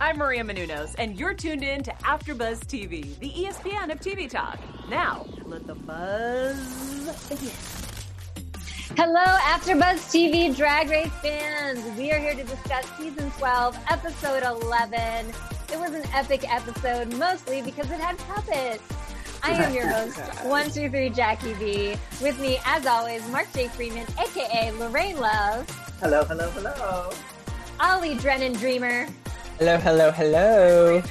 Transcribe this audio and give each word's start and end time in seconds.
I'm 0.00 0.18
Maria 0.18 0.44
Menounos, 0.44 0.94
and 0.96 1.18
you're 1.18 1.34
tuned 1.34 1.64
in 1.64 1.82
to 1.82 1.90
AfterBuzz 1.90 2.60
TV, 2.66 3.18
the 3.18 3.30
ESPN 3.30 3.90
of 3.90 3.98
TV 3.98 4.30
talk. 4.30 4.60
Now, 4.88 5.26
let 5.44 5.66
the 5.66 5.74
buzz 5.74 7.28
begin. 7.28 7.50
Hello, 8.96 9.24
AfterBuzz 9.24 9.98
TV 10.12 10.54
Drag 10.56 10.88
Race 10.88 11.10
fans. 11.20 11.80
We 11.98 12.12
are 12.12 12.18
here 12.18 12.34
to 12.34 12.44
discuss 12.44 12.86
season 12.96 13.28
12, 13.38 13.76
episode 13.90 14.44
11. 14.44 15.26
It 15.72 15.80
was 15.80 15.92
an 15.92 16.04
epic 16.14 16.44
episode, 16.48 17.12
mostly 17.16 17.60
because 17.60 17.90
it 17.90 17.98
had 17.98 18.16
puppets. 18.18 18.84
I 19.42 19.50
am 19.50 19.74
your 19.74 19.88
host, 19.88 20.16
one 20.44 20.70
two 20.70 20.88
three 20.90 21.10
Jackie 21.10 21.54
B. 21.54 21.96
With 22.22 22.40
me, 22.40 22.60
as 22.64 22.86
always, 22.86 23.28
Mark 23.30 23.52
J. 23.52 23.66
Freeman, 23.66 24.06
aka 24.20 24.70
Lorraine 24.72 25.18
Love. 25.18 25.68
Hello, 26.00 26.24
hello, 26.24 26.50
hello. 26.50 27.10
Ali 27.80 28.14
Drennan 28.14 28.52
Dreamer. 28.52 29.08
Hello, 29.58 29.76
hello, 29.76 30.12
hello. 30.12 31.02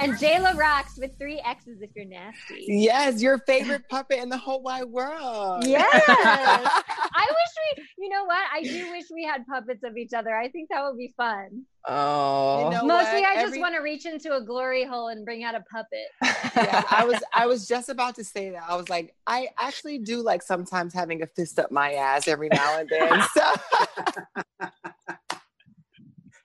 And 0.00 0.14
Jayla 0.14 0.56
Roxxx 0.56 0.98
with 0.98 1.10
three 1.18 1.38
X's 1.44 1.82
if 1.82 1.90
you're 1.94 2.06
nasty. 2.06 2.64
Yes, 2.66 3.20
your 3.20 3.36
favorite 3.40 3.86
puppet 3.90 4.20
in 4.20 4.30
the 4.30 4.38
whole 4.38 4.62
wide 4.62 4.86
world. 4.86 5.66
Yes. 5.66 6.02
I 6.08 7.26
wish 7.28 7.76
we, 7.76 7.84
you 7.98 8.08
know 8.08 8.24
what? 8.24 8.38
I 8.50 8.62
do 8.62 8.90
wish 8.90 9.04
we 9.12 9.22
had 9.22 9.46
puppets 9.46 9.84
of 9.84 9.98
each 9.98 10.14
other. 10.14 10.34
I 10.34 10.48
think 10.48 10.70
that 10.70 10.82
would 10.82 10.96
be 10.96 11.12
fun. 11.14 11.64
Oh, 11.86 12.70
you 12.70 12.78
know 12.78 12.84
mostly 12.86 13.20
what? 13.20 13.28
I 13.28 13.34
just 13.34 13.48
Every... 13.48 13.60
want 13.60 13.74
to 13.74 13.82
reach 13.82 14.06
into 14.06 14.34
a 14.34 14.40
glory 14.40 14.86
hole 14.86 15.08
and 15.08 15.22
bring 15.22 15.44
out 15.44 15.54
a 15.54 15.60
puppet. 15.70 16.08
yeah, 16.56 16.84
I 16.90 17.04
was, 17.04 17.22
I 17.34 17.44
was 17.44 17.68
just 17.68 17.90
about 17.90 18.14
to 18.14 18.24
say 18.24 18.48
that. 18.48 18.64
I 18.66 18.76
was 18.76 18.88
like, 18.88 19.14
I 19.26 19.48
actually 19.60 19.98
do 19.98 20.22
like 20.22 20.42
sometimes 20.42 20.94
having 20.94 21.20
a 21.22 21.26
fist 21.26 21.58
up 21.58 21.70
my 21.70 21.92
ass 21.92 22.28
every 22.28 22.48
now 22.50 22.78
and 22.78 22.88
then. 22.88 23.22
So. 23.34 24.68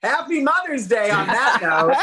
Happy 0.02 0.40
Mother's 0.40 0.86
Day 0.86 1.10
on 1.10 1.26
that 1.26 1.58
note. 1.62 1.94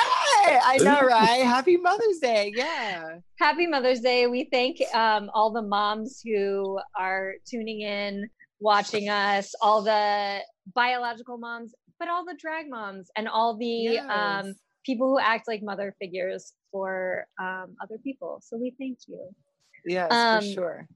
hey, 0.45 0.59
I 0.63 0.77
know, 0.77 1.01
right? 1.01 1.43
Happy 1.43 1.77
Mother's 1.77 2.19
Day. 2.19 2.53
Yeah. 2.55 3.17
Happy 3.39 3.65
Mother's 3.65 4.01
Day. 4.01 4.27
We 4.27 4.47
thank 4.51 4.77
um, 4.93 5.31
all 5.33 5.51
the 5.51 5.63
moms 5.63 6.21
who 6.23 6.79
are 6.95 7.33
tuning 7.49 7.81
in, 7.81 8.29
watching 8.59 9.09
us, 9.09 9.53
all 9.61 9.81
the 9.81 10.39
biological 10.75 11.37
moms, 11.37 11.73
but 11.99 12.07
all 12.07 12.23
the 12.23 12.37
drag 12.39 12.69
moms 12.69 13.09
and 13.15 13.27
all 13.27 13.57
the 13.57 13.65
yes. 13.65 14.05
um, 14.09 14.53
people 14.85 15.09
who 15.09 15.19
act 15.19 15.47
like 15.47 15.63
mother 15.63 15.95
figures 15.99 16.53
for 16.71 17.25
um, 17.39 17.75
other 17.81 17.97
people. 18.03 18.39
So 18.43 18.57
we 18.57 18.75
thank 18.79 18.99
you. 19.07 19.27
Yes, 19.85 20.09
for 20.09 20.15
um, 20.15 20.53
sure. 20.53 20.87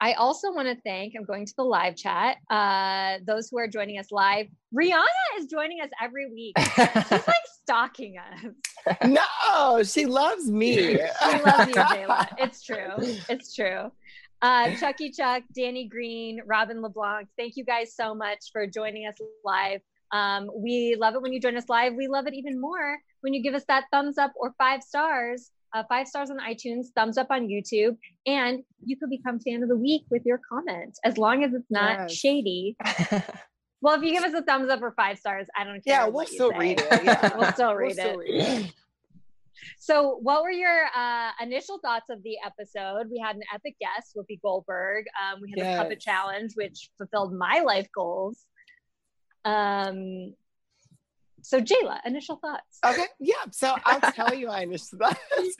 I 0.00 0.14
also 0.14 0.52
want 0.52 0.68
to 0.68 0.76
thank, 0.82 1.14
I'm 1.16 1.24
going 1.24 1.46
to 1.46 1.54
the 1.56 1.62
live 1.62 1.96
chat, 1.96 2.36
uh, 2.50 3.18
those 3.26 3.48
who 3.48 3.58
are 3.58 3.68
joining 3.68 3.98
us 3.98 4.10
live. 4.10 4.46
Rihanna 4.74 5.38
is 5.38 5.46
joining 5.46 5.80
us 5.80 5.88
every 6.02 6.30
week. 6.30 6.54
She's 6.58 7.10
like 7.10 7.34
stalking 7.62 8.16
us. 8.18 8.98
No, 9.06 9.82
she 9.82 10.06
loves 10.06 10.50
me. 10.50 10.96
she 10.96 11.42
loves 11.42 11.68
you, 11.68 11.74
Jayla. 11.74 12.28
It's 12.38 12.62
true. 12.62 12.90
It's 13.28 13.54
true. 13.54 13.90
Uh, 14.42 14.76
Chucky 14.76 15.10
Chuck, 15.10 15.42
Danny 15.54 15.88
Green, 15.88 16.40
Robin 16.44 16.82
LeBlanc, 16.82 17.28
thank 17.38 17.56
you 17.56 17.64
guys 17.64 17.94
so 17.94 18.14
much 18.14 18.50
for 18.52 18.66
joining 18.66 19.06
us 19.06 19.14
live. 19.42 19.80
Um, 20.12 20.50
we 20.54 20.96
love 20.98 21.14
it 21.14 21.22
when 21.22 21.32
you 21.32 21.40
join 21.40 21.56
us 21.56 21.68
live. 21.68 21.94
We 21.94 22.08
love 22.08 22.26
it 22.26 22.34
even 22.34 22.60
more 22.60 22.98
when 23.22 23.32
you 23.32 23.42
give 23.42 23.54
us 23.54 23.64
that 23.68 23.84
thumbs 23.90 24.18
up 24.18 24.32
or 24.36 24.54
five 24.58 24.82
stars 24.82 25.50
uh, 25.74 25.82
five 25.88 26.06
stars 26.06 26.30
on 26.30 26.38
iTunes, 26.38 26.86
thumbs 26.94 27.18
up 27.18 27.26
on 27.30 27.48
YouTube, 27.48 27.96
and 28.26 28.62
you 28.84 28.96
could 28.96 29.10
become 29.10 29.40
fan 29.40 29.62
of 29.62 29.68
the 29.68 29.76
week 29.76 30.04
with 30.08 30.22
your 30.24 30.40
comment 30.48 30.96
as 31.04 31.18
long 31.18 31.42
as 31.42 31.52
it's 31.52 31.70
not 31.70 32.08
yes. 32.08 32.12
shady. 32.12 32.76
well, 33.80 33.96
if 33.96 34.02
you 34.02 34.12
give 34.12 34.22
us 34.22 34.32
a 34.34 34.42
thumbs 34.42 34.70
up 34.70 34.80
or 34.82 34.92
five 34.92 35.18
stars, 35.18 35.48
I 35.58 35.64
don't 35.64 35.84
care. 35.84 35.94
Yeah, 36.04 36.06
we'll 36.06 36.26
still 36.26 36.52
read 36.52 36.80
it. 36.80 37.04
Yeah. 37.04 37.36
we'll 37.36 37.52
still 37.52 37.74
read 37.74 37.96
we'll 37.98 38.06
it. 38.06 38.08
Still 38.08 38.18
read 38.18 38.66
it. 38.66 38.72
So, 39.78 40.18
what 40.22 40.42
were 40.42 40.50
your 40.50 40.86
uh, 40.96 41.30
initial 41.42 41.78
thoughts 41.78 42.08
of 42.08 42.22
the 42.22 42.36
episode? 42.44 43.08
We 43.10 43.18
had 43.18 43.36
an 43.36 43.42
epic 43.52 43.76
guest, 43.80 44.16
Whoopi 44.16 44.40
Goldberg. 44.40 45.06
Um, 45.20 45.40
we 45.40 45.50
had 45.50 45.58
yes. 45.58 45.78
a 45.78 45.82
puppet 45.82 46.00
challenge, 46.00 46.52
which 46.54 46.90
fulfilled 46.98 47.34
my 47.34 47.60
life 47.60 47.88
goals. 47.94 48.46
Um, 49.44 50.34
so 51.44 51.60
Jayla, 51.60 52.00
initial 52.06 52.36
thoughts. 52.36 52.78
Okay. 52.84 53.06
Yeah. 53.20 53.34
So 53.52 53.76
I'll 53.84 54.00
tell 54.12 54.34
you 54.34 54.48
my 54.48 54.62
initial 54.62 54.98
thoughts. 54.98 55.20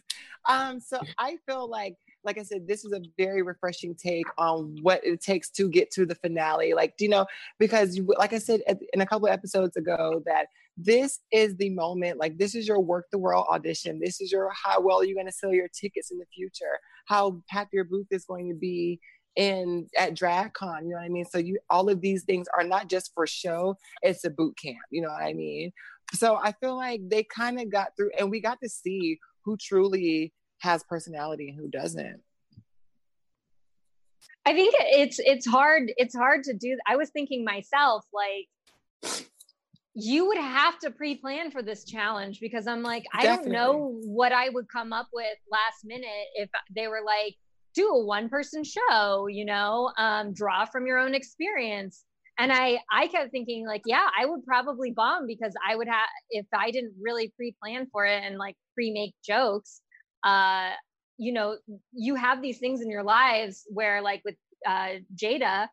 Um, 0.47 0.78
so 0.78 1.00
I 1.19 1.39
feel 1.47 1.71
like, 1.71 1.97
like 2.22 2.39
I 2.39 2.43
said, 2.43 2.69
this 2.69 2.84
is 2.84 2.93
a 2.93 3.00
very 3.17 3.43
refreshing 3.43 3.95
take 3.95 4.27
on 4.37 4.77
what 4.83 5.00
it 5.03 5.22
takes 5.22 5.49
to 5.53 5.71
get 5.71 5.91
to 5.93 6.05
the 6.05 6.15
finale. 6.15 6.75
Like, 6.75 6.99
do 6.99 7.06
you 7.06 7.11
know, 7.11 7.25
because 7.59 7.97
you, 7.97 8.06
like 8.19 8.34
I 8.34 8.39
said 8.39 8.61
in 8.93 9.00
a 9.00 9.06
couple 9.06 9.27
episodes 9.28 9.77
ago, 9.78 10.22
that 10.27 10.49
this 10.77 11.21
is 11.33 11.56
the 11.56 11.71
moment, 11.71 12.19
like 12.19 12.37
this 12.37 12.55
is 12.55 12.66
your 12.66 12.83
Werq 12.83 13.05
the 13.11 13.19
World 13.19 13.47
audition. 13.51 14.01
This 14.01 14.21
is 14.21 14.33
your 14.33 14.51
how 14.53 14.81
well 14.81 15.01
are 15.01 15.05
you're 15.05 15.15
going 15.15 15.27
to 15.27 15.33
sell 15.33 15.53
your 15.53 15.69
tickets 15.69 16.11
in 16.11 16.19
the 16.19 16.27
future, 16.27 16.78
how 17.06 17.43
packed 17.49 17.72
your 17.72 17.84
booth 17.84 18.09
is 18.11 18.25
going 18.25 18.49
to 18.49 18.55
be 18.55 19.01
in 19.37 19.89
at 19.99 20.15
DragCon, 20.15 20.83
you 20.83 20.91
know 20.91 20.97
what 20.97 21.05
I 21.05 21.09
mean? 21.09 21.25
So 21.25 21.39
you 21.39 21.59
all 21.71 21.89
of 21.89 22.00
these 22.00 22.25
things 22.25 22.47
are 22.56 22.65
not 22.65 22.89
just 22.89 23.12
for 23.15 23.27
show, 23.27 23.77
it's 24.03 24.25
a 24.25 24.31
boot 24.31 24.56
camp, 24.62 24.78
you 24.91 25.03
know 25.03 25.09
what 25.09 25.22
I 25.22 25.33
mean? 25.33 25.72
So 26.12 26.37
I 26.37 26.53
feel 26.61 26.77
like 26.77 27.00
they 27.09 27.25
kind 27.25 27.61
of 27.61 27.71
got 27.71 27.89
through 27.97 28.11
and 28.19 28.31
we 28.31 28.41
got 28.41 28.59
to 28.62 28.69
see 28.69 29.19
who 29.45 29.56
truly 29.56 30.33
has 30.61 30.84
personality 30.84 31.49
and 31.49 31.59
who 31.59 31.69
doesn't. 31.69 32.21
I 34.47 34.53
think 34.53 34.75
it's 34.78 35.19
it's 35.19 35.47
hard 35.47 35.93
it's 35.97 36.15
hard 36.15 36.45
to 36.45 36.55
do. 36.55 36.77
I 36.87 36.97
was 36.97 37.11
thinking 37.11 37.45
myself 37.45 38.05
like 38.12 39.22
you 39.95 40.27
would 40.27 40.39
have 40.39 40.78
to 40.81 40.91
pre-plan 40.91 41.51
for 41.51 41.62
this 41.62 41.84
challenge 41.84 42.41
because 42.41 42.66
I'm 42.66 42.83
like 42.83 43.05
I 43.15 43.22
Definitely. 43.22 43.53
don't 43.53 43.53
know 43.53 44.01
what 44.05 44.33
I 44.33 44.49
would 44.51 44.66
come 44.71 44.93
up 44.93 45.09
with 45.12 45.37
last 45.51 45.84
minute 45.84 46.27
if 46.34 46.51
they 46.75 46.89
were 46.89 47.03
like 47.05 47.37
do 47.75 47.89
a 47.89 48.05
one 48.05 48.29
person 48.29 48.62
show 48.65 49.27
you 49.27 49.45
know 49.45 49.91
um, 49.99 50.33
draw 50.33 50.65
from 50.65 50.87
your 50.87 50.99
own 50.99 51.15
experience. 51.15 52.05
And 52.37 52.53
i 52.53 52.81
i 52.91 53.07
kept 53.07 53.31
thinking 53.31 53.65
like 53.65 53.83
yeah 53.87 54.09
i 54.21 54.27
would 54.27 54.45
probably 54.45 54.91
bomb 54.91 55.25
because 55.29 55.55
i 55.69 55.77
would 55.77 55.87
have 55.87 56.09
if 56.31 56.47
i 56.53 56.73
didn't 56.73 56.95
really 57.01 57.33
pre-plan 57.37 57.87
for 57.93 58.07
it 58.07 58.25
and 58.25 58.39
like 58.39 58.57
pre-make 58.75 59.15
jokes 59.25 59.83
uh 60.25 60.71
you 61.16 61.33
know 61.33 61.57
you 61.93 62.16
have 62.16 62.43
these 62.43 62.59
things 62.59 62.81
in 62.81 62.91
your 62.91 63.04
lives 63.04 63.63
where 63.69 64.03
like 64.03 64.21
with 64.25 64.34
uh 64.66 64.95
jada 65.15 65.69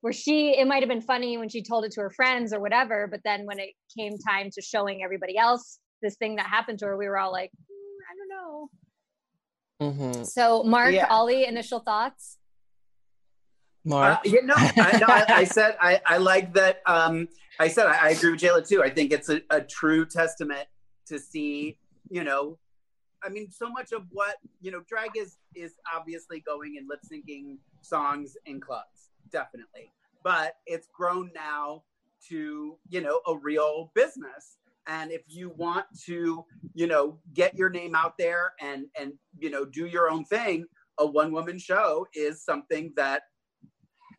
where 0.00 0.12
she 0.12 0.58
it 0.58 0.66
might 0.66 0.80
have 0.80 0.88
been 0.88 1.00
funny 1.00 1.36
when 1.38 1.48
she 1.48 1.62
told 1.62 1.84
it 1.84 1.92
to 1.92 2.00
her 2.00 2.10
friends 2.10 2.52
or 2.52 2.60
whatever 2.60 3.06
but 3.10 3.20
then 3.24 3.44
when 3.44 3.58
it 3.58 3.70
came 3.98 4.16
time 4.18 4.48
to 4.52 4.62
showing 4.62 5.02
everybody 5.04 5.36
else 5.36 5.78
this 6.02 6.16
thing 6.16 6.36
that 6.36 6.46
happened 6.46 6.78
to 6.78 6.86
her 6.86 6.96
we 6.96 7.06
were 7.06 7.18
all 7.18 7.32
like 7.32 7.50
mm, 7.50 7.98
i 8.10 8.12
don't 8.16 8.28
know 8.28 8.68
Mm-hmm. 9.80 10.24
So, 10.24 10.62
Mark, 10.62 10.94
yeah. 10.94 11.06
Ollie, 11.10 11.46
initial 11.46 11.80
thoughts? 11.80 12.38
Mark? 13.84 14.18
Uh, 14.18 14.20
yeah, 14.24 14.40
no, 14.44 14.54
I, 14.56 14.98
no, 14.98 15.06
I, 15.08 15.24
I 15.28 15.44
said 15.44 15.76
I, 15.80 16.00
I 16.06 16.16
like 16.16 16.54
that. 16.54 16.80
Um, 16.86 17.28
I 17.58 17.68
said 17.68 17.86
I, 17.86 18.06
I 18.06 18.10
agree 18.10 18.32
with 18.32 18.40
Jayla 18.40 18.66
too. 18.66 18.82
I 18.82 18.90
think 18.90 19.12
it's 19.12 19.28
a, 19.28 19.42
a 19.50 19.60
true 19.60 20.06
testament 20.06 20.66
to 21.06 21.18
see, 21.18 21.76
you 22.10 22.24
know, 22.24 22.58
I 23.22 23.28
mean, 23.28 23.50
so 23.50 23.68
much 23.70 23.92
of 23.92 24.04
what 24.10 24.36
you 24.60 24.70
know, 24.70 24.82
drag 24.88 25.10
is 25.16 25.36
is 25.54 25.74
obviously 25.94 26.40
going 26.40 26.76
and 26.78 26.88
lip 26.88 27.00
syncing 27.10 27.58
songs 27.80 28.36
in 28.46 28.60
clubs, 28.60 29.10
definitely. 29.30 29.90
But 30.22 30.56
it's 30.66 30.88
grown 30.92 31.30
now 31.34 31.82
to 32.28 32.76
you 32.88 33.00
know 33.00 33.20
a 33.26 33.36
real 33.36 33.90
business, 33.94 34.58
and 34.86 35.10
if 35.10 35.22
you 35.28 35.50
want 35.56 35.86
to 36.06 36.44
you 36.74 36.86
know 36.86 37.18
get 37.32 37.54
your 37.54 37.70
name 37.70 37.94
out 37.94 38.16
there 38.18 38.52
and 38.60 38.86
and 38.98 39.12
you 39.38 39.50
know 39.50 39.64
do 39.64 39.86
your 39.86 40.10
own 40.10 40.24
thing 40.24 40.66
a 40.98 41.06
one 41.06 41.32
woman 41.32 41.58
show 41.58 42.06
is 42.14 42.44
something 42.44 42.92
that 42.94 43.22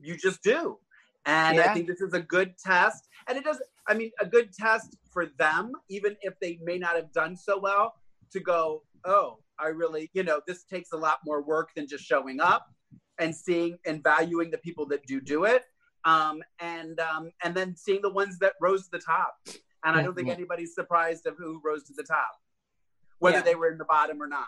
you 0.02 0.18
just 0.18 0.44
do. 0.44 0.78
And 1.26 1.58
yeah. 1.58 1.64
i 1.64 1.74
think 1.74 1.88
this 1.88 2.02
is 2.02 2.14
a 2.14 2.20
good 2.20 2.54
test. 2.58 3.08
And 3.28 3.38
it 3.38 3.44
does 3.44 3.62
i 3.88 3.94
mean 3.94 4.12
a 4.20 4.26
good 4.26 4.54
test 4.54 4.98
for 5.12 5.28
them 5.38 5.72
even 5.90 6.16
if 6.22 6.34
they 6.42 6.60
may 6.64 6.78
not 6.78 6.96
have 6.96 7.12
done 7.14 7.36
so 7.36 7.58
well 7.58 7.94
to 8.32 8.40
go 8.40 8.84
oh 9.06 9.38
i 9.60 9.68
really 9.68 10.10
you 10.14 10.24
know 10.24 10.42
this 10.48 10.64
takes 10.64 10.92
a 10.92 10.98
lot 10.98 11.20
more 11.26 11.42
work 11.42 11.70
than 11.76 11.88
just 11.88 12.04
showing 12.04 12.42
up 12.42 12.68
and 13.20 13.36
seeing 13.36 13.78
and 13.86 14.04
valuing 14.04 14.52
the 14.52 14.58
people 14.58 14.86
that 14.88 15.06
do 15.06 15.22
do 15.22 15.46
it. 15.46 15.64
Um, 16.04 16.44
and 16.60 17.00
um, 17.00 17.32
and 17.44 17.56
then 17.56 17.76
seeing 17.76 18.02
the 18.02 18.12
ones 18.12 18.38
that 18.40 18.54
rose 18.62 18.84
to 18.86 18.90
the 18.92 19.00
top 19.00 19.36
and 19.86 19.96
I 19.96 20.02
don't 20.02 20.16
think 20.16 20.30
anybody's 20.30 20.74
surprised 20.74 21.26
of 21.28 21.38
who 21.38 21.62
rose 21.64 21.84
to 21.86 21.94
the 21.94 22.04
top, 22.04 22.32
whether 23.20 23.38
yeah. 23.38 23.44
they 23.44 23.56
were 23.56 23.72
in 23.72 23.78
the 23.78 23.86
bottom 23.86 24.22
or 24.22 24.28
not. 24.28 24.48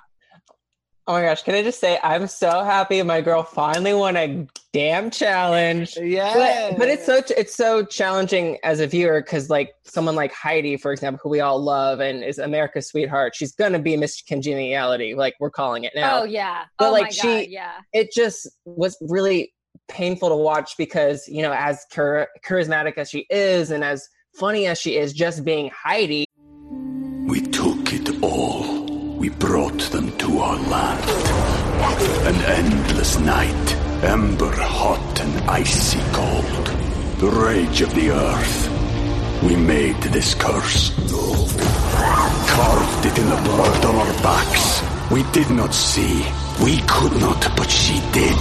Oh 1.09 1.13
my 1.13 1.21
gosh, 1.21 1.43
can 1.43 1.55
I 1.55 1.63
just 1.63 1.79
say 1.79 1.97
I'm 2.03 2.27
so 2.27 2.65
happy 2.65 3.01
my 3.01 3.21
girl 3.21 3.41
finally 3.41 3.93
won 3.93 4.17
a 4.17 4.45
damn 4.73 5.09
challenge. 5.09 5.95
Yeah. 5.95 6.33
But, 6.71 6.79
but, 6.79 6.87
it's 6.89 7.05
so 7.05 7.21
it's 7.37 7.55
so 7.55 7.85
challenging 7.85 8.57
as 8.61 8.81
a 8.81 8.87
viewer 8.87 9.21
because 9.21 9.49
like 9.49 9.73
someone 9.85 10.15
like 10.15 10.33
Heidi, 10.33 10.75
for 10.75 10.91
example, 10.91 11.21
who 11.23 11.29
we 11.29 11.39
all 11.39 11.63
love 11.63 12.01
and 12.01 12.25
is 12.25 12.39
America's 12.39 12.89
sweetheart, 12.89 13.35
she's 13.35 13.53
gonna 13.53 13.79
be 13.79 13.95
Miss 13.95 14.21
Congeniality, 14.21 15.15
like 15.15 15.35
we're 15.39 15.49
calling 15.49 15.85
it 15.85 15.93
now. 15.95 16.23
Oh 16.23 16.23
yeah. 16.25 16.65
But 16.77 16.89
oh 16.89 16.91
like 16.91 17.13
she 17.13 17.21
God, 17.21 17.45
yeah. 17.47 17.71
It 17.93 18.11
just 18.11 18.49
was 18.65 18.97
really 18.99 19.53
painful 19.87 20.27
to 20.27 20.35
watch 20.35 20.75
because, 20.77 21.25
you 21.29 21.41
know, 21.41 21.53
as 21.53 21.85
char- 21.89 22.27
charismatic 22.45 22.97
as 22.97 23.09
she 23.09 23.25
is 23.29 23.71
and 23.71 23.81
as 23.81 24.09
funny 24.37 24.67
as 24.67 24.79
she 24.79 24.95
is 24.97 25.13
just 25.13 25.43
being 25.43 25.71
Heidi. 25.73 26.27
We 27.27 27.41
took 27.41 27.91
it 27.91 28.21
all. 28.21 28.85
We 29.17 29.29
brought 29.29 29.79
them 29.91 30.15
to 30.17 30.39
our 30.39 30.57
land. 30.69 31.09
An 32.29 32.35
endless 32.63 33.19
night, 33.19 33.75
ember 34.03 34.53
hot 34.55 35.21
and 35.21 35.49
icy 35.49 35.99
cold. 36.13 36.65
The 37.17 37.31
rage 37.45 37.81
of 37.81 37.93
the 37.95 38.11
earth. 38.11 38.57
We 39.43 39.55
made 39.55 40.01
this 40.03 40.35
curse. 40.35 40.93
Carved 42.55 43.05
it 43.05 43.17
in 43.17 43.29
the 43.29 43.41
blood 43.43 43.85
on 43.85 43.95
our 43.95 44.13
backs. 44.21 44.83
We 45.11 45.23
did 45.31 45.49
not 45.49 45.73
see. 45.73 46.23
We 46.63 46.77
could 46.87 47.19
not, 47.19 47.41
but 47.57 47.69
she 47.71 47.99
did. 48.11 48.37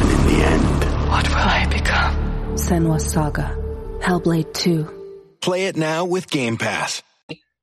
And 0.00 0.08
in 0.16 0.22
the 0.30 0.44
end, 0.46 1.10
what 1.10 1.28
will 1.28 1.36
I 1.36 1.66
become? 1.68 2.14
Senua's 2.54 3.10
Saga. 3.10 3.56
Hellblade 4.00 4.52
2. 4.54 5.01
Play 5.42 5.66
it 5.66 5.76
now 5.76 6.04
with 6.04 6.30
Game 6.30 6.56
Pass. 6.56 7.02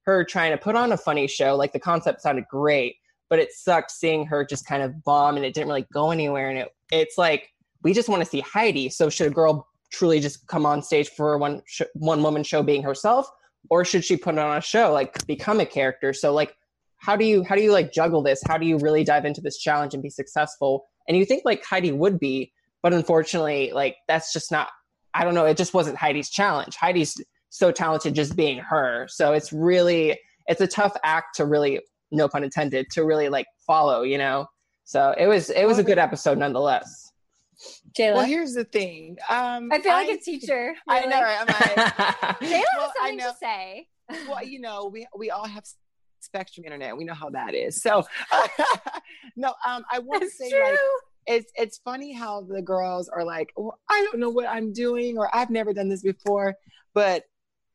Her 0.05 0.25
trying 0.25 0.51
to 0.51 0.57
put 0.57 0.75
on 0.75 0.91
a 0.91 0.97
funny 0.97 1.27
show, 1.27 1.55
like 1.55 1.71
the 1.71 1.79
concept 1.79 2.21
sounded 2.21 2.45
great, 2.49 2.97
but 3.29 3.39
it 3.39 3.53
sucked 3.53 3.91
seeing 3.91 4.25
her 4.25 4.43
just 4.43 4.65
kind 4.65 4.83
of 4.83 5.03
bomb 5.03 5.37
and 5.37 5.45
it 5.45 5.53
didn't 5.53 5.69
really 5.69 5.87
go 5.93 6.11
anywhere. 6.11 6.49
And 6.49 6.59
it, 6.59 6.69
it's 6.91 7.17
like, 7.17 7.49
we 7.81 7.93
just 7.93 8.09
want 8.09 8.21
to 8.21 8.29
see 8.29 8.41
Heidi. 8.41 8.89
So 8.89 9.09
should 9.09 9.27
a 9.27 9.29
girl 9.29 9.65
truly 9.91 10.19
just 10.19 10.45
come 10.47 10.65
on 10.65 10.83
stage 10.83 11.09
for 11.09 11.37
one 11.37 11.61
sh- 11.65 11.81
one 11.93 12.21
woman 12.21 12.43
show 12.43 12.61
being 12.61 12.83
herself, 12.83 13.29
or 13.69 13.85
should 13.85 14.03
she 14.03 14.17
put 14.17 14.37
on 14.37 14.57
a 14.57 14.61
show 14.61 14.91
like 14.91 15.25
become 15.25 15.59
a 15.59 15.65
character? 15.65 16.13
So 16.13 16.33
like, 16.33 16.55
how 16.97 17.15
do 17.15 17.23
you 17.23 17.43
how 17.43 17.55
do 17.55 17.61
you 17.61 17.71
like 17.71 17.93
juggle 17.93 18.21
this? 18.21 18.41
How 18.45 18.57
do 18.57 18.65
you 18.65 18.77
really 18.77 19.03
dive 19.05 19.25
into 19.25 19.41
this 19.41 19.57
challenge 19.57 19.93
and 19.93 20.03
be 20.03 20.09
successful? 20.09 20.85
And 21.07 21.15
you 21.15 21.25
think 21.25 21.43
like 21.45 21.63
Heidi 21.63 21.91
would 21.91 22.19
be, 22.19 22.51
but 22.83 22.93
unfortunately, 22.93 23.71
like 23.73 23.95
that's 24.07 24.33
just 24.33 24.51
not. 24.51 24.69
I 25.13 25.23
don't 25.23 25.33
know. 25.33 25.45
It 25.45 25.57
just 25.57 25.73
wasn't 25.73 25.97
Heidi's 25.97 26.29
challenge. 26.29 26.75
Heidi's 26.75 27.15
so 27.49 27.71
talented 27.71 28.15
just 28.15 28.35
being 28.35 28.59
her. 28.59 29.07
So 29.09 29.33
it's 29.33 29.51
really 29.51 30.17
it's 30.47 30.61
a 30.61 30.67
tough 30.67 30.95
act 31.03 31.35
to 31.35 31.45
really 31.45 31.81
no 32.11 32.27
pun 32.27 32.43
intended 32.43 32.87
to 32.91 33.05
really 33.05 33.29
like 33.29 33.45
follow, 33.65 34.03
you 34.03 34.17
know. 34.17 34.47
So 34.83 35.13
it 35.17 35.27
was 35.27 35.49
it 35.49 35.65
was 35.65 35.79
a 35.79 35.83
good 35.83 35.99
episode 35.99 36.37
nonetheless. 36.37 37.11
Jayla. 37.97 38.15
Well, 38.15 38.25
here's 38.25 38.53
the 38.53 38.63
thing. 38.63 39.17
Um, 39.29 39.69
I 39.71 39.79
feel 39.81 39.91
like 39.91 40.09
I, 40.09 40.13
a 40.13 40.17
teacher. 40.17 40.73
I 40.87 41.05
know, 41.05 41.21
right? 41.21 41.37
I'm 41.41 41.47
like, 41.47 42.39
Jayla 42.41 42.63
well, 42.77 42.81
has 42.81 42.91
something 42.97 43.19
to 43.19 43.35
say. 43.39 43.87
well, 44.27 44.43
you 44.43 44.61
know, 44.61 44.89
we 44.91 45.07
we 45.15 45.29
all 45.29 45.45
have 45.45 45.65
spectrum 46.19 46.65
internet. 46.65 46.95
We 46.95 47.03
know 47.03 47.13
how 47.13 47.29
that 47.31 47.53
is. 47.53 47.81
So, 47.81 48.03
no, 49.35 49.49
um, 49.67 49.83
I 49.91 49.99
want 49.99 50.23
to 50.23 50.29
say 50.29 50.49
true. 50.49 50.63
like 50.63 50.77
it's 51.27 51.51
it's 51.55 51.77
funny 51.79 52.13
how 52.13 52.41
the 52.41 52.61
girls 52.61 53.09
are 53.09 53.23
like, 53.23 53.51
well, 53.55 53.77
I 53.89 54.07
don't 54.09 54.19
know 54.19 54.29
what 54.29 54.47
I'm 54.47 54.73
doing, 54.73 55.17
or 55.17 55.33
I've 55.35 55.49
never 55.49 55.73
done 55.73 55.89
this 55.89 56.01
before, 56.01 56.55
but 56.93 57.23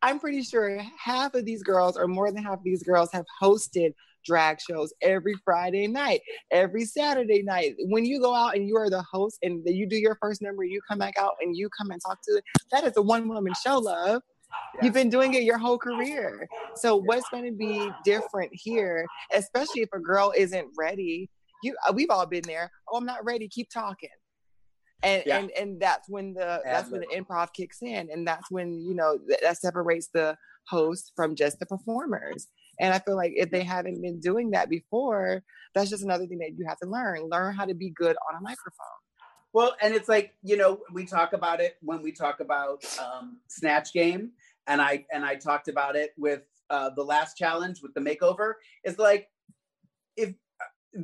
I'm 0.04 0.20
pretty 0.20 0.42
sure 0.42 0.82
half 1.02 1.32
of 1.32 1.46
these 1.46 1.62
girls, 1.62 1.96
or 1.96 2.06
more 2.06 2.30
than 2.30 2.44
half 2.44 2.58
of 2.58 2.62
these 2.62 2.82
girls, 2.82 3.08
have 3.14 3.24
hosted 3.42 3.94
drag 4.22 4.60
shows 4.60 4.92
every 5.00 5.32
Friday 5.46 5.86
night, 5.86 6.20
every 6.50 6.84
Saturday 6.84 7.42
night. 7.42 7.74
When 7.78 8.04
you 8.04 8.20
go 8.20 8.34
out 8.34 8.54
and 8.54 8.68
you 8.68 8.76
are 8.76 8.90
the 8.90 9.00
host 9.00 9.38
and 9.42 9.62
you 9.64 9.88
do 9.88 9.96
your 9.96 10.18
first 10.20 10.42
number, 10.42 10.62
you 10.62 10.78
come 10.86 10.98
back 10.98 11.14
out 11.18 11.32
and 11.40 11.56
you 11.56 11.70
come 11.78 11.90
and 11.90 12.02
talk 12.06 12.18
to 12.28 12.32
it. 12.36 12.44
That 12.70 12.84
is 12.84 12.92
a 12.98 13.02
one 13.02 13.28
woman 13.28 13.54
show, 13.64 13.78
love. 13.78 14.20
You've 14.82 14.92
been 14.92 15.08
doing 15.08 15.32
it 15.32 15.44
your 15.44 15.56
whole 15.56 15.78
career. 15.78 16.46
So 16.76 16.96
what's 16.96 17.26
going 17.30 17.46
to 17.46 17.56
be 17.56 17.90
different 18.04 18.50
here, 18.52 19.06
especially 19.32 19.80
if 19.80 19.88
a 19.94 19.98
girl 19.98 20.34
isn't 20.36 20.68
ready? 20.76 21.30
You, 21.62 21.74
uh, 21.88 21.94
we've 21.94 22.10
all 22.10 22.26
been 22.26 22.44
there. 22.46 22.70
Oh, 22.90 22.98
I'm 22.98 23.06
not 23.06 23.24
ready. 23.24 23.48
Keep 23.48 23.70
talking 23.70 24.10
and 25.04 25.22
yeah. 25.26 25.38
and 25.38 25.50
and 25.52 25.80
that's 25.80 26.08
when 26.08 26.34
the 26.34 26.60
that's 26.64 26.90
when 26.90 27.00
the 27.00 27.16
improv 27.16 27.52
kicks 27.52 27.82
in 27.82 28.08
and 28.10 28.26
that's 28.26 28.50
when 28.50 28.80
you 28.80 28.94
know 28.94 29.18
th- 29.28 29.40
that 29.42 29.58
separates 29.58 30.08
the 30.14 30.36
host 30.68 31.12
from 31.14 31.34
just 31.34 31.58
the 31.58 31.66
performers. 31.66 32.48
And 32.80 32.92
i 32.92 32.98
feel 32.98 33.16
like 33.16 33.32
if 33.36 33.50
they 33.50 33.62
haven't 33.62 34.02
been 34.02 34.18
doing 34.18 34.50
that 34.50 34.68
before 34.68 35.42
that's 35.74 35.90
just 35.90 36.04
another 36.04 36.26
thing 36.26 36.38
that 36.38 36.52
you 36.56 36.64
have 36.68 36.78
to 36.78 36.88
learn. 36.88 37.28
Learn 37.28 37.54
how 37.54 37.64
to 37.64 37.74
be 37.74 37.90
good 37.90 38.16
on 38.28 38.38
a 38.38 38.40
microphone. 38.40 38.86
Well 39.52 39.76
and 39.80 39.94
it's 39.94 40.08
like 40.08 40.34
you 40.42 40.56
know 40.56 40.80
we 40.92 41.04
talk 41.04 41.32
about 41.32 41.60
it 41.60 41.76
when 41.82 42.02
we 42.02 42.12
talk 42.12 42.40
about 42.40 42.84
um, 42.98 43.38
snatch 43.48 43.92
game 43.92 44.32
and 44.66 44.80
i 44.80 45.04
and 45.12 45.24
i 45.24 45.34
talked 45.34 45.68
about 45.68 45.94
it 45.94 46.12
with 46.16 46.42
uh, 46.70 46.90
the 46.96 47.02
last 47.02 47.36
challenge 47.36 47.82
with 47.82 47.94
the 47.94 48.00
makeover. 48.00 48.54
Is 48.84 48.98
like 48.98 49.28
if 50.16 50.34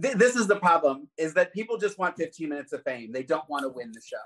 th- 0.02 0.16
this 0.16 0.36
is 0.36 0.46
the 0.46 0.56
problem 0.56 1.08
is 1.18 1.34
that 1.34 1.52
people 1.52 1.76
just 1.76 1.98
want 1.98 2.16
15 2.16 2.48
minutes 2.48 2.72
of 2.72 2.82
fame. 2.82 3.12
They 3.12 3.22
don't 3.22 3.48
want 3.48 3.62
to 3.64 3.68
win 3.68 3.92
the 3.92 4.00
show. 4.00 4.16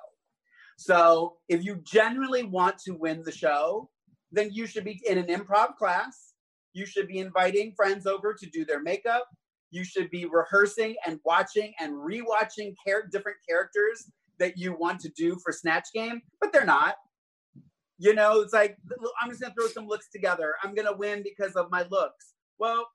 So 0.77 1.37
if 1.49 1.65
you 1.65 1.77
genuinely 1.85 2.43
want 2.43 2.79
to 2.87 2.93
win 2.93 3.23
the 3.25 3.33
show, 3.33 3.91
then 4.33 4.51
you 4.53 4.67
should 4.67 4.85
be 4.85 5.01
in 5.07 5.19
an 5.19 5.27
improv 5.27 5.77
class. 5.77 6.33
You 6.73 6.87
should 6.87 7.07
be 7.07 7.19
inviting 7.19 7.73
friends 7.77 8.07
over 8.07 8.35
to 8.35 8.47
do 8.51 8.65
their 8.65 8.83
makeup. 8.83 9.27
You 9.71 9.85
should 9.85 10.11
be 10.11 10.27
rehearsing 10.27 10.97
and 11.07 11.21
watching 11.25 11.73
and 11.81 11.93
rewatching 11.95 12.75
char- 12.87 13.09
different 13.11 13.39
characters 13.49 14.11
that 14.39 14.59
you 14.59 14.77
want 14.77 15.01
to 15.01 15.09
do 15.11 15.39
for 15.43 15.53
Snatch 15.53 15.89
Game, 15.95 16.21
but 16.41 16.53
they're 16.53 16.65
not. 16.65 16.97
You 17.99 18.15
know, 18.15 18.41
it's 18.41 18.53
like 18.53 18.77
I'm 19.23 19.31
just 19.31 19.41
gonna 19.41 19.55
throw 19.55 19.69
some 19.69 19.87
looks 19.87 20.09
together. 20.11 20.55
I'm 20.63 20.75
gonna 20.75 20.97
win 20.97 21.23
because 21.23 21.55
of 21.55 21.71
my 21.71 21.85
looks. 21.91 22.35
Well, 22.59 22.89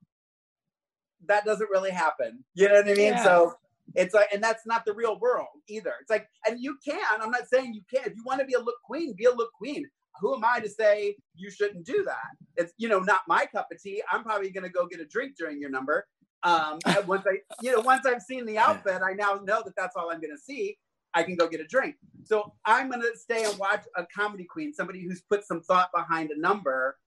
that 1.28 1.46
doesn't 1.46 1.70
really 1.70 1.92
happen. 1.92 2.44
You 2.54 2.68
know 2.68 2.76
what 2.76 2.90
I 2.90 2.94
mean? 2.94 3.14
Yeah. 3.14 3.24
So 3.24 3.54
it's 3.96 4.14
like, 4.14 4.30
and 4.34 4.44
that's 4.44 4.66
not 4.66 4.86
the 4.86 4.94
real 4.94 5.20
world 5.20 5.48
either. 5.68 5.94
It's 6.02 6.10
like, 6.10 6.28
and 6.46 6.60
you 6.60 6.78
can, 6.86 7.00
I'm 7.20 7.32
not 7.32 7.48
saying 7.48 7.74
you 7.74 7.82
can't. 7.94 8.08
If 8.08 8.16
you 8.16 8.24
want 8.26 8.40
to 8.40 8.46
be 8.46 8.54
a 8.54 8.60
look 8.60 8.82
queen, 8.84 9.14
be 9.18 9.26
a 9.26 9.34
look 9.34 9.52
queen. 9.54 9.86
Who 10.22 10.36
am 10.36 10.44
I 10.44 10.60
to 10.60 10.70
say 10.70 11.16
you 11.36 11.50
shouldn't 11.50 11.86
do 11.86 12.04
that? 12.06 12.36
It's, 12.58 12.74
you 12.78 12.90
know, 12.90 13.00
not 13.00 13.22
my 13.28 13.46
cup 13.46 13.68
of 13.72 13.82
tea. 13.82 14.02
I'm 14.12 14.24
probably 14.24 14.52
going 14.52 14.66
to 14.66 14.70
go 14.70 14.86
get 14.86 15.00
a 15.00 15.06
drink 15.06 15.36
during 15.38 15.62
your 15.62 15.70
number. 15.70 16.06
Um, 16.44 16.80
once 17.08 17.26
I, 17.28 17.38
you 17.62 17.72
know, 17.72 17.82
once 17.82 18.06
I've 18.06 18.22
seen 18.22 18.46
the 18.46 18.58
outfit, 18.58 19.02
I 19.04 19.14
now 19.14 19.40
know 19.44 19.62
that 19.64 19.76
that's 19.78 19.96
all 19.96 20.12
I'm 20.12 20.20
going 20.20 20.36
to 20.36 20.42
see. 20.42 20.78
I 21.14 21.24
can 21.24 21.36
go 21.36 21.48
get 21.48 21.60
a 21.60 21.66
drink. 21.66 21.96
So 22.26 22.54
I'm 22.66 22.90
going 22.90 23.02
to 23.02 23.12
stay 23.18 23.44
and 23.44 23.58
watch 23.58 23.84
a 23.96 24.06
comedy 24.16 24.44
queen, 24.44 24.74
somebody 24.74 25.04
who's 25.04 25.22
put 25.22 25.44
some 25.46 25.62
thought 25.62 25.90
behind 25.96 26.30
a 26.32 26.40
number, 26.40 26.98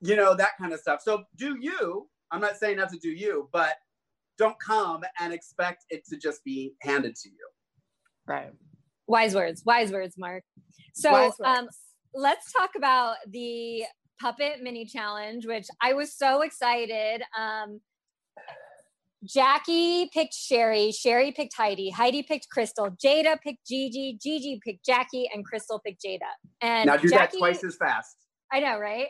you 0.00 0.14
know, 0.14 0.34
that 0.36 0.50
kind 0.58 0.72
of 0.72 0.80
stuff. 0.80 1.00
So 1.02 1.24
do 1.36 1.56
you, 1.60 2.08
I'm 2.32 2.40
not 2.40 2.56
saying 2.56 2.78
not 2.78 2.90
to 2.90 2.98
do 2.98 3.10
you, 3.10 3.48
but 3.52 3.74
don't 4.38 4.58
come 4.58 5.02
and 5.20 5.32
expect 5.32 5.84
it 5.90 6.04
to 6.06 6.16
just 6.16 6.42
be 6.44 6.74
handed 6.80 7.14
to 7.16 7.28
you. 7.28 7.46
Right. 8.26 8.52
Wise 9.06 9.34
words. 9.34 9.62
Wise 9.64 9.92
words, 9.92 10.16
Mark. 10.16 10.42
So 10.94 11.12
words. 11.12 11.36
um, 11.44 11.68
let's 12.14 12.50
talk 12.52 12.70
about 12.76 13.16
the 13.28 13.84
puppet 14.20 14.62
mini 14.62 14.86
challenge, 14.86 15.46
which 15.46 15.66
I 15.82 15.92
was 15.92 16.16
so 16.16 16.40
excited. 16.42 17.22
Um, 17.38 17.80
Jackie 19.24 20.10
picked 20.12 20.34
Sherry, 20.34 20.90
Sherry 20.90 21.30
picked 21.30 21.54
Heidi, 21.54 21.90
Heidi 21.90 22.22
picked 22.22 22.48
Crystal, 22.48 22.90
Jada 22.90 23.40
picked 23.40 23.66
Gigi, 23.66 24.18
Gigi 24.20 24.58
picked 24.64 24.84
Jackie, 24.84 25.30
and 25.32 25.44
Crystal 25.44 25.80
picked 25.84 26.02
Jada. 26.04 26.20
And 26.60 26.86
now 26.86 26.96
do 26.96 27.08
Jackie, 27.08 27.36
that 27.36 27.38
twice 27.38 27.62
as 27.62 27.76
fast. 27.76 28.16
I 28.52 28.60
know, 28.60 28.78
right? 28.78 29.08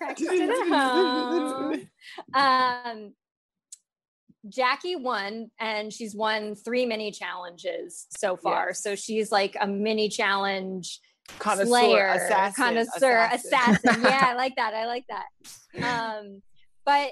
um, 2.34 3.14
Jackie 4.48 4.96
won, 4.96 5.50
and 5.60 5.92
she's 5.92 6.14
won 6.14 6.54
three 6.54 6.86
mini 6.86 7.12
challenges 7.12 8.06
so 8.10 8.36
far. 8.36 8.68
Yes. 8.68 8.82
So 8.82 8.96
she's 8.96 9.30
like 9.30 9.56
a 9.60 9.66
mini 9.66 10.08
challenge 10.08 11.00
connoisseur, 11.38 11.66
slayer, 11.66 12.06
assassin, 12.08 12.64
connoisseur, 12.64 13.28
assassin. 13.32 13.74
assassin. 13.74 14.02
yeah, 14.02 14.26
I 14.28 14.34
like 14.36 14.56
that. 14.56 14.74
I 14.74 14.86
like 14.86 15.04
that. 15.08 15.26
Um, 15.84 16.42
but 16.84 17.10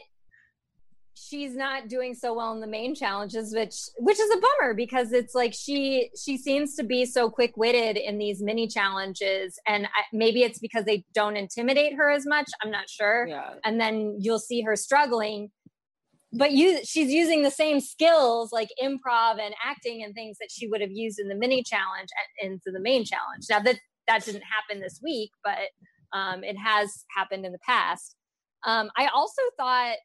she's 1.28 1.54
not 1.54 1.88
doing 1.88 2.14
so 2.14 2.34
well 2.34 2.52
in 2.52 2.60
the 2.60 2.66
main 2.66 2.94
challenges 2.94 3.54
which 3.54 3.76
which 3.98 4.18
is 4.18 4.30
a 4.30 4.40
bummer 4.40 4.74
because 4.74 5.12
it's 5.12 5.34
like 5.34 5.52
she 5.54 6.10
she 6.20 6.36
seems 6.36 6.74
to 6.76 6.84
be 6.84 7.04
so 7.04 7.28
quick-witted 7.28 7.96
in 7.96 8.18
these 8.18 8.42
mini 8.42 8.66
challenges. 8.66 9.58
And 9.66 9.86
I, 9.86 10.02
maybe 10.12 10.42
it's 10.42 10.58
because 10.58 10.84
they 10.84 11.04
don't 11.14 11.36
intimidate 11.36 11.94
her 11.94 12.10
as 12.10 12.26
much. 12.26 12.48
I'm 12.62 12.70
not 12.70 12.88
sure. 12.88 13.26
Yeah. 13.26 13.54
and 13.64 13.80
then 13.80 14.16
you'll 14.20 14.38
see 14.38 14.62
her 14.62 14.76
struggling. 14.76 15.50
But 16.32 16.52
you 16.52 16.80
she's 16.84 17.10
using 17.10 17.42
the 17.42 17.50
same 17.50 17.80
skills 17.80 18.52
like 18.52 18.68
improv 18.82 19.40
and 19.40 19.54
acting 19.64 20.02
and 20.04 20.14
things 20.14 20.36
that 20.40 20.50
she 20.50 20.68
would 20.68 20.80
have 20.80 20.92
used 20.92 21.18
in 21.18 21.28
the 21.28 21.34
mini 21.34 21.62
challenge 21.62 22.08
and 22.42 22.52
into 22.52 22.70
the 22.70 22.80
main 22.80 23.04
challenge. 23.04 23.44
Now 23.50 23.60
that 23.60 23.78
that 24.06 24.24
didn't 24.24 24.42
happen 24.42 24.80
this 24.80 25.00
week 25.02 25.30
but 25.42 25.68
um, 26.12 26.42
it 26.42 26.56
has 26.56 27.04
happened 27.14 27.44
in 27.44 27.52
the 27.52 27.58
past. 27.66 28.14
Um, 28.64 28.90
i 28.96 29.06
also 29.06 29.42
thought 29.56 29.96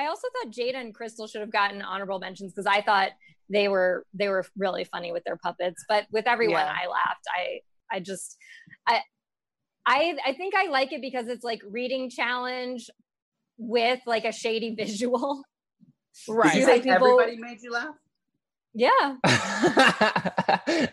i 0.00 0.06
also 0.06 0.26
thought 0.34 0.52
jada 0.52 0.76
and 0.84 0.94
crystal 0.94 1.26
should 1.26 1.40
have 1.46 1.52
gotten 1.52 1.80
honorable 1.82 2.18
mentions 2.26 2.52
because 2.52 2.66
i 2.66 2.80
thought 2.88 3.10
they 3.56 3.66
were 3.74 4.04
they 4.20 4.28
were 4.28 4.44
really 4.56 4.84
funny 4.84 5.10
with 5.12 5.24
their 5.24 5.36
puppets 5.36 5.84
but 5.88 6.06
with 6.10 6.26
everyone 6.34 6.64
Yeah. 6.66 6.74
i 6.82 6.86
laughed 6.98 7.26
i 7.40 7.42
i 7.96 8.00
just 8.00 8.36
i 8.86 9.00
i 9.86 10.14
i 10.30 10.32
think 10.32 10.54
i 10.62 10.66
like 10.78 10.92
it 10.92 11.00
because 11.08 11.26
it's 11.28 11.44
like 11.50 11.60
reading 11.78 12.08
challenge 12.10 12.82
with 13.58 14.00
like 14.06 14.24
a 14.24 14.32
shady 14.32 14.74
visual 14.82 15.42
Did 16.26 16.34
you 16.54 16.60
You 16.60 16.66
say 16.66 16.74
have 16.76 16.82
people- 16.84 17.20
everybody 17.20 17.36
made 17.48 17.58
you 17.62 17.72
laugh? 17.72 17.94
yeah 18.74 19.16
i 19.24 20.86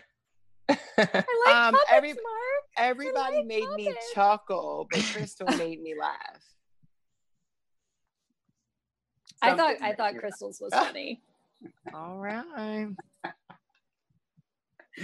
like 0.68 1.54
Um, 1.54 1.72
puppets, 1.74 1.84
every- 1.92 2.12
Mark. 2.12 2.62
Everybody 2.80 3.36
like 3.38 3.46
made 3.46 3.68
me 3.76 3.92
chuckle, 4.14 4.86
but 4.90 5.02
Crystal 5.12 5.48
made 5.56 5.80
me 5.82 5.94
laugh. 5.98 6.42
I 9.42 9.54
thought 9.54 9.76
i 9.82 9.92
thought 9.92 10.16
crystals 10.16 10.60
was 10.60 10.72
funny 10.74 11.20
All 11.94 12.18
right. 12.18 12.86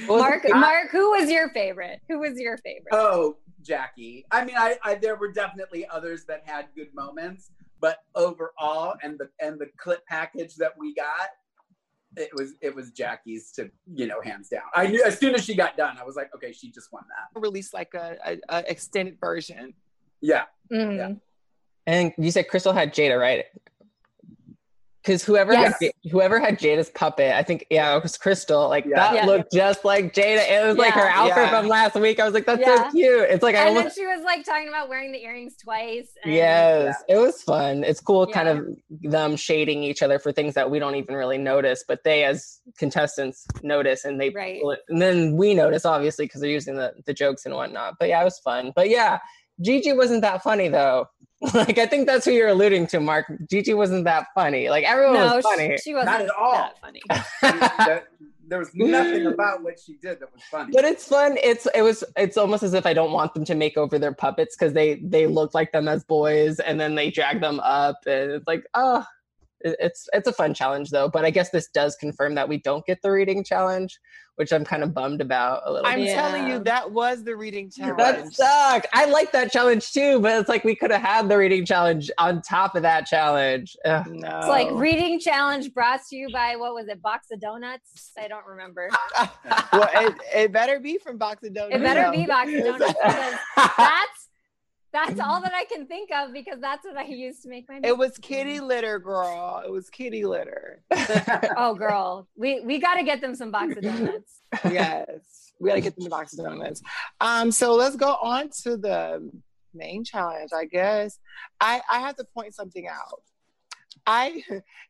mark 0.09 0.45
I- 0.53 0.59
mark 0.59 0.91
who 0.91 1.11
was 1.13 1.31
your 1.31 1.51
favorite 1.51 2.01
who 2.09 2.19
was 2.19 2.39
your 2.39 2.59
favorite 2.59 2.89
Oh, 2.93 3.37
Jackie. 3.63 4.27
I 4.31 4.45
mean, 4.45 4.57
I, 4.59 4.77
I 4.85 4.95
there 4.97 5.17
were 5.17 5.33
definitely 5.33 5.87
others 5.89 6.27
that 6.27 6.43
had 6.45 6.67
good 6.77 6.95
moments, 6.95 7.51
but 7.81 8.01
overall, 8.15 8.95
and 9.03 9.19
the 9.19 9.31
and 9.41 9.59
the 9.59 9.69
clip 9.79 10.05
package 10.07 10.57
that 10.57 10.73
we 10.79 10.95
got, 10.95 11.29
it 12.19 12.29
was 12.35 12.53
it 12.61 12.75
was 12.75 12.91
Jackie's 12.91 13.51
to 13.53 13.71
you 13.95 14.07
know 14.07 14.21
hands 14.23 14.51
down. 14.51 14.65
I 14.75 14.89
knew 14.89 15.03
as 15.03 15.19
soon 15.19 15.35
as 15.35 15.45
she 15.47 15.55
got 15.55 15.79
done, 15.79 15.97
I 15.99 16.05
was 16.05 16.15
like, 16.15 16.29
okay, 16.35 16.53
she 16.53 16.71
just 16.71 16.93
won 16.93 17.05
that. 17.09 17.41
Release 17.41 17.73
like 17.73 17.95
a, 17.95 18.19
a, 18.27 18.39
a 18.51 18.71
extended 18.71 19.19
version. 19.19 19.73
Yeah, 20.21 20.45
Mhm. 20.71 20.97
Yeah. 20.99 21.13
And 21.87 22.13
you 22.19 22.31
said 22.31 22.49
Crystal 22.49 22.75
had 22.75 22.93
Jada, 22.93 23.19
right? 23.19 23.47
Because 25.05 25.23
whoever 25.23 25.53
Yes. 25.53 25.75
had, 25.83 25.93
whoever 26.11 26.41
had 26.41 26.59
Jada's 26.59 26.89
puppet, 26.89 27.35
I 27.35 27.43
think 27.43 27.67
yeah, 27.69 27.95
it 27.95 28.03
was 28.03 28.17
Crystal. 28.17 28.71
Like 28.71 28.87
Yeah. 28.87 28.95
that 28.97 29.15
Yeah. 29.15 29.27
looked 29.27 29.53
just 29.53 29.85
like 29.85 30.15
Jada. 30.15 30.49
It 30.51 30.67
was 30.67 30.79
like 30.79 30.95
her 30.95 31.07
outfit 31.09 31.37
Yeah. 31.37 31.51
from 31.51 31.69
last 31.69 31.95
week. 31.97 32.19
I 32.19 32.25
was 32.25 32.33
like, 32.33 32.47
that's 32.47 32.63
Yeah. 32.63 32.85
so 32.87 32.91
cute. 32.93 33.29
It's 33.29 33.43
like 33.43 33.55
I 33.55 33.59
and 33.65 33.69
then 33.69 33.77
almost 33.79 33.97
she 33.97 34.07
was 34.07 34.23
like 34.25 34.47
talking 34.47 34.69
about 34.69 34.89
wearing 34.89 35.13
the 35.13 35.23
earrings 35.23 35.57
twice 35.63 36.09
and 36.25 36.33
yes, 36.33 36.97
it 37.07 37.19
was 37.19 37.43
fun. 37.43 37.85
It's 37.85 38.01
cool, 38.01 38.27
kind 38.27 38.49
of 38.49 38.67
them 38.89 39.37
shading 39.37 39.83
each 39.83 40.03
other 40.03 40.19
for 40.19 40.33
things 40.33 40.55
that 40.55 40.71
we 40.71 40.79
don't 40.79 40.95
even 40.95 41.15
really 41.17 41.37
notice, 41.39 41.85
but 41.87 42.03
they 42.05 42.25
as 42.25 42.61
contestants 42.79 43.47
notice, 43.63 44.07
and 44.07 44.19
they 44.19 44.31
Right. 44.31 44.63
and 44.89 45.03
then 45.03 45.37
we 45.37 45.53
notice 45.53 45.85
obviously 45.85 46.25
because 46.25 46.41
they're 46.41 46.49
using 46.51 46.77
the 46.77 46.95
the 47.05 47.13
jokes 47.13 47.45
and 47.45 47.55
whatnot. 47.55 47.97
But 48.01 48.09
yeah, 48.09 48.23
it 48.23 48.25
was 48.25 48.39
fun. 48.39 48.73
But 48.75 48.89
yeah, 48.89 49.19
Gigi 49.61 49.93
wasn't 49.93 50.23
that 50.23 50.43
funny 50.43 50.69
though. 50.69 51.09
Like 51.55 51.79
I 51.79 51.87
think 51.87 52.07
that's 52.07 52.25
who 52.25 52.33
you're 52.33 52.49
alluding 52.49 52.87
to, 52.89 53.01
Mark. 53.01 53.31
Gigi 53.51 53.75
wasn't 53.75 54.05
that 54.05 54.27
funny. 54.35 54.69
Like 54.69 54.85
everyone 54.85 55.15
no, 55.15 55.37
was 55.37 55.45
she- 55.45 55.57
funny. 55.57 55.77
She, 55.79 55.95
wasn't 55.95 56.13
Not 56.13 56.21
at 56.23 56.31
all. 56.31 56.53
that 56.53 56.79
funny. 56.81 57.03
That- 57.43 58.05
there 58.47 58.59
was 58.59 58.71
nothing 58.75 59.27
about 59.35 59.63
what 59.63 59.79
she 59.81 59.95
did 60.03 60.21
that 60.21 60.33
was 60.33 60.43
funny. 60.51 60.71
but 60.73 60.85
it's 60.85 61.09
fun. 61.09 61.39
It's 61.43 61.67
it 61.75 61.81
was 61.83 62.05
it's 62.17 62.37
almost 62.37 62.63
as 62.63 62.75
if 62.75 62.85
I 62.85 62.93
don't 62.93 63.13
want 63.13 63.33
them 63.35 63.45
to 63.47 63.55
make 63.55 63.77
over 63.79 63.99
their 63.99 64.13
puppets 64.13 64.55
because 64.55 64.75
they 64.75 64.97
they 64.97 65.27
look 65.27 65.55
like 65.55 65.73
them 65.73 65.89
as 65.89 66.05
boys 66.05 66.61
and 66.61 66.79
then 66.79 66.95
they 66.95 67.11
drag 67.11 67.41
them 67.41 67.59
up 67.61 67.97
and 68.07 68.33
it's 68.33 68.47
like 68.47 68.65
oh 68.75 69.05
it's 69.61 70.09
it's 70.13 70.29
a 70.29 70.33
fun 70.33 70.53
challenge 70.53 70.91
though. 70.91 71.09
But 71.09 71.25
I 71.25 71.31
guess 71.31 71.51
this 71.51 71.69
does 71.69 71.97
confirm 71.97 72.35
that 72.35 72.49
we 72.49 72.59
don't 72.61 72.85
get 72.85 73.01
the 73.03 73.11
reading 73.11 73.43
challenge, 73.45 73.99
which 74.37 74.53
I'm 74.53 74.65
kind 74.65 74.83
of 74.83 74.93
bummed 74.93 75.21
about 75.21 75.63
a 75.65 75.73
little. 75.73 75.85
Bit. 75.85 75.93
I'm 75.93 76.01
bit. 76.01 76.15
telling 76.15 76.49
Yeah. 76.49 76.55
you, 76.55 76.65
that 76.65 76.91
was 76.91 77.23
the 77.23 77.37
reading 77.37 77.71
challenge. 77.71 77.99
That 77.99 78.33
sucked. 78.33 78.87
I 78.93 79.05
like 79.07 79.33
that 79.33 79.53
challenge 79.53 79.93
too, 79.93 80.21
but 80.21 80.41
it's 80.41 80.49
like 80.49 80.65
we 80.65 80.75
could 80.75 80.91
have 80.91 81.03
had 81.03 81.29
the 81.29 81.37
reading 81.39 81.65
challenge 81.65 82.11
on 82.19 82.43
top 82.43 82.75
of 82.75 82.83
that 82.83 83.07
challenge. 83.07 83.77
Ugh. 83.85 84.07
no. 84.09 84.39
It's 84.39 84.49
like 84.49 84.69
reading 84.73 85.21
challenge 85.21 85.73
brought 85.73 86.01
to 86.11 86.17
you 86.17 86.29
by 86.33 86.57
what 86.57 86.75
was 86.75 86.89
it, 86.89 87.01
Box 87.03 87.29
of 87.33 87.41
Donuts? 87.41 88.13
I 88.19 88.29
don't 88.29 88.47
remember. 88.47 88.91
well, 89.73 89.89
it, 89.95 90.15
it 90.35 90.53
better 90.53 90.81
be 90.81 90.99
from 90.99 91.17
Box 91.19 91.45
of 91.45 91.55
Donuts. 91.55 91.77
It 91.77 91.83
better 91.83 92.11
be 92.11 92.27
Box 92.27 92.53
of 92.53 92.65
Donuts 92.65 92.93
because 93.03 93.35
that's 93.77 94.24
that's 94.95 95.21
all 95.21 95.43
that 95.43 95.53
I 95.55 95.65
can 95.65 95.87
think 95.87 96.11
of 96.13 96.33
because 96.33 96.61
that's 96.61 96.85
what 96.87 96.97
I 96.97 97.05
used 97.05 97.43
to 97.43 97.51
make 97.51 97.69
my. 97.69 97.81
It 97.83 97.99
was 97.99 98.17
kitty 98.17 98.61
litter, 98.61 98.99
girl. 98.99 99.63
It 99.65 99.71
was 99.71 99.91
kitty 99.91 100.25
litter. 100.25 100.83
Oh, 101.57 101.75
girl, 101.75 102.29
we 102.37 102.61
we 102.61 102.79
got 102.79 102.95
to 102.95 103.03
get 103.03 103.21
them 103.21 103.35
some 103.35 103.51
Box 103.51 103.77
of 103.77 103.83
Donuts. 103.83 104.41
yes. 104.65 105.53
We 105.61 105.69
gotta 105.71 105.81
get 105.81 105.95
them 105.95 106.05
the 106.05 106.11
box 106.11 106.37
of 106.37 106.45
donuts. 106.45 106.83
Um, 107.21 107.51
so 107.51 107.75
let's 107.75 107.97
go 107.97 108.17
on 108.21 108.51
to 108.63 108.77
the 108.77 109.31
main 109.73 110.05
challenge, 110.05 110.51
I 110.55 110.65
guess. 110.65 111.19
I, 111.61 111.81
I 111.91 112.01
have 112.01 112.17
to 112.17 112.25
point 112.25 112.55
something 112.55 112.89
out. 112.89 113.23
I 114.07 114.43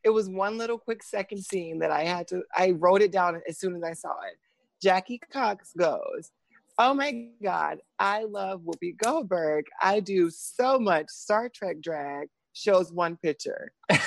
it 0.02 0.10
was 0.10 0.28
one 0.28 0.58
little 0.58 0.78
quick 0.78 1.02
second 1.02 1.44
scene 1.44 1.78
that 1.80 1.90
I 1.90 2.04
had 2.04 2.26
to 2.28 2.42
I 2.56 2.70
wrote 2.70 3.02
it 3.02 3.12
down 3.12 3.40
as 3.48 3.58
soon 3.58 3.76
as 3.76 3.82
I 3.82 3.92
saw 3.92 4.14
it. 4.26 4.38
Jackie 4.82 5.20
Cox 5.32 5.72
goes, 5.76 6.30
Oh 6.76 6.92
my 6.92 7.28
God, 7.42 7.78
I 8.00 8.24
love 8.24 8.62
Whoopi 8.62 8.96
Goldberg. 8.96 9.66
I 9.80 10.00
do 10.00 10.28
so 10.30 10.78
much 10.78 11.06
Star 11.08 11.48
Trek 11.48 11.80
drag. 11.80 12.28
Shows 12.52 12.92
one 12.92 13.16
picture. 13.16 13.72
yeah, 13.90 13.98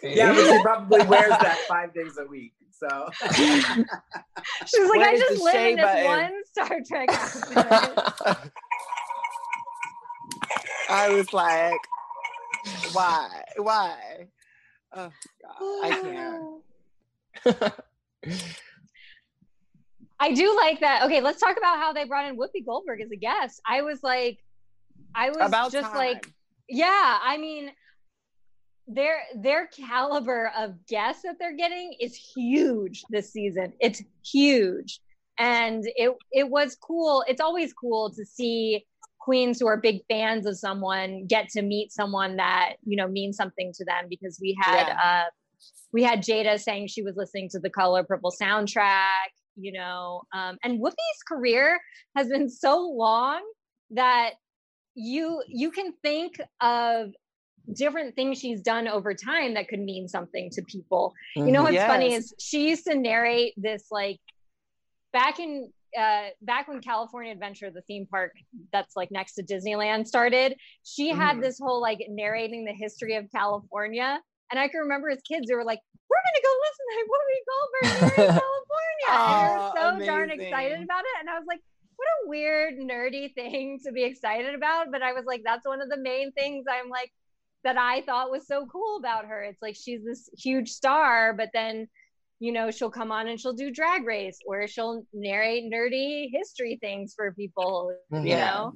but 0.00 0.46
she 0.46 0.62
probably 0.62 1.02
wears 1.06 1.30
that 1.30 1.58
five 1.68 1.92
days 1.92 2.18
a 2.18 2.26
week. 2.26 2.52
So 2.70 3.08
she's 3.34 3.68
like, 3.68 3.86
Where 4.66 5.08
I 5.08 5.16
just 5.18 5.38
the 5.38 5.44
live 5.44 5.66
in 5.66 5.76
this 5.76 5.84
button?" 5.84 6.04
one 6.04 6.44
Star 6.44 6.80
Trek 6.86 7.08
outfit. 7.10 8.50
I 10.88 11.08
was 11.10 11.32
like, 11.32 11.80
why? 12.92 13.42
Why? 13.56 14.28
Oh 14.92 15.10
God, 15.42 15.84
I 15.84 15.90
can't. 17.44 17.84
I 20.20 20.32
do 20.32 20.56
like 20.56 20.80
that. 20.80 21.02
Okay, 21.04 21.20
let's 21.20 21.40
talk 21.40 21.56
about 21.56 21.78
how 21.78 21.92
they 21.92 22.04
brought 22.04 22.28
in 22.28 22.36
Whoopi 22.36 22.64
Goldberg 22.64 23.00
as 23.00 23.10
a 23.10 23.16
guest. 23.16 23.60
I 23.66 23.82
was 23.82 24.02
like, 24.02 24.38
I 25.14 25.28
was 25.28 25.38
About 25.40 25.72
just 25.72 25.88
time. 25.88 25.96
like, 25.96 26.30
yeah. 26.68 27.18
I 27.22 27.36
mean, 27.36 27.70
their 28.86 29.18
their 29.36 29.66
caliber 29.68 30.52
of 30.56 30.86
guests 30.86 31.22
that 31.22 31.36
they're 31.38 31.56
getting 31.56 31.94
is 32.00 32.14
huge 32.14 33.02
this 33.10 33.32
season. 33.32 33.72
It's 33.80 34.02
huge, 34.24 35.00
and 35.38 35.84
it 35.96 36.14
it 36.32 36.48
was 36.48 36.76
cool. 36.76 37.24
It's 37.26 37.40
always 37.40 37.72
cool 37.72 38.10
to 38.14 38.24
see 38.24 38.84
queens 39.20 39.58
who 39.58 39.66
are 39.66 39.78
big 39.78 40.02
fans 40.08 40.44
of 40.44 40.58
someone 40.58 41.26
get 41.26 41.48
to 41.48 41.62
meet 41.62 41.92
someone 41.92 42.36
that 42.36 42.74
you 42.84 42.96
know 42.96 43.08
means 43.08 43.36
something 43.36 43.72
to 43.74 43.84
them 43.84 44.04
because 44.10 44.38
we 44.40 44.56
had 44.60 44.90
uh 44.90 45.24
we 45.92 46.02
had 46.02 46.20
Jada 46.20 46.58
saying 46.60 46.88
she 46.88 47.02
was 47.02 47.16
listening 47.16 47.48
to 47.50 47.60
the 47.60 47.70
Color 47.70 48.04
Purple 48.04 48.32
soundtrack, 48.40 49.30
you 49.56 49.72
know, 49.72 50.22
um, 50.32 50.58
and 50.64 50.80
Whoopi's 50.80 51.22
career 51.28 51.78
has 52.16 52.28
been 52.28 52.48
so 52.48 52.80
long 52.88 53.42
that 53.90 54.32
you 54.94 55.42
you 55.48 55.70
can 55.70 55.92
think 56.02 56.36
of 56.60 57.10
different 57.72 58.14
things 58.14 58.38
she's 58.38 58.60
done 58.60 58.86
over 58.88 59.14
time 59.14 59.54
that 59.54 59.68
could 59.68 59.80
mean 59.80 60.06
something 60.08 60.50
to 60.50 60.62
people. 60.62 61.14
You 61.34 61.50
know 61.52 61.62
what's 61.62 61.74
funny 61.86 62.12
is 62.14 62.34
she 62.38 62.68
used 62.68 62.84
to 62.86 62.94
narrate 62.94 63.54
this 63.56 63.86
like 63.90 64.20
back 65.12 65.38
in 65.38 65.70
uh 65.96 66.28
back 66.42 66.68
when 66.68 66.80
California 66.80 67.32
Adventure, 67.32 67.70
the 67.70 67.80
theme 67.82 68.06
park 68.06 68.32
that's 68.72 68.96
like 68.96 69.10
next 69.10 69.34
to 69.34 69.42
Disneyland 69.42 70.06
started, 70.06 70.56
she 70.82 71.08
had 71.10 71.36
Mhm. 71.36 71.40
this 71.42 71.58
whole 71.58 71.80
like 71.80 72.04
narrating 72.08 72.64
the 72.64 72.72
history 72.72 73.14
of 73.14 73.30
California. 73.30 74.20
And 74.54 74.60
I 74.60 74.68
can 74.68 74.82
remember 74.82 75.10
as 75.10 75.20
kids, 75.22 75.48
they 75.48 75.54
were 75.56 75.64
like, 75.64 75.80
we're 76.08 76.16
gonna 76.22 76.46
go 76.46 76.54
listen 76.62 76.86
to 76.94 77.02
Whoopi 77.10 77.38
Goldberg 77.50 78.18
narrate 78.22 78.40
California. 78.40 79.08
and 79.10 79.34
they 79.34 79.48
were 79.50 79.58
Oh, 79.66 79.98
so 79.98 80.06
darn 80.06 80.30
excited 80.30 80.80
about 80.80 81.00
it. 81.02 81.16
And 81.18 81.28
I 81.28 81.34
was 81.34 81.44
like, 81.48 81.58
what 81.96 82.06
a 82.06 82.28
weird, 82.28 82.74
nerdy 82.74 83.34
thing 83.34 83.80
to 83.84 83.90
be 83.90 84.04
excited 84.04 84.54
about. 84.54 84.92
But 84.92 85.02
I 85.02 85.12
was 85.12 85.24
like, 85.26 85.42
that's 85.44 85.66
one 85.66 85.82
of 85.82 85.88
the 85.88 85.96
main 85.96 86.30
things 86.30 86.66
I'm 86.70 86.88
like 86.88 87.10
that 87.64 87.76
I 87.76 88.02
thought 88.02 88.30
was 88.30 88.46
so 88.46 88.64
cool 88.66 88.98
about 88.98 89.24
her. 89.26 89.42
It's 89.42 89.60
like 89.60 89.74
she's 89.74 90.04
this 90.04 90.30
huge 90.38 90.70
star, 90.70 91.32
but 91.32 91.50
then 91.52 91.88
you 92.40 92.52
know, 92.52 92.70
she'll 92.70 92.90
come 92.90 93.12
on 93.12 93.28
and 93.28 93.40
she'll 93.40 93.52
do 93.52 93.70
drag 93.70 94.04
race 94.04 94.38
or 94.46 94.66
she'll 94.66 95.04
narrate 95.12 95.72
nerdy 95.72 96.28
history 96.32 96.78
things 96.80 97.14
for 97.14 97.32
people, 97.32 97.94
mm-hmm. 98.12 98.26
you 98.26 98.36
know? 98.36 98.74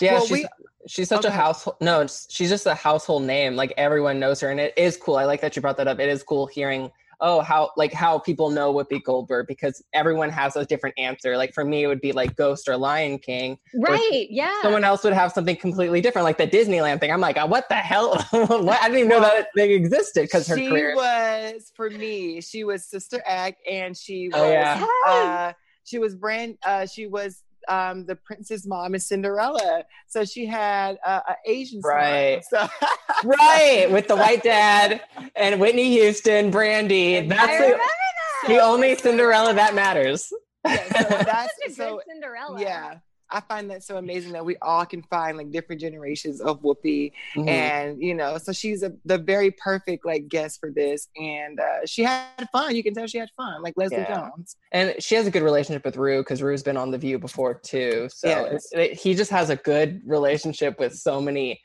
Yeah, 0.00 0.14
well, 0.14 0.26
she's, 0.26 0.30
we, 0.30 0.46
she's 0.88 1.08
such 1.08 1.24
okay. 1.24 1.28
a 1.28 1.36
household. 1.36 1.76
No, 1.80 2.06
she's 2.06 2.48
just 2.48 2.66
a 2.66 2.74
household 2.74 3.24
name. 3.24 3.54
Like 3.56 3.74
everyone 3.76 4.18
knows 4.18 4.40
her. 4.40 4.50
And 4.50 4.60
it 4.60 4.74
is 4.76 4.96
cool. 4.96 5.16
I 5.16 5.24
like 5.24 5.40
that 5.42 5.56
you 5.56 5.62
brought 5.62 5.76
that 5.76 5.88
up. 5.88 6.00
It 6.00 6.08
is 6.08 6.22
cool 6.22 6.46
hearing 6.46 6.90
oh 7.20 7.40
how 7.40 7.70
like 7.76 7.92
how 7.92 8.18
people 8.18 8.50
know 8.50 8.72
Whoopi 8.72 9.02
Goldberg 9.02 9.46
because 9.46 9.82
everyone 9.92 10.30
has 10.30 10.56
a 10.56 10.64
different 10.64 10.98
answer. 10.98 11.36
Like 11.36 11.54
for 11.54 11.64
me, 11.64 11.84
it 11.84 11.86
would 11.86 12.00
be 12.00 12.12
like 12.12 12.36
Ghost 12.36 12.68
or 12.68 12.76
Lion 12.76 13.18
King. 13.18 13.58
Right. 13.74 14.26
Yeah. 14.30 14.54
Someone 14.62 14.84
else 14.84 15.04
would 15.04 15.12
have 15.12 15.32
something 15.32 15.56
completely 15.56 16.00
different, 16.00 16.24
like 16.24 16.38
the 16.38 16.46
Disneyland 16.46 17.00
thing. 17.00 17.12
I'm 17.12 17.20
like, 17.20 17.38
oh, 17.38 17.46
what 17.46 17.68
the 17.68 17.74
hell? 17.74 18.16
what? 18.30 18.80
I 18.80 18.88
didn't 18.88 18.98
even 18.98 19.08
know 19.08 19.20
that 19.20 19.48
thing 19.54 19.70
existed 19.70 20.22
because 20.22 20.46
her 20.48 20.56
she 20.56 20.68
career 20.68 20.94
was 20.94 21.72
for 21.74 21.90
me. 21.90 22.40
She 22.40 22.64
was 22.64 22.84
Sister 22.84 23.22
Act, 23.26 23.60
and 23.70 23.96
she 23.96 24.28
was. 24.28 24.40
Oh, 24.40 24.50
yeah. 24.50 24.86
uh, 25.06 25.52
she 25.84 25.98
was 25.98 26.14
brand. 26.14 26.58
Uh, 26.64 26.86
she 26.86 27.06
was 27.06 27.42
um, 27.68 28.06
the 28.06 28.16
prince's 28.16 28.66
mom 28.66 28.94
is 28.94 29.06
Cinderella, 29.06 29.84
so 30.06 30.24
she 30.24 30.46
had 30.46 30.98
uh, 31.04 31.20
an 31.28 31.34
Asian 31.46 31.80
right, 31.82 32.42
so. 32.44 32.66
right, 33.24 33.88
with 33.90 34.08
the 34.08 34.16
white 34.16 34.42
dad 34.42 35.02
and 35.34 35.60
Whitney 35.60 35.90
Houston, 35.92 36.50
Brandy. 36.50 37.20
That's 37.20 37.58
the, 37.58 37.76
that. 37.76 38.44
the 38.48 38.58
only 38.58 38.94
Cinderella 38.96 39.54
that 39.54 39.74
matters. 39.74 40.32
Yeah, 40.64 41.02
so 41.02 41.08
that's 41.24 41.76
so, 41.76 42.00
Cinderella. 42.08 42.60
Yeah, 42.60 42.94
I 43.30 43.40
find 43.40 43.70
that 43.70 43.82
so 43.82 43.96
amazing 43.96 44.32
that 44.32 44.44
we 44.44 44.56
all 44.62 44.86
can 44.86 45.02
find 45.02 45.36
like 45.36 45.50
different 45.50 45.80
generations 45.80 46.40
of 46.40 46.62
Whoopi, 46.62 47.12
mm-hmm. 47.34 47.48
and 47.48 48.00
you 48.00 48.14
know, 48.14 48.38
so 48.38 48.52
she's 48.52 48.82
a, 48.82 48.92
the 49.04 49.18
very 49.18 49.50
perfect 49.50 50.06
like 50.06 50.28
guest 50.28 50.60
for 50.60 50.70
this, 50.70 51.08
and 51.16 51.58
uh, 51.58 51.86
she 51.86 52.02
had 52.02 52.48
fun. 52.52 52.76
You 52.76 52.82
can 52.82 52.94
tell 52.94 53.06
she 53.06 53.18
had 53.18 53.30
fun, 53.36 53.62
like 53.62 53.74
Leslie 53.76 53.98
yeah. 53.98 54.14
Jones, 54.14 54.56
and 54.72 54.94
she 55.00 55.14
has 55.16 55.26
a 55.26 55.30
good 55.30 55.42
relationship 55.42 55.84
with 55.84 55.96
Ru 55.96 56.20
because 56.20 56.42
Ru's 56.42 56.62
been 56.62 56.76
on 56.76 56.90
The 56.90 56.98
View 56.98 57.18
before 57.18 57.54
too. 57.54 58.08
So 58.12 58.28
yes. 58.28 58.68
it, 58.72 58.94
he 58.94 59.14
just 59.14 59.30
has 59.30 59.50
a 59.50 59.56
good 59.56 60.02
relationship 60.06 60.78
with 60.78 60.94
so 60.94 61.20
many 61.20 61.60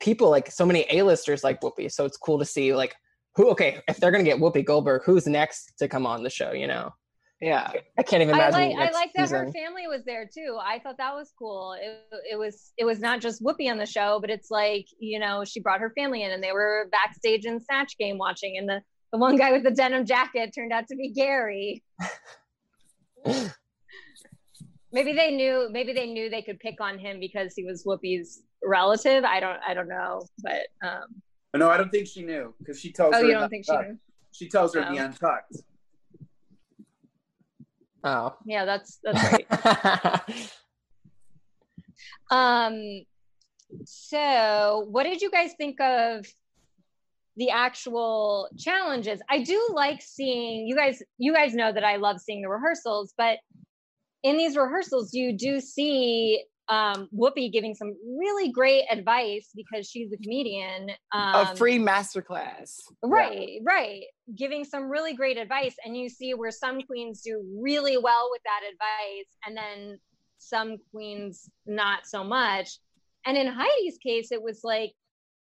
people, 0.00 0.30
like 0.30 0.50
so 0.50 0.66
many 0.66 0.86
A-listers 0.90 1.42
like 1.42 1.60
Whoopi. 1.60 1.90
So 1.90 2.04
it's 2.04 2.16
cool 2.16 2.38
to 2.38 2.44
see 2.44 2.74
like 2.74 2.94
who. 3.34 3.50
Okay, 3.50 3.80
if 3.88 3.96
they're 3.96 4.10
gonna 4.10 4.24
get 4.24 4.38
Whoopi 4.38 4.64
Goldberg, 4.64 5.02
who's 5.04 5.26
next 5.26 5.72
to 5.78 5.88
come 5.88 6.06
on 6.06 6.22
the 6.22 6.30
show? 6.30 6.52
You 6.52 6.66
know. 6.66 6.92
Yeah, 7.40 7.70
I 7.96 8.02
can't 8.02 8.20
even 8.20 8.34
imagine. 8.34 8.54
I 8.54 8.66
like, 8.66 8.76
I 8.76 8.90
like 8.92 9.12
that 9.14 9.28
season. 9.28 9.46
her 9.46 9.52
family 9.52 9.86
was 9.86 10.04
there 10.04 10.28
too. 10.32 10.58
I 10.60 10.80
thought 10.80 10.96
that 10.98 11.14
was 11.14 11.32
cool. 11.38 11.76
It, 11.80 12.00
it 12.32 12.36
was 12.36 12.72
it 12.76 12.84
was 12.84 12.98
not 12.98 13.20
just 13.20 13.42
Whoopi 13.44 13.70
on 13.70 13.78
the 13.78 13.86
show, 13.86 14.18
but 14.20 14.28
it's 14.28 14.50
like 14.50 14.86
you 14.98 15.20
know 15.20 15.44
she 15.44 15.60
brought 15.60 15.78
her 15.80 15.92
family 15.96 16.24
in, 16.24 16.32
and 16.32 16.42
they 16.42 16.50
were 16.50 16.88
backstage 16.90 17.44
in 17.44 17.60
Snatch 17.60 17.96
Game 17.96 18.18
watching, 18.18 18.58
and 18.58 18.68
the 18.68 18.82
the 19.12 19.18
one 19.18 19.36
guy 19.36 19.52
with 19.52 19.62
the 19.62 19.70
denim 19.70 20.04
jacket 20.04 20.50
turned 20.52 20.72
out 20.72 20.88
to 20.88 20.96
be 20.96 21.10
Gary. 21.10 21.84
maybe 24.92 25.12
they 25.12 25.30
knew. 25.30 25.68
Maybe 25.70 25.92
they 25.92 26.06
knew 26.06 26.28
they 26.28 26.42
could 26.42 26.58
pick 26.58 26.80
on 26.80 26.98
him 26.98 27.20
because 27.20 27.54
he 27.54 27.64
was 27.64 27.84
Whoopi's 27.84 28.42
relative. 28.64 29.22
I 29.22 29.38
don't. 29.38 29.60
I 29.66 29.74
don't 29.74 29.88
know, 29.88 30.26
but 30.42 30.66
um. 30.82 31.22
No, 31.56 31.70
I 31.70 31.76
don't 31.76 31.90
think 31.90 32.08
she 32.08 32.22
knew 32.22 32.52
because 32.58 32.80
she 32.80 32.92
tells. 32.92 33.14
Oh, 33.14 33.20
her 33.20 33.24
you 33.24 33.34
don't 33.34 33.48
think 33.48 33.64
she 33.64 33.76
knew? 33.76 33.96
She 34.32 34.48
tells 34.48 34.74
her 34.74 34.84
oh. 34.84 34.92
the 34.92 34.98
untucked. 34.98 35.56
Oh. 38.04 38.36
Yeah, 38.44 38.64
that's 38.64 38.98
that's 39.02 39.32
right. 39.32 40.52
um 42.30 43.04
so 43.84 44.86
what 44.90 45.04
did 45.04 45.20
you 45.20 45.30
guys 45.30 45.52
think 45.58 45.80
of 45.80 46.26
the 47.36 47.50
actual 47.50 48.48
challenges? 48.58 49.20
I 49.28 49.42
do 49.42 49.68
like 49.72 50.02
seeing 50.02 50.66
you 50.66 50.76
guys 50.76 51.02
you 51.18 51.34
guys 51.34 51.54
know 51.54 51.72
that 51.72 51.84
I 51.84 51.96
love 51.96 52.20
seeing 52.20 52.42
the 52.42 52.48
rehearsals, 52.48 53.12
but 53.16 53.38
in 54.22 54.36
these 54.36 54.56
rehearsals 54.56 55.12
you 55.14 55.32
do 55.36 55.60
see 55.60 56.44
um, 56.68 57.08
Whoopi 57.16 57.50
giving 57.50 57.74
some 57.74 57.94
really 58.18 58.52
great 58.52 58.84
advice 58.90 59.50
because 59.54 59.88
she's 59.88 60.12
a 60.12 60.16
comedian. 60.18 60.90
Um, 61.12 61.46
a 61.46 61.56
free 61.56 61.78
masterclass. 61.78 62.80
Right, 63.02 63.48
yeah. 63.52 63.60
right. 63.64 64.02
Giving 64.36 64.64
some 64.64 64.90
really 64.90 65.14
great 65.14 65.38
advice. 65.38 65.74
And 65.84 65.96
you 65.96 66.08
see 66.08 66.34
where 66.34 66.50
some 66.50 66.82
queens 66.82 67.22
do 67.22 67.42
really 67.60 67.96
well 67.96 68.28
with 68.30 68.42
that 68.44 68.60
advice, 68.70 69.28
and 69.46 69.56
then 69.56 69.98
some 70.38 70.76
queens 70.92 71.48
not 71.66 72.06
so 72.06 72.22
much. 72.22 72.78
And 73.26 73.36
in 73.36 73.46
Heidi's 73.46 73.98
case, 73.98 74.30
it 74.30 74.42
was 74.42 74.60
like 74.62 74.92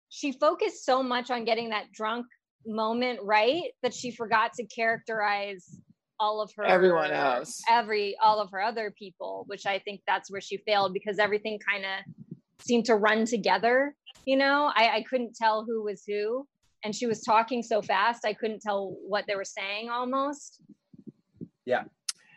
she 0.09 0.33
focused 0.33 0.85
so 0.85 1.03
much 1.03 1.31
on 1.31 1.45
getting 1.45 1.71
that 1.71 1.93
drunk 1.93 2.27
moment 2.65 3.21
right 3.23 3.65
that 3.83 3.95
she 3.95 4.11
forgot 4.11 4.53
to 4.55 4.67
characterize 4.67 5.79
all 6.19 6.41
of 6.41 6.51
her 6.57 6.65
everyone 6.65 7.11
else. 7.11 7.63
every 7.69 8.17
all 8.23 8.41
of 8.41 8.51
her 8.51 8.61
other 8.61 8.93
people 8.99 9.45
which 9.49 9.67
i 9.67 9.79
think 9.79 10.01
that's 10.07 10.31
where 10.31 10.41
she 10.41 10.57
failed 10.59 10.93
because 10.93 11.19
everything 11.19 11.59
kind 11.59 11.85
of 11.85 12.27
seemed 12.65 12.85
to 12.85 12.95
run 12.95 13.25
together 13.25 13.95
you 14.27 14.37
know? 14.37 14.71
I, 14.75 14.97
I 14.97 15.03
couldn't 15.09 15.35
tell 15.35 15.65
who 15.65 15.85
was 15.85 16.03
who 16.07 16.47
and 16.85 16.95
she 16.95 17.07
was 17.07 17.23
talking 17.23 17.63
so 17.63 17.81
fast 17.81 18.27
i 18.27 18.35
couldn't 18.35 18.61
tell 18.61 18.97
what 19.07 19.25
they 19.27 19.37
were 19.37 19.45
saying 19.45 19.89
almost. 19.89 20.61
Yeah. 21.65 21.85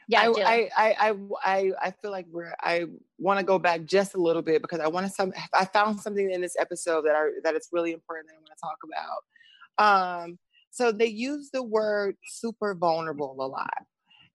Yeah 0.08 0.32
I, 0.38 0.70
I, 0.76 1.10
I 1.10 1.16
i 1.44 1.72
i 1.84 1.92
feel 1.92 2.10
like 2.10 2.26
we're 2.32 2.52
i 2.62 2.86
want 3.20 3.40
to 3.40 3.46
go 3.46 3.60
back 3.60 3.86
just 3.86 4.16
a 4.16 4.18
little 4.18 4.42
bit 4.42 4.60
because 4.64 4.80
i 4.80 4.88
want 4.88 5.06
to 5.06 5.12
some 5.12 5.32
i 5.54 5.66
found 5.66 6.00
something 6.00 6.32
in 6.32 6.42
this 6.42 6.56
episode 6.60 7.04
that 7.04 7.16
are 7.16 7.30
it's 7.46 7.70
really 7.72 7.92
important 7.92 8.28
that 8.28 8.34
i 8.34 8.38
want 8.38 8.50
to 8.50 8.62
talk 8.62 8.78
about. 8.90 10.24
Um 10.24 10.40
so 10.72 10.92
they 10.92 11.08
use 11.08 11.50
the 11.52 11.64
word 11.64 12.16
super 12.26 12.76
mm. 12.76 12.80
vulnerable 12.80 13.36
a 13.40 13.48
lot. 13.48 13.86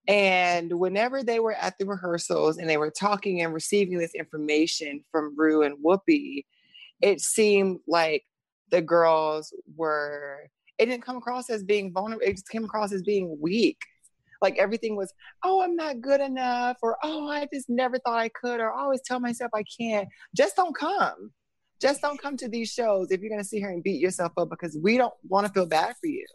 And 0.06 0.78
whenever 0.78 1.22
they 1.22 1.40
were 1.40 1.54
at 1.54 1.78
the 1.78 1.86
rehearsals 1.86 2.58
and 2.58 2.68
they 2.68 2.76
were 2.76 2.90
talking 2.90 3.40
and 3.40 3.54
receiving 3.54 3.98
this 3.98 4.14
information 4.14 5.02
from 5.10 5.34
Ru 5.36 5.62
and 5.62 5.78
Whoopi, 5.82 6.44
it 7.00 7.20
seemed 7.20 7.80
like 7.88 8.24
the 8.70 8.82
girls 8.82 9.54
were, 9.76 10.50
it 10.78 10.86
didn't 10.86 11.04
come 11.04 11.16
across 11.16 11.48
as 11.48 11.62
being 11.62 11.92
vulnerable, 11.92 12.26
it 12.26 12.32
just 12.32 12.48
came 12.48 12.64
across 12.64 12.92
as 12.92 13.02
being 13.02 13.38
weak. 13.40 13.78
Like 14.42 14.58
everything 14.58 14.94
was, 14.94 15.10
oh, 15.42 15.62
I'm 15.62 15.74
not 15.74 16.02
good 16.02 16.20
enough, 16.20 16.76
or 16.82 16.98
oh, 17.02 17.28
I 17.28 17.48
just 17.50 17.70
never 17.70 17.98
thought 17.98 18.18
I 18.18 18.28
could, 18.28 18.60
or 18.60 18.74
I 18.74 18.82
always 18.82 19.00
tell 19.06 19.20
myself 19.20 19.50
I 19.54 19.64
can't. 19.78 20.06
Just 20.36 20.56
don't 20.56 20.76
come 20.76 21.32
just 21.80 22.00
don't 22.00 22.20
come 22.20 22.36
to 22.38 22.48
these 22.48 22.72
shows 22.72 23.10
if 23.10 23.20
you're 23.20 23.30
going 23.30 23.42
to 23.42 23.46
sit 23.46 23.58
here 23.58 23.70
and 23.70 23.82
beat 23.82 24.00
yourself 24.00 24.32
up 24.36 24.50
because 24.50 24.78
we 24.82 24.96
don't 24.96 25.14
want 25.28 25.46
to 25.46 25.52
feel 25.52 25.66
bad 25.66 25.94
for 26.00 26.06
you. 26.06 26.26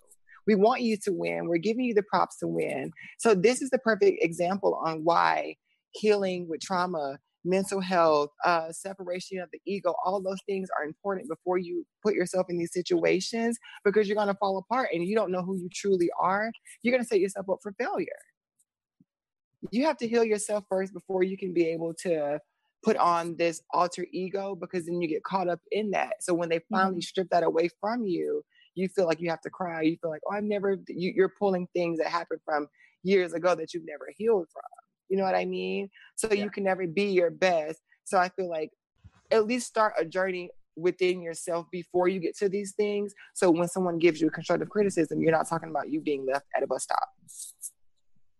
We 0.47 0.55
want 0.55 0.81
you 0.81 0.97
to 1.03 1.11
win. 1.11 1.47
We're 1.47 1.57
giving 1.57 1.85
you 1.85 1.93
the 1.93 2.03
props 2.03 2.37
to 2.39 2.47
win. 2.47 2.91
So, 3.19 3.35
this 3.35 3.61
is 3.61 3.69
the 3.69 3.77
perfect 3.79 4.23
example 4.23 4.81
on 4.83 5.03
why 5.03 5.55
healing 5.91 6.47
with 6.49 6.61
trauma, 6.61 7.19
mental 7.45 7.79
health, 7.79 8.29
uh, 8.43 8.71
separation 8.71 9.39
of 9.39 9.49
the 9.51 9.59
ego, 9.65 9.93
all 10.03 10.21
those 10.21 10.41
things 10.45 10.69
are 10.77 10.85
important 10.85 11.29
before 11.29 11.57
you 11.57 11.85
put 12.03 12.13
yourself 12.13 12.47
in 12.49 12.57
these 12.57 12.73
situations 12.73 13.57
because 13.85 14.07
you're 14.07 14.15
going 14.15 14.27
to 14.27 14.37
fall 14.39 14.57
apart 14.57 14.89
and 14.93 15.03
you 15.05 15.15
don't 15.15 15.31
know 15.31 15.41
who 15.41 15.57
you 15.57 15.69
truly 15.73 16.09
are. 16.19 16.51
You're 16.83 16.93
going 16.93 17.03
to 17.03 17.07
set 17.07 17.19
yourself 17.19 17.49
up 17.49 17.59
for 17.61 17.73
failure. 17.79 18.07
You 19.71 19.85
have 19.85 19.97
to 19.97 20.07
heal 20.07 20.23
yourself 20.23 20.63
first 20.69 20.93
before 20.93 21.23
you 21.23 21.37
can 21.37 21.53
be 21.53 21.67
able 21.67 21.93
to 22.01 22.39
put 22.83 22.97
on 22.97 23.35
this 23.37 23.61
alter 23.73 24.05
ego 24.11 24.55
because 24.55 24.85
then 24.85 25.01
you 25.01 25.07
get 25.07 25.23
caught 25.23 25.49
up 25.49 25.59
in 25.71 25.91
that. 25.91 26.13
So 26.21 26.33
when 26.33 26.49
they 26.49 26.59
finally 26.69 26.95
mm-hmm. 26.95 27.01
strip 27.01 27.29
that 27.29 27.43
away 27.43 27.69
from 27.79 28.05
you, 28.05 28.43
you 28.75 28.87
feel 28.87 29.05
like 29.05 29.19
you 29.19 29.29
have 29.29 29.41
to 29.41 29.49
cry. 29.49 29.81
You 29.81 29.97
feel 30.01 30.11
like, 30.11 30.21
oh, 30.29 30.35
I've 30.35 30.43
never, 30.43 30.77
you, 30.87 31.11
you're 31.15 31.33
pulling 31.37 31.67
things 31.73 31.99
that 31.99 32.07
happened 32.07 32.39
from 32.45 32.67
years 33.03 33.33
ago 33.33 33.55
that 33.55 33.73
you've 33.73 33.85
never 33.85 34.07
healed 34.15 34.47
from. 34.51 34.63
You 35.09 35.17
know 35.17 35.23
what 35.23 35.35
I 35.35 35.45
mean? 35.45 35.89
So 36.15 36.27
yeah. 36.31 36.43
you 36.43 36.49
can 36.49 36.63
never 36.63 36.87
be 36.87 37.05
your 37.05 37.31
best. 37.31 37.79
So 38.05 38.17
I 38.17 38.29
feel 38.29 38.49
like 38.49 38.71
at 39.31 39.45
least 39.45 39.67
start 39.67 39.93
a 39.99 40.05
journey 40.05 40.49
within 40.75 41.21
yourself 41.21 41.67
before 41.71 42.07
you 42.07 42.19
get 42.19 42.37
to 42.37 42.47
these 42.47 42.73
things. 42.73 43.13
So 43.33 43.51
when 43.51 43.67
someone 43.67 43.99
gives 43.99 44.21
you 44.21 44.29
constructive 44.29 44.69
criticism, 44.69 45.21
you're 45.21 45.31
not 45.31 45.47
talking 45.47 45.69
about 45.69 45.89
you 45.89 45.99
being 45.99 46.25
left 46.25 46.45
at 46.55 46.63
a 46.63 46.67
bus 46.67 46.83
stop. 46.83 47.09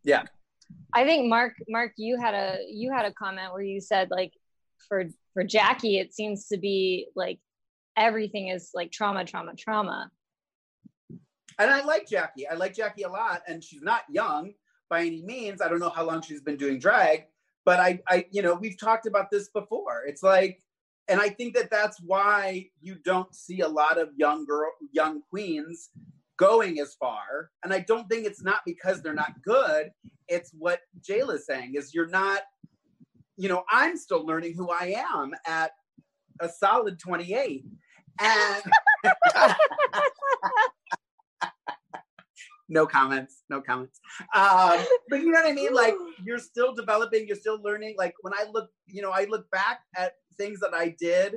Yeah, 0.03 0.23
I 0.93 1.05
think 1.05 1.29
Mark, 1.29 1.53
Mark, 1.67 1.93
you 1.97 2.19
had 2.19 2.33
a 2.33 2.57
you 2.67 2.91
had 2.91 3.05
a 3.05 3.13
comment 3.13 3.53
where 3.53 3.61
you 3.61 3.79
said 3.79 4.09
like 4.09 4.33
for 4.87 5.05
for 5.33 5.43
Jackie, 5.43 5.99
it 5.99 6.13
seems 6.13 6.47
to 6.47 6.57
be 6.57 7.07
like 7.15 7.39
everything 7.95 8.47
is 8.47 8.71
like 8.73 8.91
trauma, 8.91 9.25
trauma, 9.25 9.55
trauma. 9.55 10.09
And 11.59 11.69
I 11.69 11.83
like 11.83 12.07
Jackie. 12.07 12.47
I 12.47 12.55
like 12.55 12.73
Jackie 12.73 13.03
a 13.03 13.09
lot, 13.09 13.41
and 13.47 13.63
she's 13.63 13.81
not 13.81 14.03
young 14.09 14.53
by 14.89 15.01
any 15.01 15.21
means. 15.21 15.61
I 15.61 15.67
don't 15.67 15.79
know 15.79 15.89
how 15.89 16.05
long 16.05 16.21
she's 16.21 16.41
been 16.41 16.55
doing 16.55 16.79
drag, 16.79 17.25
but 17.65 17.79
I, 17.79 17.99
I, 18.07 18.25
you 18.31 18.41
know, 18.41 18.55
we've 18.55 18.79
talked 18.79 19.05
about 19.05 19.29
this 19.29 19.49
before. 19.49 20.03
It's 20.07 20.23
like, 20.23 20.63
and 21.09 21.19
I 21.19 21.29
think 21.29 21.55
that 21.55 21.69
that's 21.69 21.99
why 21.99 22.69
you 22.81 22.95
don't 23.03 23.35
see 23.35 23.59
a 23.59 23.67
lot 23.67 23.97
of 23.97 24.09
young 24.15 24.45
girl, 24.45 24.71
young 24.93 25.21
queens 25.29 25.89
going 26.39 26.79
as 26.79 26.95
far. 26.95 27.51
And 27.63 27.73
I 27.73 27.79
don't 27.79 28.09
think 28.09 28.25
it's 28.25 28.41
not 28.41 28.61
because 28.65 29.01
they're 29.01 29.13
not 29.13 29.33
good. 29.43 29.91
It's 30.27 30.51
what 30.57 30.79
Jayla's 31.01 31.45
saying 31.45 31.73
is 31.75 31.93
you're 31.93 32.07
not, 32.07 32.41
you 33.37 33.49
know, 33.49 33.63
I'm 33.69 33.97
still 33.97 34.25
learning 34.25 34.55
who 34.55 34.71
I 34.71 34.95
am 35.13 35.33
at 35.45 35.71
a 36.39 36.49
solid 36.49 36.97
28. 36.97 37.65
And 38.21 38.63
no 42.69 42.85
comments, 42.87 43.43
no 43.49 43.61
comments. 43.61 43.99
Um, 44.33 44.79
but 45.09 45.19
you 45.19 45.31
know 45.31 45.41
what 45.41 45.49
I 45.49 45.53
mean? 45.53 45.73
Like 45.73 45.95
you're 46.23 46.39
still 46.39 46.73
developing, 46.73 47.27
you're 47.27 47.35
still 47.35 47.61
learning. 47.61 47.95
Like 47.97 48.13
when 48.21 48.33
I 48.33 48.45
look, 48.51 48.69
you 48.87 49.01
know, 49.01 49.11
I 49.11 49.25
look 49.25 49.49
back 49.51 49.81
at 49.97 50.13
things 50.37 50.59
that 50.61 50.73
I 50.73 50.95
did 50.97 51.35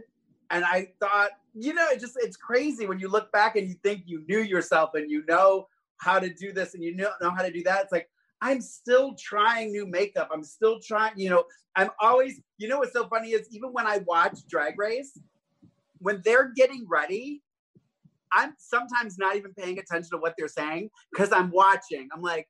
and 0.53 0.65
I 0.65 0.89
thought, 1.01 1.31
you 1.55 1.73
know, 1.73 1.89
it 1.89 1.99
just 1.99 2.17
it's 2.19 2.37
crazy 2.37 2.87
when 2.87 3.01
you 3.01 3.09
look 3.09 3.33
back 3.33 3.57
and 3.57 3.67
you 3.67 3.75
think 3.83 4.03
you 4.07 4.23
knew 4.29 4.41
yourself 4.41 4.91
and 4.95 5.11
you 5.11 5.25
know 5.27 5.67
how 5.97 6.19
to 6.19 6.33
do 6.33 6.53
this 6.53 6.75
and 6.75 6.85
you 6.85 6.95
know, 6.95 7.11
know 7.21 7.31
how 7.31 7.43
to 7.43 7.51
do 7.51 7.63
that. 7.65 7.85
It's 7.85 7.93
like 7.93 8.09
I'm 8.43 8.61
still 8.61 9.15
trying 9.15 9.73
new 9.73 9.87
makeup. 9.87 10.29
I'm 10.33 10.45
still 10.45 10.79
trying, 10.79 11.13
you 11.17 11.31
know, 11.31 11.45
I'm 11.75 11.89
always, 12.01 12.41
you 12.59 12.69
know 12.69 12.79
what's 12.79 12.93
so 12.93 13.09
funny 13.09 13.31
is 13.31 13.49
even 13.51 13.73
when 13.73 13.87
I 13.87 13.99
watch 14.07 14.41
Drag 14.49 14.79
Race, 14.79 15.19
when 16.01 16.21
they're 16.25 16.53
getting 16.55 16.87
ready, 16.89 17.43
I'm 18.33 18.55
sometimes 18.59 19.17
not 19.19 19.37
even 19.37 19.55
paying 19.55 19.79
attention 19.79 20.11
to 20.11 20.19
what 20.19 20.35
they're 20.37 20.49
saying 20.49 20.91
because 21.13 21.33
I'm 21.33 21.51
watching. 21.51 22.09
I'm 22.15 22.23
like, 22.23 22.49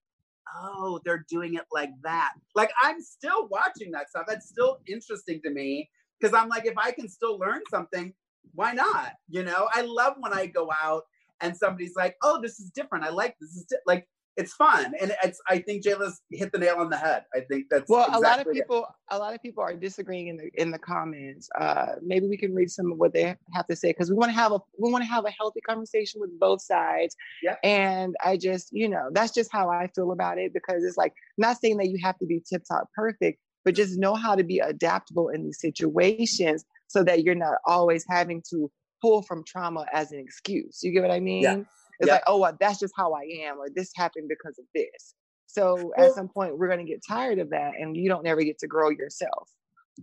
oh, 0.57 1.01
they're 1.05 1.25
doing 1.29 1.55
it 1.55 1.65
like 1.73 1.91
that. 2.03 2.33
Like 2.57 2.73
I'm 2.83 3.01
still 3.01 3.47
watching 3.49 3.93
that 3.93 4.09
stuff. 4.11 4.25
That's 4.27 4.49
still 4.49 4.79
interesting 4.89 5.41
to 5.45 5.51
me 5.51 5.89
because 6.23 6.39
I'm 6.39 6.49
like, 6.49 6.67
if 6.67 6.79
I 6.79 6.93
can 6.93 7.09
still 7.09 7.39
learn 7.39 7.63
something, 7.71 8.13
why 8.55 8.73
not? 8.73 9.13
You 9.29 9.43
know, 9.43 9.69
I 9.75 9.83
love 9.83 10.15
when 10.21 10.33
I 10.33 10.47
go 10.47 10.71
out 10.83 11.03
and 11.41 11.57
somebody's 11.57 11.97
like, 11.97 12.17
oh, 12.23 12.41
this 12.41 12.61
is 12.61 12.71
different. 12.71 13.05
I 13.05 13.11
like 13.11 13.37
this. 13.41 13.51
is 13.51 13.65
di-. 13.65 13.77
like 13.87 14.07
it's 14.37 14.55
fun 14.55 14.95
and 15.01 15.15
it's 15.23 15.41
i 15.49 15.59
think 15.59 15.85
jayla's 15.85 16.23
hit 16.31 16.51
the 16.53 16.59
nail 16.59 16.77
on 16.77 16.89
the 16.89 16.97
head 16.97 17.25
i 17.35 17.41
think 17.41 17.67
that's 17.71 17.89
well 17.89 18.07
exactly 18.07 18.27
a 18.27 18.31
lot 18.31 18.41
of 18.41 18.53
people 18.53 18.79
it. 18.79 19.15
a 19.15 19.19
lot 19.19 19.35
of 19.35 19.43
people 19.43 19.63
are 19.63 19.75
disagreeing 19.75 20.29
in 20.29 20.39
the 20.39 20.51
in 20.55 20.71
the 20.71 20.79
comments 20.79 21.51
uh 21.61 21.97
maybe 22.01 22.27
we 22.27 22.37
can 22.37 22.55
read 22.55 22.71
some 22.71 22.91
of 22.91 22.97
what 22.97 23.13
they 23.13 23.37
have 23.53 23.67
to 23.67 23.77
say 23.77 23.91
because 23.91 24.09
we 24.09 24.17
want 24.17 24.31
to 24.31 24.35
have 24.35 24.53
a 24.53 24.59
we 24.79 24.91
want 24.91 25.05
to 25.05 25.09
have 25.09 25.27
a 25.27 25.31
healthy 25.31 25.61
conversation 25.61 26.19
with 26.19 26.31
both 26.41 26.63
sides 26.63 27.15
yeah 27.43 27.57
and 27.63 28.15
i 28.25 28.37
just 28.37 28.69
you 28.73 28.89
know 28.89 29.11
that's 29.13 29.33
just 29.33 29.53
how 29.53 29.69
i 29.69 29.87
feel 29.95 30.13
about 30.13 30.39
it 30.39 30.55
because 30.55 30.83
it's 30.83 30.97
like 30.97 31.13
not 31.37 31.59
saying 31.59 31.77
that 31.77 31.89
you 31.89 31.99
have 32.03 32.19
to 32.19 32.25
be 32.25 32.43
tip 32.49 32.63
top 32.67 32.89
perfect 32.97 33.39
but 33.65 33.75
just 33.75 33.99
know 33.99 34.15
how 34.15 34.35
to 34.35 34.45
be 34.45 34.59
adaptable 34.59 35.29
in 35.29 35.45
these 35.45 35.61
situations 35.61 36.65
so 36.89 37.03
that 37.05 37.23
you're 37.23 37.35
not 37.35 37.59
always 37.67 38.05
having 38.09 38.43
to 38.51 38.71
pull 39.01 39.23
from 39.23 39.43
trauma 39.45 39.85
as 39.93 40.13
an 40.13 40.19
excuse 40.19 40.81
you 40.83 40.93
get 40.93 41.03
what 41.03 41.11
i 41.11 41.21
mean 41.21 41.43
yeah 41.43 41.57
it's 42.03 42.09
yep. 42.09 42.17
like, 42.17 42.25
oh, 42.27 42.39
well, 42.39 42.57
that's 42.59 42.81
just 42.81 42.95
how 42.97 43.13
I 43.13 43.23
am, 43.45 43.59
or 43.59 43.69
this 43.73 43.93
happened 43.95 44.29
because 44.29 44.59
of 44.59 44.65
this. 44.75 45.15
So 45.47 45.93
well, 45.97 46.09
at 46.09 46.15
some 46.15 46.29
point, 46.29 46.59
we're 46.59 46.67
going 46.67 46.85
to 46.85 46.91
get 46.91 47.01
tired 47.07 47.39
of 47.39 47.51
that, 47.51 47.75
and 47.79 47.97
you 47.97 48.09
don't 48.09 48.27
ever 48.27 48.43
get 48.43 48.59
to 48.59 48.67
grow 48.67 48.91
yourself. 48.91 49.49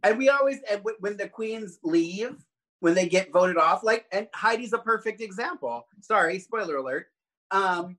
And 0.04 0.18
we 0.18 0.30
always, 0.30 0.60
and 0.72 0.82
when 1.00 1.18
the 1.18 1.28
queens 1.28 1.78
leave, 1.84 2.36
when 2.80 2.94
they 2.94 3.10
get 3.10 3.34
voted 3.34 3.58
off, 3.58 3.84
like, 3.84 4.06
and 4.14 4.28
Heidi's 4.34 4.72
a 4.72 4.78
perfect 4.78 5.20
example. 5.20 5.88
Sorry, 6.00 6.40
spoiler 6.40 6.78
alert. 6.78 7.08
Um, 7.52 7.98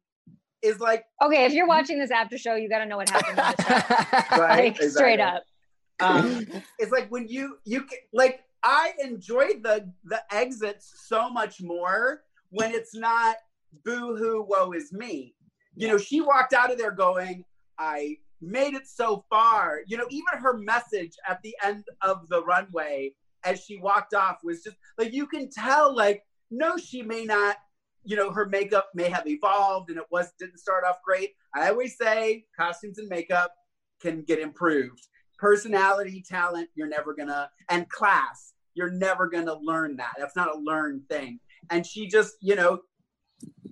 is 0.63 0.81
like, 0.81 1.05
okay, 1.23 1.45
if 1.45 1.53
you're 1.53 1.67
watching 1.67 1.99
this 1.99 2.11
after 2.11 2.39
show, 2.39 2.55
you 2.55 2.71
got 2.71 2.79
to 2.79 2.87
know 2.87 2.97
what 2.97 3.11
happened. 3.11 3.39
right, 4.39 4.65
like, 4.65 4.67
exactly. 4.67 4.89
straight 4.89 5.21
up. 5.21 5.43
Um, 6.01 6.47
it's 6.79 6.93
like 6.93 7.09
when 7.11 7.29
you 7.29 7.59
you 7.65 7.87
like 8.13 8.41
I 8.63 8.93
enjoyed 9.03 9.63
the 9.63 9.93
the 10.05 10.23
exits 10.31 11.05
so 11.07 11.31
much 11.31 11.61
more 11.61 12.23
when 12.51 12.73
it's 12.73 12.95
not 12.95 13.37
boo 13.85 14.17
hoo, 14.17 14.45
woe 14.49 14.73
is 14.73 14.93
me. 14.93 15.35
You 15.77 15.89
know, 15.89 15.99
she 15.99 16.21
walked 16.21 16.53
out 16.53 16.71
of 16.71 16.79
there 16.79 16.91
going, 16.91 17.45
I 17.79 18.19
made 18.41 18.75
it 18.75 18.87
so 18.87 19.25
far. 19.31 19.81
You 19.87 19.97
know, 19.97 20.07
even 20.11 20.41
her 20.41 20.57
message 20.59 21.13
at 21.29 21.41
the 21.43 21.55
end 21.63 21.85
of 22.03 22.29
the 22.29 22.45
runway 22.45 23.13
as 23.45 23.65
she 23.65 23.79
walked 23.79 24.15
off 24.15 24.39
was 24.43 24.63
just 24.63 24.77
like, 24.99 25.13
you 25.13 25.27
can 25.27 25.49
tell, 25.51 25.95
like, 25.95 26.25
no, 26.51 26.77
she 26.77 27.03
may 27.03 27.25
not, 27.25 27.57
you 28.05 28.17
know, 28.17 28.33
her 28.33 28.47
makeup 28.47 28.89
may 28.95 29.09
have 29.09 29.27
evolved 29.27 29.91
and 29.91 29.99
it 29.99 30.07
was 30.11 30.33
didn't 30.39 30.59
start 30.59 30.85
off 30.85 31.03
great. 31.05 31.31
I 31.55 31.69
always 31.69 31.97
say 31.97 32.45
costumes 32.59 32.99
and 32.99 33.09
makeup 33.09 33.53
can 34.01 34.23
get 34.23 34.39
improved. 34.39 35.07
Personality, 35.41 36.23
talent, 36.29 36.69
you're 36.75 36.87
never 36.87 37.15
gonna, 37.15 37.51
and 37.71 37.89
class, 37.89 38.53
you're 38.75 38.91
never 38.91 39.27
gonna 39.27 39.55
learn 39.55 39.97
that. 39.97 40.13
That's 40.19 40.37
not 40.37 40.55
a 40.55 40.59
learned 40.59 41.09
thing. 41.09 41.41
And 41.71 41.87
she 41.87 42.07
just, 42.09 42.35
you 42.43 42.57
know, 42.57 42.81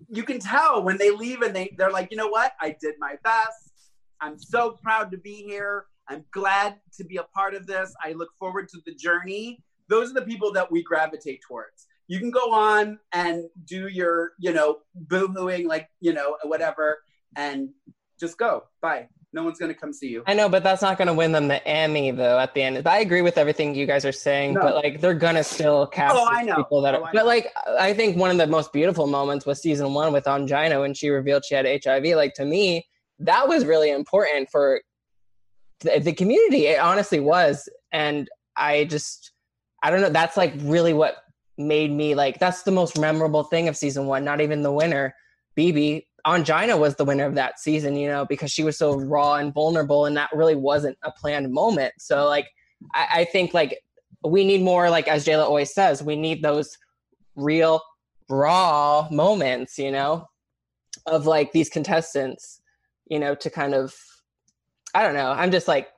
you 0.08 0.22
can 0.22 0.38
tell 0.38 0.82
when 0.82 0.96
they 0.96 1.10
leave 1.10 1.42
and 1.42 1.54
they 1.54 1.74
they're 1.76 1.90
like, 1.90 2.10
you 2.10 2.16
know 2.16 2.28
what? 2.28 2.52
I 2.58 2.74
did 2.80 2.94
my 2.98 3.16
best. 3.22 3.72
I'm 4.18 4.38
so 4.38 4.78
proud 4.82 5.10
to 5.10 5.18
be 5.18 5.34
here. 5.34 5.84
I'm 6.08 6.24
glad 6.30 6.76
to 6.96 7.04
be 7.04 7.18
a 7.18 7.22
part 7.22 7.54
of 7.54 7.66
this. 7.66 7.92
I 8.02 8.12
look 8.12 8.30
forward 8.38 8.70
to 8.70 8.80
the 8.86 8.94
journey. 8.94 9.62
Those 9.88 10.10
are 10.10 10.14
the 10.14 10.22
people 10.22 10.50
that 10.54 10.72
we 10.72 10.82
gravitate 10.82 11.40
towards. 11.46 11.86
You 12.06 12.18
can 12.18 12.30
go 12.30 12.50
on 12.50 12.98
and 13.12 13.44
do 13.66 13.88
your, 13.88 14.32
you 14.38 14.54
know, 14.54 14.78
boo-hooing, 14.94 15.68
like, 15.68 15.90
you 16.00 16.14
know, 16.14 16.38
whatever, 16.44 17.00
and 17.36 17.68
just 18.18 18.38
go. 18.38 18.64
Bye 18.80 19.08
no 19.38 19.44
one's 19.44 19.58
going 19.58 19.72
to 19.72 19.78
come 19.78 19.92
see 19.92 20.08
you. 20.08 20.24
I 20.26 20.34
know, 20.34 20.48
but 20.48 20.64
that's 20.64 20.82
not 20.82 20.98
going 20.98 21.06
to 21.06 21.14
win 21.14 21.30
them 21.30 21.46
the 21.46 21.66
Emmy 21.66 22.10
though. 22.10 22.40
At 22.40 22.54
the 22.54 22.62
end, 22.62 22.84
I 22.88 22.98
agree 22.98 23.22
with 23.22 23.38
everything 23.38 23.72
you 23.72 23.86
guys 23.86 24.04
are 24.04 24.10
saying, 24.10 24.54
no. 24.54 24.62
but 24.62 24.74
like 24.74 25.00
they're 25.00 25.14
gonna 25.14 25.44
still 25.44 25.86
cast 25.86 26.16
oh, 26.16 26.28
I 26.28 26.42
know. 26.42 26.56
people 26.56 26.82
that. 26.82 26.94
Are, 26.94 27.02
oh, 27.02 27.08
but 27.12 27.24
like, 27.24 27.52
I 27.78 27.94
think 27.94 28.16
one 28.16 28.32
of 28.32 28.36
the 28.36 28.48
most 28.48 28.72
beautiful 28.72 29.06
moments 29.06 29.46
was 29.46 29.62
season 29.62 29.94
one 29.94 30.12
with 30.12 30.24
Ongina 30.24 30.80
when 30.80 30.92
she 30.92 31.08
revealed 31.08 31.44
she 31.44 31.54
had 31.54 31.66
HIV. 31.84 32.04
Like 32.16 32.34
to 32.34 32.44
me, 32.44 32.88
that 33.20 33.46
was 33.46 33.64
really 33.64 33.90
important 33.90 34.48
for 34.50 34.80
the, 35.80 36.00
the 36.00 36.12
community. 36.12 36.66
It 36.66 36.80
honestly 36.80 37.20
was, 37.20 37.68
and 37.92 38.28
I 38.56 38.86
just, 38.86 39.30
I 39.84 39.90
don't 39.90 40.00
know. 40.00 40.10
That's 40.10 40.36
like 40.36 40.54
really 40.56 40.94
what 40.94 41.18
made 41.56 41.92
me 41.92 42.16
like. 42.16 42.40
That's 42.40 42.64
the 42.64 42.72
most 42.72 42.98
memorable 42.98 43.44
thing 43.44 43.68
of 43.68 43.76
season 43.76 44.06
one. 44.06 44.24
Not 44.24 44.40
even 44.40 44.62
the 44.62 44.72
winner, 44.72 45.14
BeBe 45.56 46.06
Ongina 46.28 46.78
was 46.78 46.96
the 46.96 47.06
winner 47.06 47.24
of 47.24 47.34
that 47.36 47.58
season, 47.58 47.96
you 47.96 48.06
know, 48.06 48.26
because 48.26 48.52
she 48.52 48.62
was 48.62 48.76
so 48.76 48.98
raw 48.98 49.36
and 49.36 49.52
vulnerable, 49.52 50.04
and 50.04 50.16
that 50.18 50.28
really 50.34 50.54
wasn't 50.54 50.98
a 51.02 51.10
planned 51.10 51.50
moment. 51.50 51.94
So, 51.98 52.26
like, 52.26 52.48
I, 52.94 53.06
I 53.20 53.24
think 53.24 53.54
like 53.54 53.80
we 54.22 54.44
need 54.44 54.62
more, 54.62 54.90
like 54.90 55.08
as 55.08 55.24
Jayla 55.24 55.44
always 55.44 55.72
says, 55.72 56.02
we 56.02 56.16
need 56.16 56.42
those 56.42 56.76
real 57.34 57.80
raw 58.28 59.08
moments, 59.10 59.78
you 59.78 59.90
know, 59.90 60.28
of 61.06 61.26
like 61.26 61.52
these 61.52 61.70
contestants, 61.70 62.60
you 63.06 63.18
know, 63.18 63.34
to 63.36 63.48
kind 63.48 63.74
of, 63.74 63.94
I 64.94 65.02
don't 65.02 65.14
know. 65.14 65.30
I'm 65.30 65.50
just 65.50 65.66
like 65.66 65.88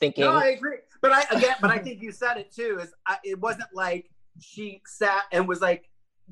thinking. 0.00 0.24
No, 0.24 0.32
I 0.32 0.46
agree, 0.46 0.78
but 1.00 1.12
I 1.12 1.22
again, 1.30 1.54
but 1.60 1.70
I 1.70 1.78
think 1.78 2.02
you 2.02 2.10
said 2.10 2.36
it 2.36 2.52
too. 2.52 2.78
Is 2.80 2.92
I, 3.06 3.18
it 3.22 3.38
wasn't 3.38 3.68
like 3.72 4.10
she 4.40 4.82
sat 4.86 5.22
and 5.30 5.46
was 5.46 5.60
like 5.60 5.88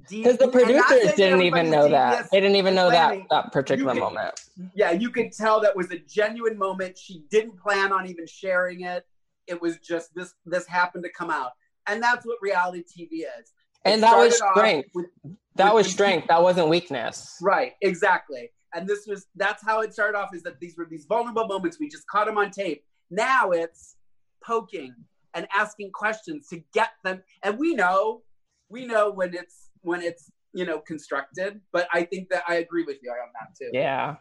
because 0.09 0.37
the 0.37 0.49
producers 0.49 1.15
didn't 1.15 1.43
even 1.43 1.71
know 1.71 1.89
that. 1.89 2.31
They 2.31 2.41
didn't 2.41 2.57
even 2.57 2.75
know 2.75 2.91
that 2.91 3.19
that 3.31 3.53
particular 3.53 3.93
could, 3.93 4.01
moment. 4.01 4.41
Yeah, 4.75 4.93
you 4.93 5.11
could 5.11 5.33
tell 5.33 5.61
that 5.61 5.75
was 5.75 5.91
a 5.91 5.99
genuine 5.99 6.59
moment. 6.59 6.99
She 6.99 7.25
didn't 7.31 7.59
plan 7.59 7.93
on 7.93 8.07
even 8.07 8.27
sharing 8.27 8.83
it. 8.83 9.07
It 9.47 9.61
was 9.61 9.79
just 9.79 10.15
this 10.15 10.35
this 10.45 10.67
happened 10.67 11.05
to 11.05 11.11
come 11.11 11.31
out. 11.31 11.53
And 11.87 12.03
that's 12.03 12.27
what 12.27 12.39
reality 12.43 12.83
TV 12.83 13.21
is. 13.21 13.53
It 13.85 13.91
and 13.91 14.03
that 14.03 14.17
was 14.17 14.37
strength. 14.37 14.91
With, 14.95 15.07
that 15.55 15.75
with 15.75 15.87
was 15.87 15.93
strength. 15.93 16.29
That 16.29 16.43
wasn't 16.43 16.69
weakness. 16.69 17.37
Right, 17.41 17.73
exactly. 17.81 18.51
And 18.75 18.87
this 18.87 19.07
was 19.07 19.27
that's 19.37 19.65
how 19.65 19.81
it 19.81 19.93
started 19.93 20.19
off 20.19 20.35
is 20.35 20.43
that 20.43 20.61
these 20.61 20.77
were 20.77 20.87
these 20.89 21.07
vulnerable 21.07 21.47
moments. 21.47 21.79
We 21.81 21.89
just 21.89 22.07
caught 22.09 22.27
them 22.27 22.39
on 22.39 22.51
tape. 22.51 22.85
Now 23.11 23.51
it's 23.51 23.97
poking 24.45 24.95
and 25.35 25.47
asking 25.55 25.93
questions 25.93 26.49
to 26.49 26.63
get 26.73 26.91
them. 27.05 27.23
And 27.43 27.59
we 27.59 27.75
know, 27.75 28.23
we 28.69 28.87
know 28.87 29.11
when 29.11 29.35
it's 29.35 29.66
when 29.83 30.03
it's 30.03 30.31
you 30.53 30.65
know 30.65 30.79
constructed. 30.81 31.61
But 31.73 31.89
I 31.93 32.05
think 32.05 32.29
that 32.31 32.45
I 32.49 32.57
agree 32.57 32.85
with 32.85 32.99
you 33.03 33.11
on 33.11 33.29
that 33.41 33.57
too. 33.59 33.71
Yeah. 33.73 34.17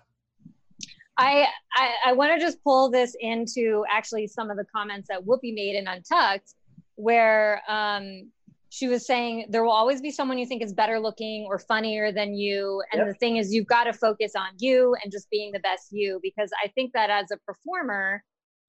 I, 1.18 1.48
I, 1.74 1.94
I 2.08 2.14
want 2.14 2.34
to 2.34 2.46
just 2.46 2.62
pull 2.62 2.92
this 2.92 3.16
into 3.22 3.86
actually 3.90 4.28
some 4.28 4.50
of 4.50 4.58
the 4.58 4.66
comments 4.66 5.08
that 5.08 5.22
Whoopi 5.22 5.54
made 5.54 5.78
in 5.78 5.88
Untucked, 5.88 6.56
where 6.96 7.62
um, 7.70 8.30
she 8.70 8.90
was 8.90 9.06
saying 9.06 9.46
there 9.50 9.64
will 9.64 9.72
always 9.72 10.02
be 10.02 10.12
someone 10.12 10.38
you 10.38 10.46
think 10.46 10.62
is 10.62 10.74
better 10.74 11.00
looking 11.00 11.46
or 11.48 11.58
funnier 11.58 12.12
than 12.12 12.34
you. 12.34 12.84
And 12.92 13.00
yep. 13.00 13.08
the 13.08 13.14
thing 13.14 13.38
is, 13.38 13.54
you've 13.54 13.68
got 13.68 13.86
to 13.86 13.94
focus 13.94 14.34
on 14.36 14.50
you 14.60 14.96
and 15.02 15.12
just 15.12 15.30
being 15.30 15.54
the 15.54 15.60
best 15.60 15.88
you. 15.92 16.20
Because 16.22 16.52
I 16.62 16.68
think 16.70 16.92
that 16.94 17.10
as 17.10 17.32
a 17.32 17.38
performer, 17.46 18.22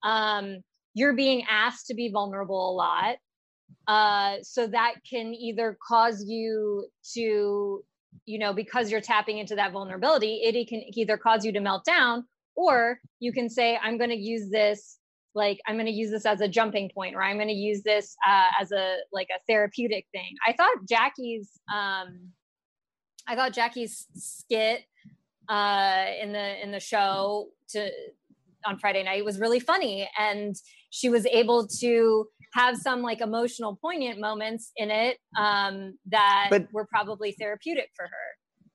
um, 0.05 0.59
you're 0.95 1.15
being 1.15 1.45
asked 1.51 1.89
to 1.89 1.95
be 1.95 2.09
vulnerable 2.09 2.71
a 2.71 2.75
lot. 2.75 3.17
Uh, 3.89 4.37
so 4.43 4.67
that 4.67 4.95
can 5.09 5.33
either 5.33 5.79
cause 5.87 6.25
you 6.27 6.89
to, 7.15 7.85
you 8.25 8.39
know, 8.39 8.53
because 8.53 8.91
you're 8.91 9.01
tapping 9.01 9.39
into 9.39 9.55
that 9.55 9.73
vulnerability, 9.73 10.41
it 10.43 10.69
can 10.69 10.83
either 10.95 11.17
cause 11.17 11.45
you 11.45 11.53
to 11.53 11.61
melt 11.61 11.85
down, 11.85 12.25
or 12.57 12.99
you 13.21 13.33
can 13.33 13.49
say, 13.49 13.79
I'm 13.83 13.97
going 13.97 14.11
to 14.11 14.17
use 14.17 14.51
this 14.51 14.99
like 15.37 15.61
i'm 15.69 15.77
going 15.77 15.87
to 15.87 15.93
use 15.93 16.11
this 16.11 16.27
as 16.27 16.41
a 16.41 16.49
jumping 16.49 16.91
point 16.93 17.15
or 17.15 17.23
i'm 17.23 17.37
going 17.37 17.47
to 17.47 17.55
use 17.55 17.83
this 17.83 18.17
uh, 18.27 18.49
as 18.61 18.73
a 18.73 18.97
like 19.13 19.29
a 19.31 19.39
therapeutic 19.47 20.07
thing. 20.11 20.35
I 20.49 20.53
thought 20.55 20.89
jackie's 20.89 21.51
um 21.73 22.33
i 23.29 23.37
thought 23.37 23.53
jackie's 23.53 24.07
skit 24.15 24.81
uh 25.49 26.07
in 26.21 26.33
the 26.33 26.63
in 26.63 26.73
the 26.73 26.81
show 26.81 27.49
to 27.69 27.89
on 28.65 28.79
friday 28.79 29.05
night 29.05 29.25
was 29.25 29.39
really 29.39 29.61
funny 29.61 30.09
and 30.19 30.57
she 30.91 31.09
was 31.09 31.27
able 31.27 31.69
to 31.69 32.27
have 32.57 32.77
some 32.77 33.03
like 33.03 33.21
emotional 33.21 33.77
poignant 33.77 34.19
moments 34.19 34.73
in 34.77 34.91
it 34.91 35.19
um, 35.39 35.97
that 36.07 36.49
but, 36.51 36.67
were 36.73 36.87
probably 36.87 37.33
therapeutic 37.39 37.91
for 37.95 38.05
her 38.05 38.29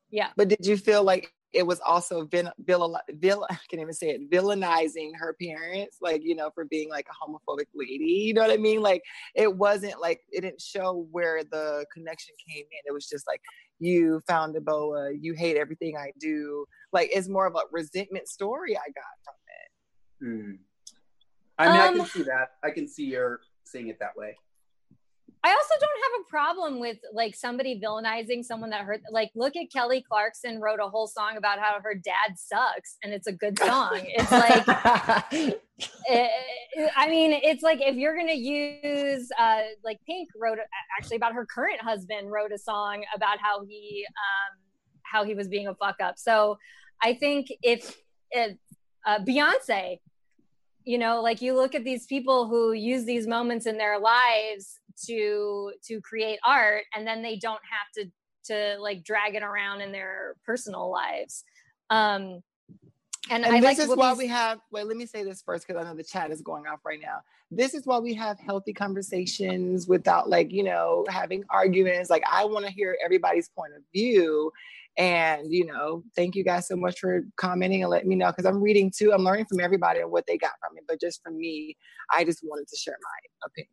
yeah 0.10 0.30
but 0.38 0.48
did 0.48 0.66
you 0.66 0.78
feel 0.78 1.04
like 1.04 1.32
it 1.54 1.68
was 1.68 1.80
also 1.82 2.26
vil- 2.26 2.54
vil- 2.60 3.00
vil- 3.10 3.48
I 3.50 3.58
can't 3.70 3.82
even 3.82 3.94
say 3.94 4.12
it 4.12 4.32
villainizing 4.32 5.12
her 5.16 5.36
parents, 5.42 5.98
like 6.02 6.22
you 6.24 6.36
know, 6.36 6.50
for 6.54 6.66
being 6.66 6.90
like 6.90 7.08
a 7.10 7.14
homophobic 7.20 7.66
lady. 7.76 8.06
You 8.26 8.34
know 8.34 8.42
what 8.42 8.52
I 8.52 8.58
mean? 8.58 8.82
Like 8.82 9.02
it 9.36 9.56
wasn't 9.56 10.00
like 10.00 10.22
it 10.30 10.42
didn't 10.42 10.62
show 10.62 11.08
where 11.12 11.44
the 11.44 11.86
connection 11.94 12.36
came 12.48 12.64
in. 12.64 12.80
It 12.86 12.94
was 12.94 13.08
just 13.08 13.28
like 13.28 13.42
you 13.80 14.22
found 14.28 14.56
a 14.56 14.62
boa, 14.62 15.12
you 15.12 15.34
hate 15.34 15.58
everything 15.58 15.98
I 15.98 16.12
do. 16.20 16.66
Like 16.94 17.10
it's 17.12 17.28
more 17.28 17.48
of 17.48 17.56
a 17.56 17.62
resentment 17.72 18.28
story 18.28 18.78
I 18.78 18.88
got 19.02 19.16
from 19.26 19.36
it. 19.60 20.26
Mm. 20.26 20.58
I 21.58 21.68
mean, 21.68 21.76
um, 21.76 21.82
I 21.82 21.92
can 21.92 22.02
Um, 22.02 22.08
see 22.08 22.24
that. 22.24 22.48
I 22.64 22.72
can 22.72 22.88
see 22.88 23.06
you're 23.06 23.42
seeing 23.72 23.88
it 23.88 23.98
that 24.00 24.16
way. 24.16 24.36
I 25.44 25.50
also 25.50 25.74
don't 25.80 25.90
have 26.04 26.22
a 26.22 26.30
problem 26.30 26.80
with 26.80 26.98
like 27.14 27.36
somebody 27.36 27.82
villainizing 27.82 28.46
someone 28.46 28.70
that 28.70 28.82
hurt. 28.86 29.02
Like, 29.10 29.32
look 29.34 29.56
at 29.56 29.72
Kelly 29.72 30.06
Clarkson 30.08 30.62
wrote 30.62 30.80
a 30.80 30.88
whole 30.88 31.08
song 31.08 31.36
about 31.36 31.58
how 31.58 31.80
her 31.82 31.96
dad 31.96 32.38
sucks, 32.38 32.98
and 33.04 33.12
it's 33.12 33.26
a 33.26 33.32
good 33.32 33.58
song. 33.58 34.02
It's 34.06 34.32
like, 34.32 34.68
eh, 36.10 36.28
I 36.96 37.10
mean, 37.10 37.32
it's 37.44 37.64
like 37.64 37.82
if 37.82 37.96
you're 37.96 38.16
gonna 38.16 38.34
use 38.34 39.30
uh, 39.40 39.62
like 39.84 39.98
Pink 40.06 40.30
wrote 40.40 40.60
actually 41.00 41.18
about 41.18 41.34
her 41.34 41.48
current 41.48 41.82
husband 41.82 42.32
wrote 42.32 42.52
a 42.52 42.60
song 42.60 43.04
about 43.16 43.40
how 43.40 43.66
he 43.66 44.06
um, 44.08 44.60
how 45.02 45.24
he 45.24 45.34
was 45.34 45.48
being 45.48 45.68
a 45.68 45.74
fuck 45.74 45.96
up. 46.04 46.20
So 46.20 46.60
I 47.02 47.16
think 47.16 47.48
if 47.64 47.98
if 48.30 48.58
uh, 49.08 49.20
Beyonce 49.20 49.98
you 50.86 50.98
know 50.98 51.22
like 51.22 51.42
you 51.42 51.56
look 51.56 51.76
at 51.76 51.84
these 51.84 52.06
people 52.06 52.48
who 52.48 52.74
use 52.74 53.06
these 53.06 53.28
moments 53.28 53.66
in 53.66 53.78
their 53.78 54.00
lives 54.00 54.80
to 55.06 55.72
to 55.84 56.02
create 56.02 56.40
art 56.46 56.84
and 56.96 57.06
then 57.06 57.22
they 57.22 57.38
don't 57.38 57.62
have 57.70 57.92
to 57.96 58.12
to 58.44 58.78
like 58.80 59.04
drag 59.04 59.36
it 59.36 59.44
around 59.44 59.82
in 59.82 59.92
their 59.92 60.36
personal 60.46 60.90
lives 60.90 61.44
um 61.90 62.42
and, 63.30 63.46
And, 63.46 63.56
I 63.56 63.60
this 63.60 63.78
like 63.78 63.90
is 63.90 63.96
why 63.96 64.14
we 64.14 64.28
have. 64.28 64.60
Wait, 64.72 64.88
let 64.88 64.98
me 64.98 65.06
say 65.06 65.24
this 65.24 65.42
first 65.42 65.68
because 65.68 65.82
I 65.82 65.88
know 65.88 65.96
the 65.96 66.04
chat 66.04 66.32
is 66.32 66.42
going 66.42 66.66
off 66.66 66.80
right 66.84 67.00
now. 67.02 67.20
This 67.52 67.74
is 67.74 67.86
why 67.86 68.00
we 68.00 68.14
have 68.16 68.40
healthy 68.40 68.74
conversations 68.74 69.88
without 69.88 70.28
like 70.30 70.52
you 70.52 70.64
know 70.64 71.06
having 71.08 71.44
arguments. 71.50 72.10
Like 72.10 72.24
I 72.30 72.46
want 72.46 72.66
to 72.66 72.72
hear 72.72 72.98
everybody's 73.04 73.50
point 73.50 73.74
of 73.76 73.84
view, 73.94 74.52
and 74.98 75.52
you 75.52 75.66
know, 75.66 76.04
thank 76.16 76.36
you 76.36 76.44
guys 76.44 76.68
so 76.68 76.76
much 76.76 77.00
for 77.00 77.22
commenting 77.38 77.82
and 77.84 77.90
letting 77.90 78.10
me 78.10 78.16
know 78.16 78.28
because 78.28 78.46
I'm 78.46 78.62
reading 78.62 78.92
too. 78.96 79.14
I'm 79.14 79.24
learning 79.24 79.46
from 79.46 79.60
everybody 79.60 80.02
and 80.02 80.12
what 80.12 80.26
they 80.28 80.38
got 80.38 80.52
from 80.60 80.78
it. 80.78 80.84
But 80.88 81.00
just 81.00 81.22
for 81.24 81.32
me, 81.32 81.76
I 82.12 82.24
just 82.24 82.40
wanted 82.44 82.68
to 82.68 82.78
share 82.78 82.98
my 83.02 83.48
opinion. 83.48 83.72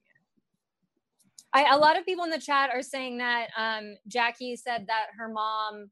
I, 1.52 1.74
a 1.74 1.78
lot 1.78 1.98
of 1.98 2.04
people 2.04 2.24
in 2.24 2.30
the 2.30 2.38
chat 2.40 2.70
are 2.72 2.82
saying 2.82 3.18
that 3.18 3.48
um, 3.56 3.94
Jackie 4.06 4.54
said 4.54 4.86
that 4.88 5.06
her 5.18 5.28
mom 5.28 5.90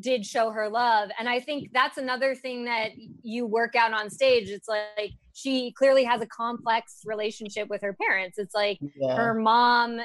did 0.00 0.24
show 0.24 0.50
her 0.50 0.68
love. 0.68 1.10
And 1.18 1.28
I 1.28 1.40
think 1.40 1.70
that's 1.72 1.98
another 1.98 2.34
thing 2.34 2.64
that 2.66 2.90
you 3.22 3.46
work 3.46 3.74
out 3.74 3.92
on 3.92 4.10
stage. 4.10 4.48
It's 4.48 4.68
like 4.68 5.12
she 5.32 5.72
clearly 5.72 6.04
has 6.04 6.20
a 6.20 6.26
complex 6.26 7.02
relationship 7.04 7.68
with 7.68 7.82
her 7.82 7.94
parents. 7.94 8.38
It's 8.38 8.54
like 8.54 8.78
Yeah. 8.96 9.16
her 9.16 9.34
mom, 9.34 10.00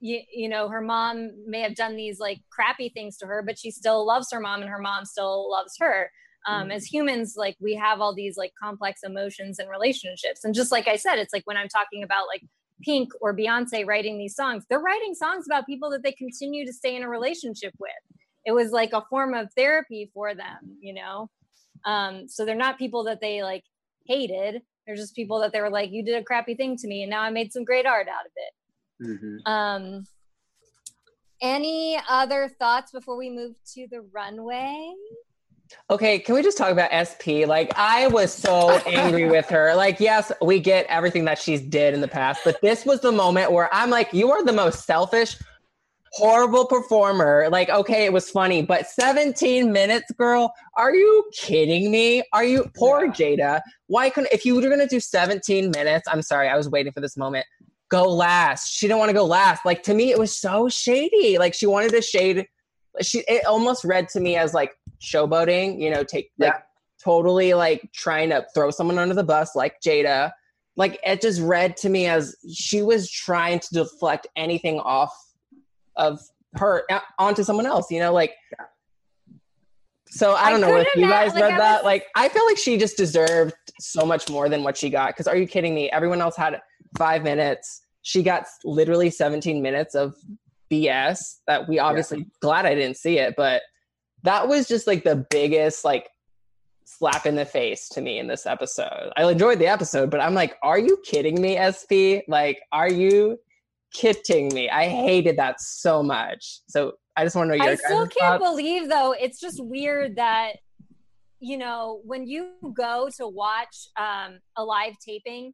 you, 0.00 0.20
you 0.32 0.48
know, 0.48 0.68
her 0.68 0.80
mom 0.80 1.30
may 1.46 1.60
have 1.60 1.74
done 1.74 1.96
these 1.96 2.18
like 2.18 2.40
crappy 2.50 2.88
things 2.88 3.16
to 3.18 3.26
her, 3.26 3.42
but 3.44 3.58
she 3.58 3.70
still 3.70 4.06
loves 4.06 4.28
her 4.32 4.40
mom 4.40 4.60
and 4.60 4.70
her 4.70 4.78
mom 4.78 5.04
still 5.04 5.50
loves 5.50 5.74
her. 5.80 6.10
Um, 6.48 6.70
as 6.70 6.84
humans, 6.84 7.34
like 7.36 7.56
we 7.60 7.74
have 7.74 8.00
all 8.00 8.14
these 8.14 8.36
like 8.36 8.52
complex 8.62 9.00
emotions 9.02 9.58
and 9.58 9.68
relationships. 9.68 10.44
And 10.44 10.54
just 10.54 10.70
like 10.70 10.86
I 10.86 10.94
said, 10.94 11.18
it's 11.18 11.32
like 11.32 11.42
when 11.44 11.56
I'm 11.56 11.68
talking 11.68 12.04
about 12.04 12.28
like 12.28 12.44
Pink 12.82 13.10
or 13.20 13.34
Beyonce 13.34 13.84
writing 13.84 14.16
these 14.16 14.36
songs, 14.36 14.64
they're 14.68 14.78
writing 14.78 15.14
songs 15.16 15.44
about 15.46 15.66
people 15.66 15.90
that 15.90 16.04
they 16.04 16.12
continue 16.12 16.64
to 16.64 16.72
stay 16.72 16.94
in 16.94 17.02
a 17.02 17.08
relationship 17.08 17.72
with. 17.80 17.90
It 18.44 18.52
was 18.52 18.70
like 18.70 18.92
a 18.92 19.04
form 19.10 19.34
of 19.34 19.48
therapy 19.56 20.08
for 20.14 20.36
them, 20.36 20.76
you 20.80 20.94
know? 20.94 21.28
Um, 21.84 22.28
so 22.28 22.44
they're 22.44 22.54
not 22.54 22.78
people 22.78 23.02
that 23.04 23.20
they 23.20 23.42
like 23.42 23.64
hated. 24.06 24.62
They're 24.86 24.94
just 24.94 25.16
people 25.16 25.40
that 25.40 25.52
they 25.52 25.60
were 25.60 25.70
like, 25.70 25.90
you 25.90 26.04
did 26.04 26.14
a 26.14 26.22
crappy 26.22 26.54
thing 26.54 26.76
to 26.76 26.86
me 26.86 27.02
and 27.02 27.10
now 27.10 27.22
I 27.22 27.30
made 27.30 27.52
some 27.52 27.64
great 27.64 27.86
art 27.86 28.06
out 28.06 28.24
of 28.24 28.32
it. 28.36 28.52
Mm-hmm. 29.02 29.50
Um, 29.50 30.04
any 31.40 31.98
other 32.08 32.48
thoughts 32.48 32.92
before 32.92 33.16
we 33.16 33.30
move 33.30 33.54
to 33.74 33.86
the 33.90 34.02
runway? 34.12 34.92
Okay, 35.90 36.18
can 36.18 36.34
we 36.34 36.42
just 36.42 36.56
talk 36.56 36.70
about 36.70 36.90
SP? 36.94 37.42
Like, 37.46 37.72
I 37.76 38.06
was 38.08 38.32
so 38.32 38.70
angry 38.86 39.28
with 39.28 39.48
her. 39.48 39.74
Like, 39.74 40.00
yes, 40.00 40.30
we 40.40 40.60
get 40.60 40.86
everything 40.86 41.24
that 41.24 41.38
she's 41.38 41.60
did 41.60 41.94
in 41.94 42.00
the 42.00 42.08
past, 42.08 42.42
but 42.44 42.60
this 42.62 42.86
was 42.86 43.00
the 43.00 43.12
moment 43.12 43.52
where 43.52 43.72
I'm 43.74 43.90
like, 43.90 44.12
you 44.12 44.30
are 44.30 44.44
the 44.44 44.52
most 44.52 44.86
selfish, 44.86 45.36
horrible 46.12 46.66
performer. 46.66 47.48
Like, 47.50 47.68
okay, 47.68 48.04
it 48.04 48.12
was 48.12 48.30
funny, 48.30 48.62
but 48.62 48.86
17 48.86 49.72
minutes, 49.72 50.10
girl, 50.12 50.52
are 50.76 50.94
you 50.94 51.28
kidding 51.34 51.90
me? 51.90 52.22
Are 52.32 52.44
you 52.44 52.70
poor 52.76 53.08
Jada? 53.08 53.60
Why 53.88 54.08
couldn't 54.08 54.32
if 54.32 54.44
you 54.44 54.54
were 54.54 54.62
gonna 54.62 54.88
do 54.88 55.00
17 55.00 55.70
minutes? 55.72 56.08
I'm 56.10 56.22
sorry, 56.22 56.48
I 56.48 56.56
was 56.56 56.68
waiting 56.68 56.92
for 56.92 57.00
this 57.00 57.16
moment. 57.16 57.44
Go 57.88 58.02
last. 58.12 58.74
She 58.74 58.86
didn't 58.88 58.98
want 58.98 59.10
to 59.10 59.14
go 59.14 59.24
last. 59.24 59.64
Like 59.64 59.82
to 59.84 59.94
me, 59.94 60.10
it 60.10 60.18
was 60.18 60.36
so 60.36 60.68
shady. 60.68 61.38
Like 61.38 61.54
she 61.54 61.66
wanted 61.66 61.92
to 61.92 62.02
shade. 62.02 62.46
She 63.00 63.20
it 63.28 63.46
almost 63.46 63.84
read 63.84 64.08
to 64.10 64.20
me 64.20 64.36
as 64.36 64.54
like 64.54 64.72
showboating. 65.00 65.80
You 65.80 65.90
know, 65.90 66.02
take 66.02 66.30
like 66.38 66.54
totally 67.02 67.54
like 67.54 67.88
trying 67.94 68.30
to 68.30 68.44
throw 68.54 68.70
someone 68.70 68.98
under 68.98 69.14
the 69.14 69.24
bus, 69.24 69.54
like 69.54 69.80
Jada. 69.80 70.32
Like 70.76 70.98
it 71.06 71.20
just 71.20 71.40
read 71.40 71.76
to 71.78 71.88
me 71.88 72.06
as 72.06 72.34
she 72.52 72.82
was 72.82 73.10
trying 73.10 73.60
to 73.60 73.68
deflect 73.72 74.26
anything 74.36 74.80
off 74.80 75.14
of 75.94 76.20
her 76.56 76.84
uh, 76.90 77.00
onto 77.18 77.44
someone 77.44 77.66
else. 77.66 77.90
You 77.90 78.00
know, 78.00 78.12
like. 78.12 78.32
So 80.08 80.32
I 80.32 80.46
I 80.46 80.50
don't 80.50 80.60
know 80.60 80.76
if 80.76 80.88
you 80.94 81.08
guys 81.08 81.34
like, 81.34 81.42
read 81.42 81.54
I 81.54 81.58
that. 81.58 81.84
Like 81.84 82.06
I 82.14 82.28
feel 82.28 82.46
like 82.46 82.58
she 82.58 82.78
just 82.78 82.96
deserved 82.96 83.54
so 83.78 84.06
much 84.06 84.30
more 84.30 84.48
than 84.48 84.62
what 84.62 84.76
she 84.76 84.88
got. 84.88 85.08
Because 85.08 85.26
are 85.26 85.36
you 85.36 85.46
kidding 85.46 85.74
me? 85.74 85.90
Everyone 85.90 86.20
else 86.20 86.36
had 86.36 86.60
five 86.96 87.22
minutes. 87.22 87.82
She 88.02 88.22
got 88.22 88.46
literally 88.64 89.10
17 89.10 89.62
minutes 89.62 89.94
of 89.94 90.14
BS 90.70 91.36
that 91.46 91.68
we 91.68 91.78
obviously 91.78 92.26
glad 92.40 92.66
I 92.66 92.74
didn't 92.74 92.96
see 92.96 93.18
it, 93.18 93.34
but 93.36 93.62
that 94.22 94.48
was 94.48 94.66
just 94.66 94.86
like 94.86 95.04
the 95.04 95.26
biggest 95.30 95.84
like 95.84 96.08
slap 96.84 97.26
in 97.26 97.34
the 97.34 97.44
face 97.44 97.88
to 97.90 98.00
me 98.00 98.18
in 98.18 98.26
this 98.26 98.46
episode. 98.46 99.12
I 99.16 99.28
enjoyed 99.28 99.58
the 99.58 99.66
episode, 99.66 100.10
but 100.10 100.20
I'm 100.20 100.34
like, 100.34 100.56
are 100.62 100.78
you 100.78 100.98
kidding 101.04 101.40
me, 101.40 101.58
SP? 101.58 102.22
Like, 102.28 102.60
are 102.72 102.90
you 102.90 103.38
kidding 103.92 104.52
me? 104.54 104.68
I 104.70 104.88
hated 104.88 105.36
that 105.38 105.60
so 105.60 106.02
much. 106.02 106.60
So 106.68 106.92
I 107.16 107.24
just 107.24 107.34
want 107.34 107.50
to 107.50 107.56
know 107.56 107.64
your 107.64 107.72
I 107.72 107.76
still 107.76 108.06
can't 108.06 108.40
thoughts. 108.40 108.44
believe 108.44 108.88
though. 108.88 109.12
It's 109.12 109.40
just 109.40 109.62
weird 109.62 110.16
that 110.16 110.52
you 111.40 111.58
know 111.58 112.00
when 112.04 112.26
you 112.26 112.52
go 112.76 113.08
to 113.16 113.28
watch 113.28 113.88
um, 113.98 114.38
a 114.56 114.64
live 114.64 114.94
taping, 115.04 115.52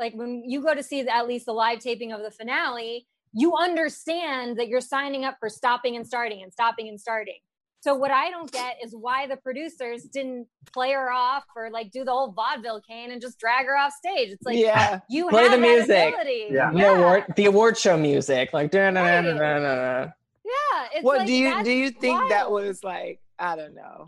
like 0.00 0.14
when 0.14 0.42
you 0.44 0.62
go 0.62 0.74
to 0.74 0.82
see 0.82 1.02
the, 1.02 1.14
at 1.14 1.28
least 1.28 1.46
the 1.46 1.52
live 1.52 1.78
taping 1.78 2.10
of 2.10 2.22
the 2.22 2.30
finale, 2.30 3.06
you 3.32 3.54
understand 3.54 4.56
that 4.56 4.66
you're 4.66 4.80
signing 4.80 5.24
up 5.24 5.36
for 5.38 5.48
stopping 5.48 5.94
and 5.94 6.06
starting 6.06 6.42
and 6.42 6.52
stopping 6.52 6.88
and 6.88 6.98
starting. 6.98 7.38
So 7.82 7.94
what 7.94 8.10
I 8.10 8.30
don't 8.30 8.50
get 8.50 8.76
is 8.84 8.94
why 8.94 9.26
the 9.26 9.36
producers 9.36 10.02
didn't 10.02 10.46
play 10.72 10.92
her 10.92 11.10
off 11.10 11.44
or 11.56 11.70
like 11.70 11.90
do 11.92 12.04
the 12.04 12.10
whole 12.10 12.32
vaudeville 12.32 12.82
cane 12.82 13.10
and 13.10 13.22
just 13.22 13.38
drag 13.38 13.66
her 13.66 13.76
off 13.76 13.92
stage. 13.92 14.30
It's 14.30 14.42
like 14.42 14.58
yeah, 14.58 15.00
you 15.08 15.28
play 15.28 15.44
have 15.44 15.52
the 15.52 15.56
that 15.58 15.62
music. 15.62 16.14
yeah, 16.50 16.70
The 16.72 16.94
award, 16.94 17.24
the 17.36 17.44
award 17.46 17.78
show 17.78 17.96
music, 17.96 18.52
like 18.52 18.70
da 18.70 18.90
na 18.90 19.02
na 19.02 19.20
na 19.20 19.32
na 19.32 19.58
na. 19.58 20.00
Yeah, 20.44 20.88
it's 20.94 21.04
what 21.04 21.18
like, 21.18 21.26
do 21.26 21.32
you 21.32 21.64
do? 21.64 21.70
You 21.70 21.90
think 21.90 22.28
that 22.28 22.50
was 22.50 22.84
like 22.84 23.20
I 23.38 23.56
don't 23.56 23.74
know. 23.74 24.06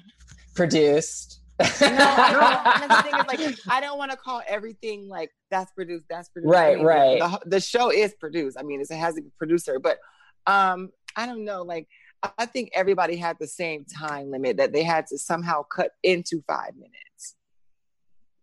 Produced. 0.55 1.42
No, 1.81 2.05
I 2.19 2.79
don't, 2.79 2.89
the 2.89 3.03
thing 3.03 3.15
is, 3.15 3.27
like 3.27 3.59
I 3.69 3.81
don't 3.81 3.99
want 3.99 4.11
to 4.11 4.17
call 4.17 4.43
everything 4.47 5.09
like 5.09 5.31
that's 5.51 5.73
produced. 5.73 6.07
That's 6.09 6.29
produced. 6.29 6.55
I 6.55 6.59
Right, 6.61 6.77
mean, 6.77 6.87
right. 6.87 7.19
The, 7.19 7.41
the 7.47 7.61
show 7.61 7.91
is 7.91 8.15
produced. 8.15 8.57
I 8.59 8.63
mean, 8.63 8.81
it 8.81 8.91
has 8.95 9.17
a 9.19 9.23
producer, 9.39 9.79
but 9.79 9.99
um, 10.47 10.91
I 11.17 11.27
don't 11.27 11.45
know. 11.45 11.63
Like 11.63 11.89
I 12.39 12.47
think 12.47 12.71
everybody 12.75 13.17
had 13.17 13.37
the 13.41 13.47
same 13.47 13.85
time 13.85 14.31
limit 14.31 14.57
that 14.59 14.73
they 14.73 14.83
had 14.83 15.07
to 15.09 15.19
somehow 15.19 15.63
cut 15.63 15.93
into 16.03 16.43
five 16.47 16.75
minutes. 16.75 17.37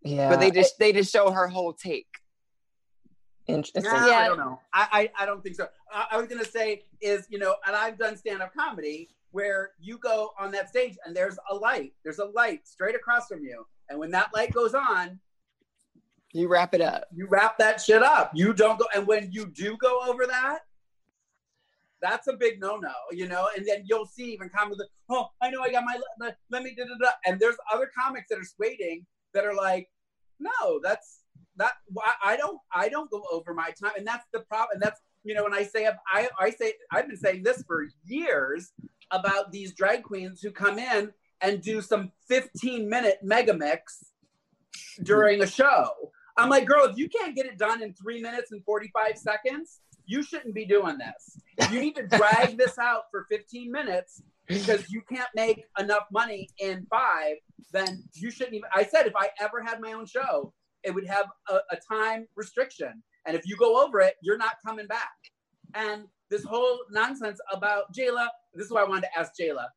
Yeah, 0.04 0.30
but 0.30 0.40
they 0.40 0.52
just 0.52 0.78
they 0.80 0.94
just 0.94 1.12
show 1.12 1.32
her 1.32 1.48
whole 1.48 1.74
take. 1.74 2.08
Interesting. 3.48 3.84
No, 3.84 3.90
I 4.14 4.28
don't 4.28 4.38
know. 4.38 4.60
I, 4.72 5.10
I, 5.18 5.24
I 5.24 5.26
don't 5.26 5.42
think 5.44 5.56
so. 5.56 5.68
I, 5.92 6.08
I 6.12 6.18
was 6.18 6.28
gonna 6.28 6.46
say 6.46 6.84
is 7.02 7.26
you 7.30 7.40
know, 7.40 7.56
and 7.66 7.76
I've 7.76 7.98
done 7.98 8.16
stand 8.16 8.42
up 8.42 8.54
comedy 8.54 9.10
where 9.32 9.72
you 9.80 9.98
go 9.98 10.32
on 10.40 10.52
that 10.52 10.70
stage 10.70 10.98
and 11.06 11.16
there's 11.16 11.38
a 11.52 11.56
light, 11.56 11.94
there's 12.04 12.20
a 12.20 12.26
light 12.26 12.68
straight 12.68 12.96
across 12.96 13.28
from 13.28 13.44
you, 13.44 13.66
and 13.90 14.00
when 14.00 14.12
that 14.12 14.30
light 14.34 14.54
goes 14.54 14.74
on, 14.74 15.20
you 16.34 16.48
wrap 16.48 16.76
it 16.76 16.82
up. 16.82 17.06
You 17.12 17.28
wrap 17.28 17.58
that 17.58 17.82
shit 17.82 18.04
up. 18.04 18.32
You 18.36 18.54
don't 18.54 18.78
go, 18.78 18.86
and 18.96 19.08
when 19.08 19.32
you 19.32 19.48
do 19.48 19.78
go 19.78 20.02
over 20.08 20.28
that, 20.28 20.60
that's 22.02 22.28
a 22.28 22.34
big 22.34 22.60
no-no, 22.60 22.94
you 23.12 23.28
know. 23.28 23.50
And 23.56 23.66
then 23.68 23.84
you'll 23.86 24.06
see 24.06 24.34
even 24.34 24.50
comments, 24.50 24.80
like, 24.80 24.90
"Oh, 25.10 25.30
I 25.42 25.50
know 25.50 25.62
I 25.62 25.72
got 25.72 25.84
my 25.84 26.00
let, 26.20 26.38
let 26.50 26.64
me 26.64 26.76
da 26.76 26.86
da 26.86 26.96
da," 27.00 27.12
and 27.26 27.40
there's 27.40 27.58
other 27.74 27.90
comics 27.98 28.28
that 28.30 28.38
are 28.40 28.44
waiting 28.60 29.06
that 29.34 29.46
are 29.46 29.56
like, 29.56 29.90
"No, 30.40 30.80
that's 30.84 31.22
that 31.58 31.74
I, 31.98 32.34
I 32.34 32.38
don't 32.38 32.60
I 32.74 32.90
don't 32.90 33.10
go 33.10 33.24
over 33.32 33.54
my 33.54 33.72
time," 33.82 33.94
and 33.98 34.06
that's 34.06 34.26
the 34.32 34.42
problem. 34.42 34.76
And 34.76 34.82
that's 34.82 35.02
you 35.24 35.34
know, 35.34 35.44
when 35.44 35.54
I 35.54 35.64
say 35.64 35.90
I 36.14 36.30
I 36.40 36.52
say 36.52 36.74
I've 36.92 37.08
been 37.08 37.18
saying 37.18 37.44
this 37.44 37.64
for 37.64 37.88
years 38.06 38.72
about 39.12 39.52
these 39.52 39.74
drag 39.74 40.04
queens 40.04 40.42
who 40.42 40.52
come 40.52 40.80
in 40.80 41.12
and 41.42 41.62
do 41.62 41.82
some 41.82 42.12
15 42.28 42.90
minute 42.90 43.20
mega 43.24 43.54
mix 43.54 44.06
during 45.04 45.42
a 45.42 45.48
show. 45.48 45.90
I'm 46.38 46.50
like, 46.50 46.66
girl, 46.66 46.86
if 46.86 46.98
you 46.98 47.10
can't 47.10 47.36
get 47.36 47.46
it 47.46 47.58
done 47.58 47.82
in 47.82 47.94
three 47.94 48.22
minutes 48.22 48.52
and 48.52 48.64
45 48.64 49.18
seconds, 49.18 49.80
you 50.06 50.24
shouldn't 50.24 50.56
be 50.56 50.66
doing 50.66 50.98
this. 50.98 51.72
You 51.72 51.80
need 51.80 51.96
to 51.96 52.08
drag 52.08 52.58
this 52.58 52.78
out 52.78 53.04
for 53.12 53.26
15 53.30 53.72
minutes 53.72 54.22
because 54.48 54.90
you 54.90 55.02
can't 55.02 55.30
make 55.36 55.64
enough 55.78 56.06
money 56.12 56.50
in 56.58 56.86
five, 56.90 57.36
then 57.72 58.04
you 58.16 58.32
shouldn't 58.32 58.56
even. 58.56 58.70
I 58.74 58.84
said, 58.84 59.06
if 59.06 59.16
I 59.16 59.30
ever 59.40 59.62
had 59.62 59.80
my 59.80 59.94
own 59.94 60.08
show, 60.08 60.54
it 60.84 60.94
would 60.94 61.06
have 61.06 61.28
a, 61.50 61.56
a 61.72 61.78
time 61.92 62.28
restriction. 62.36 63.04
And 63.28 63.36
if 63.36 63.46
you 63.46 63.56
go 63.58 63.86
over 63.86 64.00
it, 64.00 64.16
you're 64.22 64.38
not 64.38 64.56
coming 64.66 64.88
back. 64.88 65.12
And 65.74 66.04
this 66.30 66.44
whole 66.44 66.80
nonsense 66.92 67.40
about 67.52 67.94
Jayla, 67.94 68.28
this 68.54 68.66
is 68.66 68.72
why 68.72 68.82
I 68.82 68.86
wanted 68.86 69.04
to 69.04 69.20
ask 69.20 69.34
Jayla. 69.40 69.68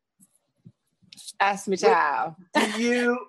Ask 1.39 1.67
me, 1.67 1.77
child. 1.77 2.35
Do 2.53 2.81
you 2.81 3.19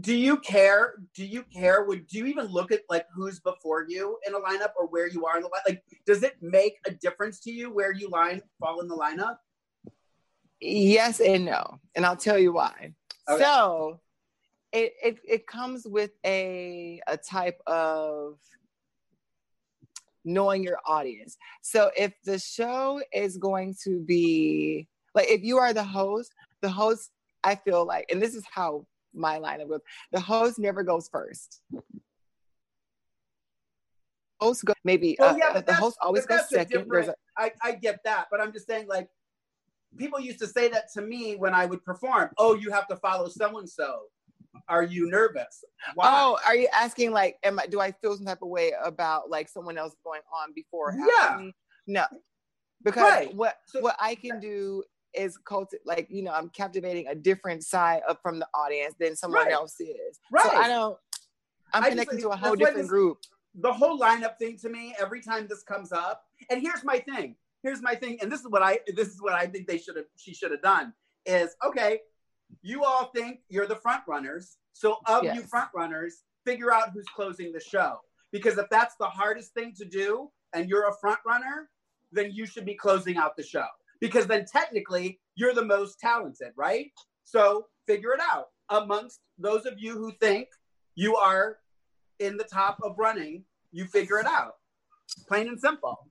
do 0.00 0.14
you 0.14 0.36
care? 0.38 0.94
Do 1.14 1.24
you 1.24 1.42
care? 1.44 1.84
Would 1.84 2.06
do 2.06 2.18
you 2.18 2.26
even 2.26 2.46
look 2.46 2.70
at 2.70 2.82
like 2.88 3.06
who's 3.14 3.40
before 3.40 3.86
you 3.88 4.18
in 4.26 4.34
a 4.34 4.38
lineup 4.38 4.72
or 4.78 4.86
where 4.86 5.08
you 5.08 5.26
are 5.26 5.36
in 5.36 5.42
the 5.42 5.48
line? 5.48 5.62
Like, 5.66 5.82
does 6.04 6.22
it 6.22 6.36
make 6.40 6.78
a 6.86 6.90
difference 6.90 7.40
to 7.40 7.50
you 7.50 7.72
where 7.72 7.92
you 7.92 8.08
line 8.10 8.42
fall 8.60 8.80
in 8.80 8.88
the 8.88 8.96
lineup? 8.96 9.36
Yes 10.60 11.20
and 11.20 11.46
no, 11.46 11.80
and 11.94 12.04
I'll 12.04 12.16
tell 12.16 12.38
you 12.38 12.52
why. 12.52 12.92
Okay. 13.28 13.42
So, 13.42 14.00
it, 14.72 14.92
it 15.02 15.18
it 15.26 15.46
comes 15.46 15.86
with 15.86 16.12
a 16.24 17.00
a 17.06 17.16
type 17.16 17.60
of 17.66 18.38
knowing 20.26 20.62
your 20.62 20.78
audience. 20.84 21.38
So 21.62 21.90
if 21.96 22.12
the 22.24 22.38
show 22.38 23.00
is 23.12 23.38
going 23.38 23.76
to 23.84 24.00
be 24.00 24.88
like 25.14 25.30
if 25.30 25.42
you 25.42 25.56
are 25.58 25.72
the 25.72 25.84
host, 25.84 26.32
the 26.60 26.68
host 26.68 27.10
I 27.42 27.54
feel 27.54 27.86
like, 27.86 28.06
and 28.10 28.20
this 28.20 28.34
is 28.34 28.44
how 28.52 28.86
my 29.14 29.38
lineup 29.38 29.68
goes, 29.68 29.80
the 30.12 30.20
host 30.20 30.58
never 30.58 30.82
goes 30.82 31.08
first. 31.08 31.62
Host 34.40 34.64
go 34.66 34.74
maybe 34.84 35.16
well, 35.18 35.38
yeah, 35.38 35.52
uh, 35.54 35.60
the 35.62 35.72
host 35.72 35.96
always 36.02 36.26
goes 36.26 36.46
second. 36.50 36.92
A, 36.92 37.14
I, 37.38 37.52
I 37.62 37.72
get 37.72 38.00
that, 38.04 38.26
but 38.30 38.40
I'm 38.40 38.52
just 38.52 38.66
saying 38.66 38.86
like 38.86 39.08
people 39.96 40.20
used 40.20 40.40
to 40.40 40.46
say 40.46 40.68
that 40.68 40.92
to 40.94 41.00
me 41.00 41.36
when 41.36 41.54
I 41.54 41.64
would 41.64 41.82
perform. 41.84 42.30
Oh, 42.36 42.54
you 42.54 42.70
have 42.70 42.86
to 42.88 42.96
follow 42.96 43.28
so 43.28 43.56
and 43.56 43.68
so 43.68 44.02
are 44.68 44.82
you 44.82 45.10
nervous? 45.10 45.64
Why? 45.94 46.08
Oh, 46.08 46.38
are 46.46 46.56
you 46.56 46.68
asking 46.72 47.12
like, 47.12 47.36
am 47.42 47.58
I? 47.58 47.66
Do 47.66 47.80
I 47.80 47.92
feel 47.92 48.16
some 48.16 48.26
type 48.26 48.42
of 48.42 48.48
way 48.48 48.72
about 48.84 49.30
like 49.30 49.48
someone 49.48 49.78
else 49.78 49.94
going 50.04 50.22
on 50.32 50.52
before? 50.54 50.94
Yeah. 50.96 51.38
Me? 51.38 51.54
No, 51.86 52.04
because 52.82 53.02
right. 53.02 53.34
what 53.34 53.56
so, 53.66 53.80
what 53.80 53.96
I 54.00 54.14
can 54.14 54.40
do 54.40 54.82
is 55.14 55.36
cultivate, 55.38 55.86
like 55.86 56.06
you 56.10 56.22
know, 56.22 56.32
I'm 56.32 56.48
captivating 56.50 57.06
a 57.08 57.14
different 57.14 57.64
side 57.64 58.02
of 58.08 58.18
from 58.22 58.38
the 58.38 58.48
audience 58.54 58.94
than 58.98 59.16
someone 59.16 59.44
right. 59.44 59.52
else 59.52 59.80
is. 59.80 60.20
Right. 60.30 60.44
So 60.44 60.56
I 60.56 60.68
don't. 60.68 60.96
I'm 61.72 61.84
I 61.84 61.90
connecting 61.90 62.18
just, 62.18 62.28
to 62.28 62.30
a 62.30 62.36
whole 62.36 62.54
different 62.54 62.78
this, 62.78 62.88
group. 62.88 63.18
The 63.60 63.72
whole 63.72 63.98
lineup 63.98 64.38
thing 64.38 64.58
to 64.58 64.68
me, 64.68 64.94
every 65.00 65.20
time 65.20 65.46
this 65.48 65.62
comes 65.62 65.92
up, 65.92 66.22
and 66.50 66.60
here's 66.60 66.84
my 66.84 66.98
thing. 66.98 67.36
Here's 67.62 67.82
my 67.82 67.94
thing, 67.94 68.18
and 68.20 68.30
this 68.30 68.40
is 68.40 68.48
what 68.48 68.62
I 68.62 68.78
this 68.94 69.08
is 69.08 69.20
what 69.20 69.32
I 69.32 69.46
think 69.46 69.66
they 69.66 69.78
should 69.78 69.96
have 69.96 70.06
she 70.16 70.34
should 70.34 70.50
have 70.50 70.62
done 70.62 70.92
is 71.24 71.56
okay 71.66 72.00
you 72.62 72.84
all 72.84 73.10
think 73.14 73.40
you're 73.48 73.66
the 73.66 73.76
front 73.76 74.02
runners. 74.06 74.56
So 74.72 74.98
of 75.06 75.24
yes. 75.24 75.36
you 75.36 75.42
front 75.42 75.70
runners, 75.74 76.22
figure 76.44 76.72
out 76.72 76.90
who's 76.92 77.06
closing 77.14 77.52
the 77.52 77.60
show. 77.60 77.98
Because 78.32 78.58
if 78.58 78.66
that's 78.70 78.94
the 78.98 79.06
hardest 79.06 79.54
thing 79.54 79.72
to 79.78 79.84
do 79.84 80.30
and 80.52 80.68
you're 80.68 80.88
a 80.88 80.94
front 81.00 81.18
runner, 81.26 81.70
then 82.12 82.30
you 82.32 82.46
should 82.46 82.64
be 82.64 82.74
closing 82.74 83.16
out 83.16 83.36
the 83.36 83.42
show. 83.42 83.66
Because 84.00 84.26
then 84.26 84.44
technically 84.50 85.20
you're 85.34 85.54
the 85.54 85.64
most 85.64 85.98
talented, 85.98 86.52
right? 86.56 86.90
So 87.24 87.66
figure 87.86 88.12
it 88.12 88.20
out. 88.20 88.46
Amongst 88.68 89.20
those 89.38 89.64
of 89.64 89.74
you 89.78 89.92
who 89.92 90.12
think 90.20 90.48
you 90.94 91.16
are 91.16 91.58
in 92.18 92.36
the 92.36 92.44
top 92.44 92.78
of 92.82 92.98
running, 92.98 93.44
you 93.72 93.84
figure 93.84 94.18
it 94.18 94.26
out. 94.26 94.54
Plain 95.28 95.48
and 95.48 95.60
simple. 95.60 96.10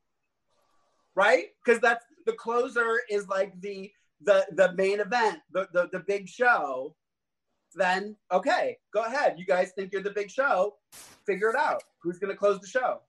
Right? 1.15 1.47
Because 1.63 1.81
that's 1.81 2.05
the 2.25 2.33
closer 2.33 3.01
is 3.09 3.27
like 3.27 3.59
the 3.61 3.91
the 4.21 4.45
the 4.51 4.73
main 4.73 4.99
event, 4.99 5.39
the, 5.51 5.67
the 5.73 5.89
the 5.91 5.99
big 5.99 6.27
show, 6.27 6.95
then 7.75 8.15
okay, 8.31 8.77
go 8.93 9.03
ahead. 9.03 9.35
You 9.37 9.45
guys 9.45 9.71
think 9.75 9.91
you're 9.91 10.03
the 10.03 10.11
big 10.11 10.31
show? 10.31 10.75
Figure 11.25 11.49
it 11.49 11.55
out. 11.55 11.83
Who's 12.01 12.19
going 12.19 12.31
to 12.31 12.37
close 12.37 12.59
the 12.59 12.67
show? 12.67 12.99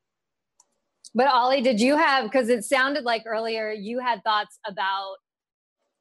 But 1.14 1.28
Ollie, 1.28 1.62
did 1.62 1.80
you 1.80 1.96
have 1.96 2.24
because 2.24 2.48
it 2.48 2.64
sounded 2.64 3.04
like 3.04 3.22
earlier 3.26 3.70
you 3.70 4.00
had 4.00 4.22
thoughts 4.22 4.58
about 4.66 5.16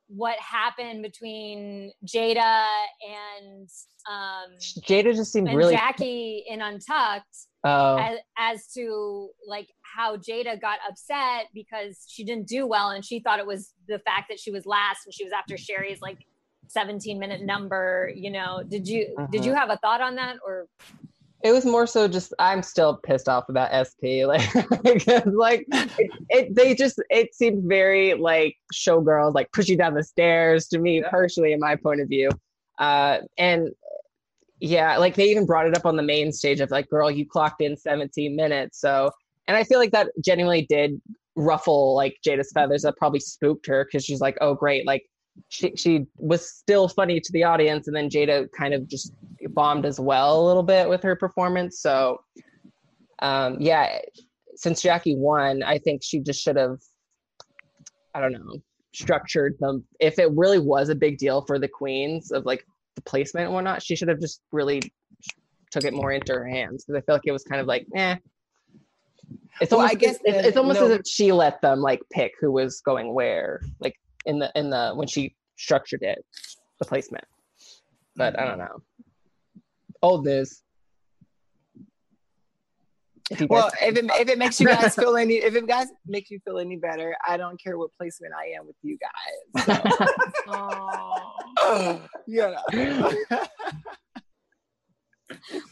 what 0.07 0.37
happened 0.39 1.01
between 1.01 1.91
Jaida 2.05 2.65
and 3.01 3.67
um 4.11 4.57
Jaida 4.59 5.15
just 5.15 5.31
seemed 5.31 5.51
really 5.53 5.73
Jackie 5.73 6.43
in 6.47 6.61
Untucked 6.61 7.25
oh. 7.63 7.97
as, 7.97 8.19
as 8.37 8.67
to 8.73 9.29
like 9.47 9.67
how 9.95 10.17
Jaida 10.17 10.59
got 10.59 10.79
upset 10.87 11.47
because 11.53 12.05
she 12.07 12.23
didn't 12.23 12.47
do 12.47 12.67
well 12.67 12.89
and 12.89 13.05
she 13.05 13.19
thought 13.19 13.39
it 13.39 13.47
was 13.47 13.73
the 13.87 13.99
fact 13.99 14.25
that 14.29 14.39
she 14.39 14.51
was 14.51 14.65
last 14.65 15.05
and 15.05 15.13
she 15.13 15.23
was 15.23 15.31
after 15.31 15.57
Sherry's 15.57 16.01
like 16.01 16.19
17 16.67 17.17
minute 17.19 17.41
number, 17.41 18.11
you 18.13 18.29
know. 18.29 18.63
Did 18.67 18.87
you 18.87 19.13
uh-huh. 19.17 19.27
did 19.31 19.45
you 19.45 19.53
have 19.53 19.69
a 19.69 19.77
thought 19.77 20.01
on 20.01 20.15
that 20.15 20.37
or 20.45 20.67
it 21.43 21.51
was 21.51 21.65
more 21.65 21.85
so 21.85 22.07
just 22.07 22.33
I'm 22.39 22.63
still 22.63 22.97
pissed 22.97 23.29
off 23.29 23.49
about 23.49 23.69
SP 23.87 24.25
like 24.25 24.51
because 24.83 25.25
like 25.27 25.65
it, 25.71 26.11
it, 26.29 26.55
they 26.55 26.75
just 26.75 27.01
it 27.09 27.33
seemed 27.35 27.69
very 27.69 28.15
like 28.15 28.55
showgirls 28.73 29.33
like 29.33 29.51
pushing 29.51 29.77
down 29.77 29.93
the 29.93 30.03
stairs 30.03 30.67
to 30.69 30.79
me 30.79 31.01
yeah. 31.01 31.09
personally 31.09 31.53
in 31.53 31.59
my 31.59 31.75
point 31.75 32.01
of 32.01 32.09
view 32.09 32.29
uh 32.79 33.19
and 33.37 33.69
yeah 34.59 34.97
like 34.97 35.15
they 35.15 35.29
even 35.29 35.45
brought 35.45 35.67
it 35.67 35.77
up 35.77 35.85
on 35.85 35.95
the 35.95 36.03
main 36.03 36.31
stage 36.31 36.61
of 36.61 36.71
like 36.71 36.89
girl 36.89 37.11
you 37.11 37.27
clocked 37.27 37.61
in 37.61 37.77
17 37.77 38.35
minutes 38.35 38.79
so 38.79 39.11
and 39.47 39.55
I 39.57 39.63
feel 39.63 39.79
like 39.79 39.91
that 39.91 40.09
genuinely 40.23 40.65
did 40.67 41.01
ruffle 41.35 41.95
like 41.95 42.17
Jaida's 42.25 42.51
feathers. 42.53 42.83
That 42.83 42.97
probably 42.97 43.19
spooked 43.19 43.67
her 43.67 43.85
because 43.85 44.05
she's 44.05 44.21
like, 44.21 44.37
oh 44.41 44.53
great, 44.53 44.85
like 44.85 45.03
she 45.49 45.73
she 45.75 46.05
was 46.17 46.49
still 46.49 46.87
funny 46.87 47.19
to 47.19 47.31
the 47.31 47.43
audience, 47.43 47.87
and 47.87 47.95
then 47.95 48.09
Jaida 48.09 48.47
kind 48.57 48.73
of 48.73 48.87
just 48.87 49.13
bombed 49.49 49.85
as 49.85 49.99
well 49.99 50.41
a 50.41 50.45
little 50.45 50.63
bit 50.63 50.89
with 50.89 51.03
her 51.03 51.15
performance. 51.15 51.79
So, 51.79 52.21
um, 53.19 53.57
yeah, 53.59 53.99
since 54.55 54.81
Jackie 54.81 55.15
won, 55.15 55.63
I 55.63 55.77
think 55.77 56.03
she 56.03 56.19
just 56.19 56.41
should 56.41 56.55
have, 56.55 56.79
I 58.13 58.21
don't 58.21 58.33
know, 58.33 58.57
structured 58.93 59.55
them. 59.59 59.83
If 59.99 60.19
it 60.19 60.31
really 60.31 60.59
was 60.59 60.89
a 60.89 60.95
big 60.95 61.17
deal 61.17 61.41
for 61.41 61.59
the 61.59 61.67
queens 61.67 62.31
of 62.31 62.45
like 62.45 62.65
the 62.95 63.01
placement 63.01 63.45
and 63.45 63.53
whatnot, 63.53 63.83
she 63.83 63.95
should 63.95 64.07
have 64.07 64.21
just 64.21 64.41
really 64.51 64.81
took 65.71 65.83
it 65.83 65.93
more 65.93 66.11
into 66.11 66.33
her 66.33 66.47
hands 66.47 66.85
because 66.85 67.01
I 67.01 67.05
feel 67.05 67.15
like 67.15 67.25
it 67.25 67.31
was 67.31 67.43
kind 67.43 67.59
of 67.59 67.67
like, 67.67 67.85
eh, 67.95 68.15
it's 69.61 69.71
almost, 69.71 69.91
I 69.91 69.95
guess 69.95 70.17
it's, 70.23 70.47
it's 70.47 70.57
almost 70.57 70.79
no. 70.79 70.87
as 70.87 70.91
if 70.91 71.01
she 71.07 71.31
let 71.31 71.61
them 71.61 71.79
like 71.79 72.01
pick 72.11 72.33
who 72.39 72.51
was 72.51 72.81
going 72.81 73.13
where, 73.13 73.61
like 73.79 73.95
in 74.25 74.39
the 74.39 74.51
in 74.55 74.69
the 74.69 74.91
when 74.93 75.07
she 75.07 75.35
structured 75.57 76.03
it, 76.03 76.23
the 76.79 76.85
placement. 76.85 77.25
But 78.15 78.39
I 78.39 78.45
don't 78.45 78.59
mm-hmm. 78.59 78.61
know. 78.61 78.81
Old 80.01 80.25
news. 80.25 80.61
If 83.31 83.41
well, 83.49 83.71
if 83.81 83.97
it, 83.97 84.05
if 84.05 84.29
it 84.29 84.37
makes 84.37 84.59
you 84.59 84.67
guys 84.67 84.93
feel 84.93 85.17
any, 85.17 85.35
if 85.35 85.55
it 85.55 85.67
guys 85.67 85.87
makes 86.05 86.29
you 86.29 86.39
feel 86.45 86.59
any 86.59 86.75
better, 86.75 87.15
I 87.27 87.37
don't 87.37 87.59
care 87.61 87.75
what 87.75 87.89
placement 87.97 88.33
I 88.37 88.53
am 88.59 88.67
with 88.67 88.75
you 88.83 88.99
guys. 88.99 89.65
So. 89.65 89.81
oh, 90.47 92.01
you 92.27 92.53
know. 92.71 93.11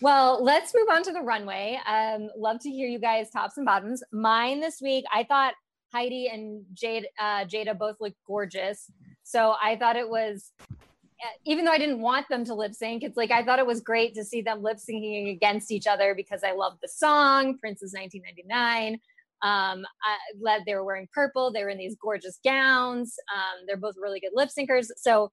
well, 0.02 0.44
let's 0.44 0.74
move 0.74 0.88
on 0.92 1.04
to 1.04 1.12
the 1.12 1.22
runway. 1.22 1.80
Um, 1.88 2.30
love 2.38 2.60
to 2.62 2.70
hear 2.70 2.88
you 2.88 3.00
guys 3.00 3.30
tops 3.30 3.58
and 3.58 3.66
bottoms. 3.66 4.04
Mine 4.12 4.60
this 4.60 4.82
week, 4.82 5.06
I 5.14 5.24
thought 5.24 5.54
Heidi 5.94 6.28
and 6.28 6.64
Jade, 6.74 7.08
uh, 7.20 7.46
Jaida 7.46 7.78
both 7.78 7.98
looked 8.00 8.18
gorgeous. 8.26 8.92
So 9.24 9.56
I 9.62 9.76
thought 9.76 9.96
it 9.96 10.10
was, 10.10 10.52
uh, 10.72 11.36
even 11.46 11.66
though 11.66 11.72
I 11.72 11.78
didn't 11.78 12.02
want 12.02 12.28
them 12.30 12.44
to 12.46 12.54
lip 12.54 12.74
sync, 12.74 13.04
it's 13.04 13.18
like 13.18 13.32
I 13.32 13.44
thought 13.44 13.60
it 13.60 13.68
was 13.68 13.82
great 13.82 14.16
to 14.16 14.24
see 14.24 14.42
them 14.42 14.64
lip 14.64 14.78
syncing 14.78 15.32
against 15.32 15.72
each 15.72 15.88
other 15.88 16.14
because 16.16 16.44
I 16.44 16.52
love 16.54 16.74
the 16.82 16.90
song, 16.90 17.58
Prince's 17.60 17.94
1999. 17.94 19.00
Um, 19.44 19.86
I, 20.02 20.60
they 20.66 20.74
were 20.74 20.86
wearing 20.86 21.08
purple. 21.14 21.52
They 21.52 21.64
were 21.64 21.70
in 21.70 21.78
these 21.78 21.98
gorgeous 22.02 22.40
gowns. 22.44 23.16
Um, 23.34 23.66
they're 23.68 23.78
both 23.78 23.96
really 24.02 24.22
good 24.22 24.32
lip 24.34 24.50
syncers. 24.58 24.88
So 24.96 25.32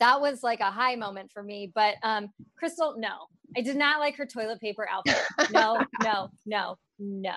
that 0.00 0.20
was 0.20 0.42
like 0.42 0.60
a 0.60 0.70
high 0.70 0.96
moment 0.96 1.30
for 1.32 1.42
me. 1.42 1.70
But 1.74 1.94
um, 2.02 2.28
Crystal, 2.56 2.94
no, 2.98 3.26
I 3.56 3.60
did 3.60 3.76
not 3.76 4.00
like 4.00 4.16
her 4.16 4.26
toilet 4.26 4.60
paper 4.60 4.88
outfit. 4.90 5.20
No, 5.52 5.80
no, 6.02 6.28
no, 6.46 6.76
no. 6.98 7.34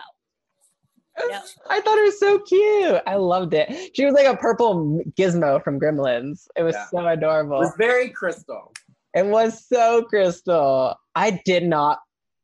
No. 1.29 1.39
I 1.69 1.81
thought 1.81 1.97
it 1.97 2.03
was 2.03 2.19
so 2.19 2.39
cute. 2.39 3.01
I 3.07 3.15
loved 3.15 3.53
it. 3.53 3.95
She 3.95 4.05
was 4.05 4.13
like 4.13 4.27
a 4.27 4.37
purple 4.37 5.01
gizmo 5.17 5.63
from 5.63 5.79
Gremlins. 5.79 6.47
It 6.55 6.63
was 6.63 6.75
yeah. 6.75 6.85
so 6.89 7.07
adorable. 7.07 7.57
It 7.57 7.65
was 7.65 7.75
very 7.77 8.09
crystal. 8.09 8.71
It 9.13 9.25
was 9.25 9.65
so 9.67 10.03
crystal. 10.03 10.95
I 11.15 11.41
did 11.43 11.63
not. 11.63 11.99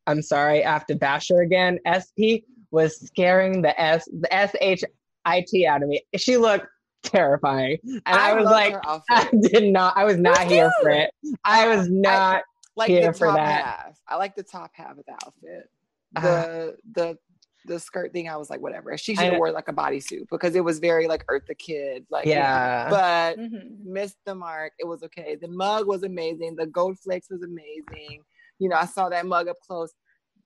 I'm 0.07 0.22
sorry. 0.22 0.66
I 0.66 0.72
have 0.72 0.88
to 0.88 0.95
bash 0.95 1.30
her 1.30 1.41
again. 1.41 1.80
SP 1.86 2.43
was 2.72 2.99
scaring 2.99 3.61
the 3.61 3.80
S 3.80 4.05
the 4.05 4.34
S 4.34 4.55
H 4.59 4.84
I 5.26 5.45
T 5.47 5.68
out 5.68 5.84
of 5.84 5.89
me. 5.89 6.01
She 6.18 6.38
looked 6.38 6.66
terrifying. 7.04 7.78
And 7.84 8.01
I, 8.06 8.32
I 8.32 8.34
was 8.34 8.45
like, 8.45 8.76
I 9.10 9.30
did 9.51 9.72
not, 9.72 9.95
I 9.97 10.04
was 10.04 10.18
not 10.18 10.39
here 10.47 10.72
for 10.82 10.89
it. 10.89 11.12
I 11.43 11.68
was 11.68 11.89
not 11.89 12.38
I, 12.38 12.41
like 12.76 12.89
here 12.89 13.14
for 13.14 13.32
that. 13.32 13.66
Half. 13.66 13.99
I 14.08 14.16
like 14.16 14.36
the 14.36 14.43
top 14.43 14.72
half 14.74 14.97
of 14.97 15.06
the 15.06 15.14
outfit. 15.14 15.70
The 16.14 16.30
uh, 16.30 16.72
the 16.93 17.18
the 17.66 17.80
skirt 17.80 18.12
thing, 18.12 18.30
I 18.30 18.36
was 18.36 18.49
like, 18.49 18.62
whatever. 18.62 18.97
She 18.97 19.16
should 19.16 19.26
have 19.26 19.38
wore 19.38 19.51
like 19.51 19.68
a 19.68 19.74
bodysuit 19.74 20.28
because 20.30 20.56
it 20.56 20.64
was 20.64 20.80
very 20.80 21.08
like 21.08 21.26
Eartha 21.28 21.58
Kitt, 21.58 22.06
Like, 22.10 22.26
yeah. 22.26 22.89
But 22.89 23.39
mm-hmm. 23.39 23.93
missed 23.93 24.18
the 24.26 24.36
mark. 24.36 24.74
It 24.80 24.86
was 24.86 25.04
okay. 25.04 25.38
The 25.39 25.47
mug 25.47 25.88
was 25.88 26.04
amazing. 26.04 26.56
The 26.58 26.68
gold 26.68 26.99
flakes 26.99 27.28
was 27.30 27.41
amazing. 27.41 28.22
You 28.60 28.70
know, 28.70 28.76
I 28.76 28.86
saw 28.86 29.10
that 29.10 29.26
mug 29.26 29.47
up 29.47 29.58
close. 29.66 29.93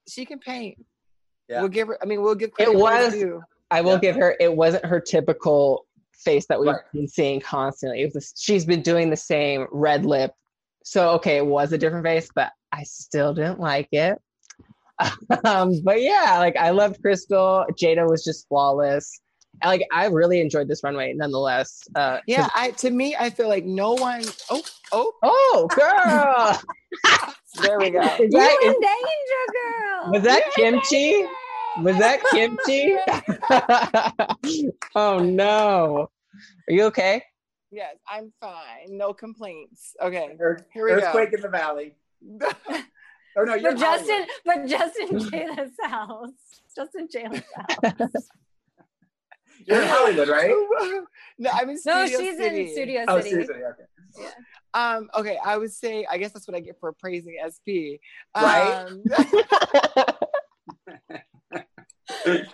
She 0.07 0.25
can 0.25 0.39
paint. 0.39 0.77
Yeah. 1.49 1.61
We'll 1.61 1.69
give 1.69 1.87
her. 1.87 1.97
I 2.01 2.05
mean, 2.05 2.21
we'll 2.21 2.35
give. 2.35 2.51
It 2.59 2.73
was. 2.73 3.15
I 3.71 3.81
will 3.81 3.93
yeah. 3.93 3.99
give 3.99 4.15
her. 4.17 4.35
It 4.39 4.55
wasn't 4.55 4.85
her 4.85 4.99
typical 4.99 5.86
face 6.17 6.45
that 6.47 6.59
we've 6.59 6.69
right. 6.69 6.81
been 6.93 7.07
seeing 7.07 7.39
constantly. 7.39 8.01
It 8.01 8.11
was. 8.13 8.33
She's 8.37 8.65
been 8.65 8.81
doing 8.81 9.09
the 9.09 9.17
same 9.17 9.67
red 9.71 10.05
lip. 10.05 10.33
So 10.83 11.09
okay, 11.11 11.37
it 11.37 11.45
was 11.45 11.71
a 11.73 11.77
different 11.77 12.05
face, 12.05 12.29
but 12.33 12.51
I 12.71 12.83
still 12.83 13.33
didn't 13.33 13.59
like 13.59 13.89
it. 13.91 14.19
um, 15.45 15.73
but 15.83 16.01
yeah, 16.01 16.37
like 16.39 16.55
I 16.57 16.71
loved 16.71 17.01
Crystal. 17.01 17.65
Jaida 17.71 18.09
was 18.09 18.23
just 18.23 18.47
flawless. 18.47 19.19
like 19.63 19.81
I 19.91 20.07
really 20.07 20.41
enjoyed 20.41 20.67
this 20.67 20.83
runway 20.83 21.13
nonetheless. 21.13 21.83
Uh, 21.95 22.19
yeah, 22.27 22.49
I 22.55 22.71
to 22.71 22.89
me, 22.89 23.15
I 23.17 23.29
feel 23.29 23.47
like 23.47 23.65
no 23.65 23.93
one. 23.93 24.23
Oh, 24.49 24.63
oh, 24.91 25.13
oh, 25.23 25.67
girl. 25.75 26.61
there 27.61 27.79
we 27.79 27.89
go. 27.89 28.01
Is 28.01 28.31
that, 28.31 28.57
you 28.61 28.67
in 28.67 28.73
danger, 28.73 29.43
girl. 29.53 30.11
Was 30.13 30.23
that 30.23 30.43
You're 30.57 30.71
kimchi? 30.71 31.25
Was 31.81 31.97
that 31.97 32.21
kimchi? 32.31 32.95
oh 34.95 35.19
no. 35.19 36.09
Are 36.67 36.73
you 36.73 36.83
okay? 36.85 37.23
Yes, 37.71 37.95
I'm 38.09 38.31
fine. 38.39 38.97
No 38.97 39.13
complaints. 39.13 39.95
Okay. 40.01 40.35
Here 40.37 40.85
we 40.85 40.91
Earthquake 40.91 41.31
go. 41.31 41.35
in 41.35 41.41
the 41.41 41.49
valley. 41.49 41.95
oh 42.41 43.43
no, 43.43 43.55
you're 43.55 43.73
but 43.73 43.79
Justin, 43.79 44.25
but 44.45 44.65
Justin 44.65 45.07
Jayla's 45.19 45.71
house. 45.83 46.31
Justin 46.75 47.07
Jayla's 47.13 47.43
house. 47.55 48.29
You're 49.65 49.81
in 49.81 49.87
Hollywood, 49.87 50.29
right? 50.29 50.51
no, 51.39 51.49
I'm 51.53 51.69
in 51.69 51.77
Studio 51.77 51.99
No, 51.99 52.07
she's 52.07 52.37
City. 52.37 52.61
in 52.61 52.71
Studio 52.71 53.05
oh, 53.07 53.17
City. 53.17 53.29
Studio 53.29 53.47
City. 53.47 53.63
Okay. 53.63 53.83
Yeah. 54.19 54.29
Um, 54.73 55.09
okay, 55.17 55.37
I 55.43 55.57
would 55.57 55.71
say 55.73 56.05
I 56.09 56.17
guess 56.17 56.31
that's 56.31 56.47
what 56.47 56.55
I 56.55 56.59
get 56.59 56.79
for 56.79 56.93
praising 56.93 57.37
SP. 57.43 57.99
Right. 58.35 58.87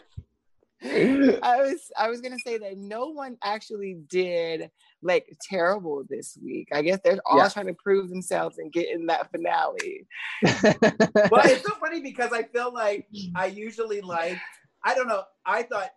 I 0.83 1.61
was 1.61 1.91
I 1.97 2.09
was 2.09 2.19
gonna 2.21 2.39
say 2.45 2.57
that 2.57 2.77
no 2.77 3.07
one 3.07 3.37
actually 3.43 3.97
did 4.09 4.69
like 5.01 5.37
terrible 5.41 6.03
this 6.09 6.37
week. 6.43 6.69
I 6.73 6.81
guess 6.81 6.99
they're 7.03 7.19
all 7.25 7.37
yeah. 7.37 7.49
trying 7.49 7.67
to 7.67 7.73
prove 7.73 8.09
themselves 8.09 8.57
and 8.57 8.71
get 8.71 8.89
in 8.89 9.05
that 9.07 9.31
finale. 9.31 10.07
well, 10.43 11.41
it's 11.45 11.65
so 11.65 11.75
funny 11.75 12.01
because 12.01 12.33
I 12.33 12.43
feel 12.43 12.73
like 12.73 13.07
I 13.35 13.45
usually 13.47 14.01
like 14.01 14.37
I 14.83 14.93
don't 14.95 15.07
know. 15.07 15.23
I 15.45 15.63
thought 15.63 15.91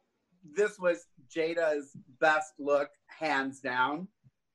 this 0.54 0.78
was 0.78 1.06
Jaida's 1.34 1.96
best 2.20 2.52
look, 2.58 2.90
hands 3.08 3.60
down. 3.60 4.06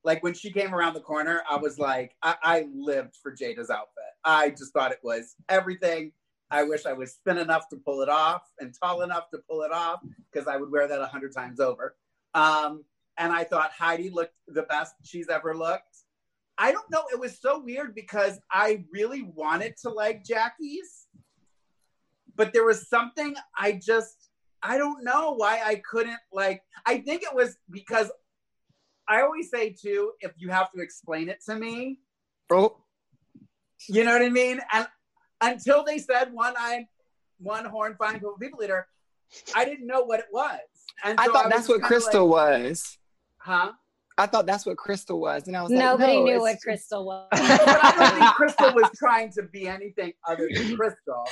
Like 0.04 0.22
when 0.22 0.34
she 0.34 0.50
came 0.50 0.74
around 0.74 0.94
the 0.94 1.00
corner, 1.00 1.42
I 1.48 1.56
was 1.56 1.78
like, 1.78 2.16
I, 2.22 2.36
I 2.42 2.66
lived 2.74 3.16
for 3.22 3.34
Jaida's 3.38 3.70
outfit. 3.70 4.02
I 4.24 4.50
just 4.50 4.72
thought 4.72 4.92
it 4.92 4.98
was 5.02 5.36
everything 5.48 6.12
I 6.52 6.64
wish 6.64 6.84
I 6.84 6.92
was 6.92 7.18
thin 7.26 7.38
enough 7.38 7.68
to 7.70 7.76
pull 7.76 8.02
it 8.02 8.10
off 8.10 8.42
and 8.60 8.74
tall 8.78 9.00
enough 9.00 9.30
to 9.30 9.38
pull 9.48 9.62
it 9.62 9.72
off 9.72 10.00
because 10.30 10.46
I 10.46 10.58
would 10.58 10.70
wear 10.70 10.86
that 10.86 11.00
a 11.00 11.06
hundred 11.06 11.34
times 11.34 11.58
over. 11.60 11.96
Um, 12.34 12.84
and 13.16 13.32
I 13.32 13.44
thought 13.44 13.72
Heidi 13.72 14.10
looked 14.10 14.34
the 14.46 14.64
best 14.64 14.94
she's 15.02 15.30
ever 15.30 15.56
looked. 15.56 15.96
I 16.58 16.70
don't 16.70 16.90
know. 16.90 17.04
It 17.10 17.18
was 17.18 17.40
so 17.40 17.58
weird 17.58 17.94
because 17.94 18.38
I 18.50 18.84
really 18.92 19.22
wanted 19.22 19.76
to 19.78 19.88
like 19.88 20.24
Jackie's, 20.24 21.06
but 22.36 22.52
there 22.52 22.64
was 22.64 22.86
something 22.86 23.34
I 23.58 23.80
just, 23.82 24.28
I 24.62 24.76
don't 24.76 25.02
know 25.02 25.32
why 25.34 25.62
I 25.64 25.76
couldn't 25.76 26.20
like. 26.32 26.62
I 26.84 26.98
think 26.98 27.22
it 27.22 27.34
was 27.34 27.56
because 27.70 28.12
I 29.08 29.22
always 29.22 29.50
say 29.50 29.70
too, 29.70 30.12
if 30.20 30.32
you 30.36 30.50
have 30.50 30.70
to 30.72 30.82
explain 30.82 31.30
it 31.30 31.42
to 31.46 31.56
me, 31.56 31.98
oh, 32.50 32.76
you 33.88 34.04
know 34.04 34.12
what 34.12 34.22
I 34.22 34.28
mean? 34.28 34.60
And 34.72 34.86
until 35.42 35.84
they 35.84 35.98
said 35.98 36.32
one 36.32 36.54
eye, 36.56 36.86
one 37.38 37.64
horn, 37.64 37.96
fine 37.98 38.14
people 38.14 38.36
leader. 38.58 38.86
I 39.54 39.64
didn't 39.64 39.86
know 39.86 40.02
what 40.02 40.20
it 40.20 40.26
was. 40.32 40.58
And 41.04 41.18
I 41.18 41.26
thought 41.26 41.46
I 41.46 41.48
that's 41.48 41.68
what 41.68 41.82
Crystal 41.82 42.26
like, 42.26 42.50
was. 42.62 42.98
Huh? 43.38 43.72
I 44.18 44.26
thought 44.26 44.46
that's 44.46 44.66
what 44.66 44.76
Crystal 44.76 45.18
was, 45.18 45.48
and 45.48 45.56
I 45.56 45.62
was 45.62 45.70
nobody 45.70 46.12
like, 46.12 46.18
no, 46.18 46.24
knew 46.24 46.40
what 46.40 46.60
Crystal 46.60 47.04
was. 47.04 47.26
but 47.30 47.40
I 47.40 47.94
don't 47.96 48.18
think 48.20 48.34
Crystal 48.34 48.74
was 48.74 48.90
trying 48.96 49.32
to 49.32 49.42
be 49.44 49.66
anything 49.66 50.12
other 50.28 50.48
than 50.52 50.76
Crystal. 50.76 51.26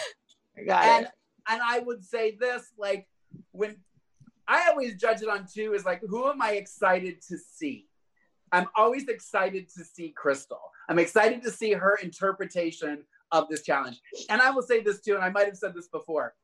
Got 0.66 0.84
and 0.84 1.06
it. 1.06 1.12
and 1.48 1.60
I 1.62 1.80
would 1.80 2.04
say 2.04 2.36
this, 2.40 2.72
like 2.78 3.06
when 3.52 3.76
I 4.48 4.68
always 4.68 4.96
judge 4.96 5.22
it 5.22 5.28
on 5.28 5.46
two 5.52 5.74
is 5.74 5.84
like, 5.84 6.00
who 6.08 6.28
am 6.28 6.42
I 6.42 6.52
excited 6.52 7.22
to 7.28 7.38
see? 7.38 7.86
I'm 8.50 8.66
always 8.76 9.08
excited 9.08 9.68
to 9.76 9.84
see 9.84 10.10
Crystal. 10.10 10.60
I'm 10.88 10.98
excited 10.98 11.42
to 11.42 11.50
see 11.50 11.72
her 11.72 11.96
interpretation 12.02 13.04
of 13.32 13.48
this 13.48 13.62
challenge. 13.62 14.00
And 14.28 14.40
I 14.40 14.50
will 14.50 14.62
say 14.62 14.80
this 14.80 15.00
too, 15.00 15.14
and 15.14 15.24
I 15.24 15.30
might 15.30 15.46
have 15.46 15.56
said 15.56 15.74
this 15.74 15.88
before. 15.88 16.34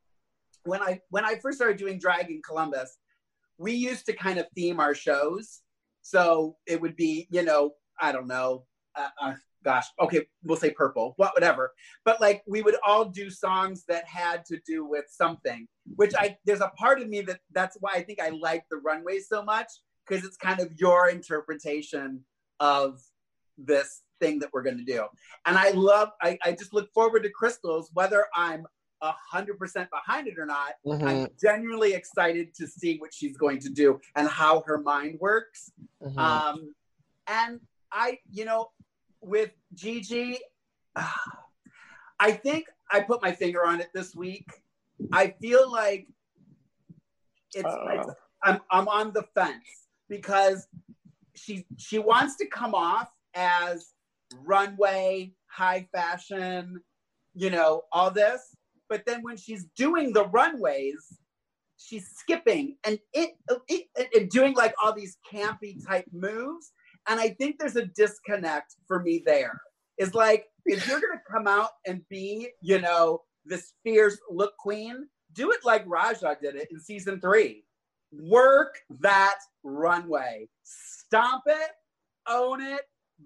When 0.63 0.81
I 0.81 1.01
when 1.09 1.25
I 1.25 1.35
first 1.35 1.57
started 1.57 1.77
doing 1.77 1.99
drag 1.99 2.29
in 2.29 2.41
Columbus, 2.41 2.97
we 3.57 3.73
used 3.73 4.05
to 4.07 4.13
kind 4.13 4.39
of 4.39 4.47
theme 4.55 4.79
our 4.79 4.93
shows. 4.93 5.61
So 6.01 6.55
it 6.65 6.81
would 6.81 6.95
be, 6.95 7.27
you 7.31 7.43
know, 7.43 7.71
I 7.99 8.11
don't 8.11 8.27
know, 8.27 8.65
uh, 8.95 9.09
uh, 9.21 9.33
gosh, 9.63 9.85
okay, 9.99 10.25
we'll 10.43 10.57
say 10.57 10.71
purple, 10.71 11.13
what, 11.17 11.33
whatever. 11.33 11.73
But 12.05 12.21
like 12.21 12.43
we 12.47 12.61
would 12.61 12.77
all 12.85 13.05
do 13.05 13.29
songs 13.29 13.83
that 13.87 14.05
had 14.05 14.45
to 14.45 14.59
do 14.65 14.85
with 14.85 15.05
something, 15.09 15.67
which 15.95 16.13
I 16.17 16.37
there's 16.45 16.61
a 16.61 16.71
part 16.77 17.01
of 17.01 17.09
me 17.09 17.21
that 17.21 17.39
that's 17.51 17.77
why 17.79 17.91
I 17.93 18.03
think 18.03 18.21
I 18.21 18.29
like 18.29 18.63
the 18.69 18.77
runway 18.77 19.19
so 19.19 19.43
much 19.43 19.67
because 20.07 20.23
it's 20.25 20.37
kind 20.37 20.59
of 20.59 20.71
your 20.77 21.09
interpretation 21.09 22.23
of 22.59 23.01
this 23.57 24.01
thing 24.19 24.39
that 24.39 24.49
we're 24.53 24.63
going 24.63 24.77
to 24.77 24.83
do. 24.83 25.05
And 25.45 25.57
I 25.57 25.71
love, 25.71 26.09
I, 26.21 26.37
I 26.43 26.51
just 26.51 26.73
look 26.73 26.91
forward 26.93 27.23
to 27.23 27.29
crystals, 27.29 27.89
whether 27.93 28.25
I'm 28.35 28.65
a 29.01 29.13
hundred 29.31 29.59
percent 29.59 29.89
behind 29.91 30.27
it 30.27 30.37
or 30.37 30.45
not. 30.45 30.73
Mm-hmm. 30.85 31.07
I'm 31.07 31.27
genuinely 31.39 31.93
excited 31.93 32.53
to 32.55 32.67
see 32.67 32.97
what 32.97 33.13
she's 33.13 33.37
going 33.37 33.59
to 33.59 33.69
do 33.69 33.99
and 34.15 34.27
how 34.27 34.63
her 34.65 34.79
mind 34.79 35.19
works. 35.19 35.71
Mm-hmm. 36.03 36.17
Um, 36.17 36.73
and 37.27 37.59
I, 37.91 38.19
you 38.31 38.45
know, 38.45 38.71
with 39.21 39.51
Gigi, 39.73 40.39
I 42.19 42.31
think 42.31 42.65
I 42.91 43.01
put 43.01 43.21
my 43.21 43.31
finger 43.31 43.65
on 43.65 43.81
it 43.81 43.89
this 43.93 44.15
week. 44.15 44.49
I 45.11 45.35
feel 45.39 45.71
like 45.71 46.07
it's, 47.53 47.65
uh. 47.65 47.85
it's 47.89 48.09
I'm 48.43 48.59
I'm 48.71 48.87
on 48.87 49.13
the 49.13 49.23
fence 49.35 49.87
because 50.09 50.67
she 51.35 51.65
she 51.77 51.99
wants 51.99 52.37
to 52.37 52.47
come 52.47 52.73
off 52.73 53.09
as 53.33 53.93
runway, 54.43 55.33
high 55.47 55.87
fashion, 55.93 56.81
you 57.33 57.49
know, 57.49 57.83
all 57.91 58.11
this. 58.11 58.55
But 58.89 59.05
then 59.05 59.21
when 59.21 59.37
she's 59.37 59.65
doing 59.75 60.13
the 60.13 60.27
runways, 60.27 61.17
she's 61.77 62.07
skipping 62.15 62.75
and 62.83 62.99
it, 63.13 63.31
it, 63.67 63.87
it, 63.95 64.31
doing 64.31 64.55
like 64.55 64.73
all 64.81 64.93
these 64.93 65.17
campy 65.31 65.85
type 65.85 66.05
moves. 66.11 66.71
And 67.07 67.19
I 67.19 67.29
think 67.29 67.57
there's 67.59 67.75
a 67.75 67.85
disconnect 67.85 68.75
for 68.87 69.01
me 69.01 69.23
there. 69.25 69.61
Is 69.97 70.13
like 70.13 70.45
if 70.65 70.87
you're 70.87 70.99
gonna 70.99 71.21
come 71.29 71.47
out 71.47 71.71
and 71.85 72.01
be, 72.09 72.49
you 72.61 72.79
know, 72.79 73.21
this 73.45 73.73
fierce 73.83 74.19
look 74.29 74.55
queen, 74.57 75.07
do 75.33 75.51
it 75.51 75.59
like 75.63 75.83
Raja 75.87 76.37
did 76.41 76.55
it 76.55 76.67
in 76.71 76.79
season 76.79 77.19
three. 77.19 77.63
Work 78.11 78.77
that 79.01 79.37
runway, 79.63 80.49
stomp 80.63 81.43
it, 81.47 81.71
own 82.27 82.61
it, 82.61 82.81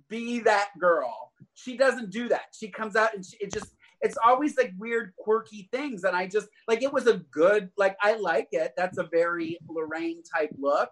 be 0.10 0.40
that 0.42 0.70
girl. 0.80 1.32
She 1.54 1.78
doesn't 1.78 2.12
do 2.12 2.30
that. 2.30 2.46
She 2.54 2.70
comes 2.70 2.96
out 2.96 3.14
and 3.14 3.26
she, 3.26 3.38
it 3.40 3.54
just 3.54 3.76
it's 4.02 4.18
always 4.26 4.58
like 4.58 4.74
weird 4.78 5.14
quirky 5.18 5.70
things 5.72 6.04
and 6.04 6.16
I 6.16 6.28
just 6.28 6.48
like 6.68 6.82
it 6.82 6.92
was 6.92 7.08
a 7.08 7.18
good 7.32 7.70
like 7.78 7.96
I 8.02 8.16
like 8.16 8.48
it. 8.52 8.74
That's 8.78 8.98
a 8.98 9.08
very 9.12 9.58
Lorayne 9.70 10.24
type 10.36 10.52
look. 10.58 10.90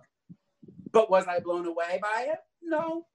But 0.91 1.09
was 1.09 1.27
I 1.27 1.39
blown 1.39 1.67
away 1.67 1.99
by 2.01 2.27
it? 2.29 2.39
No. 2.61 3.05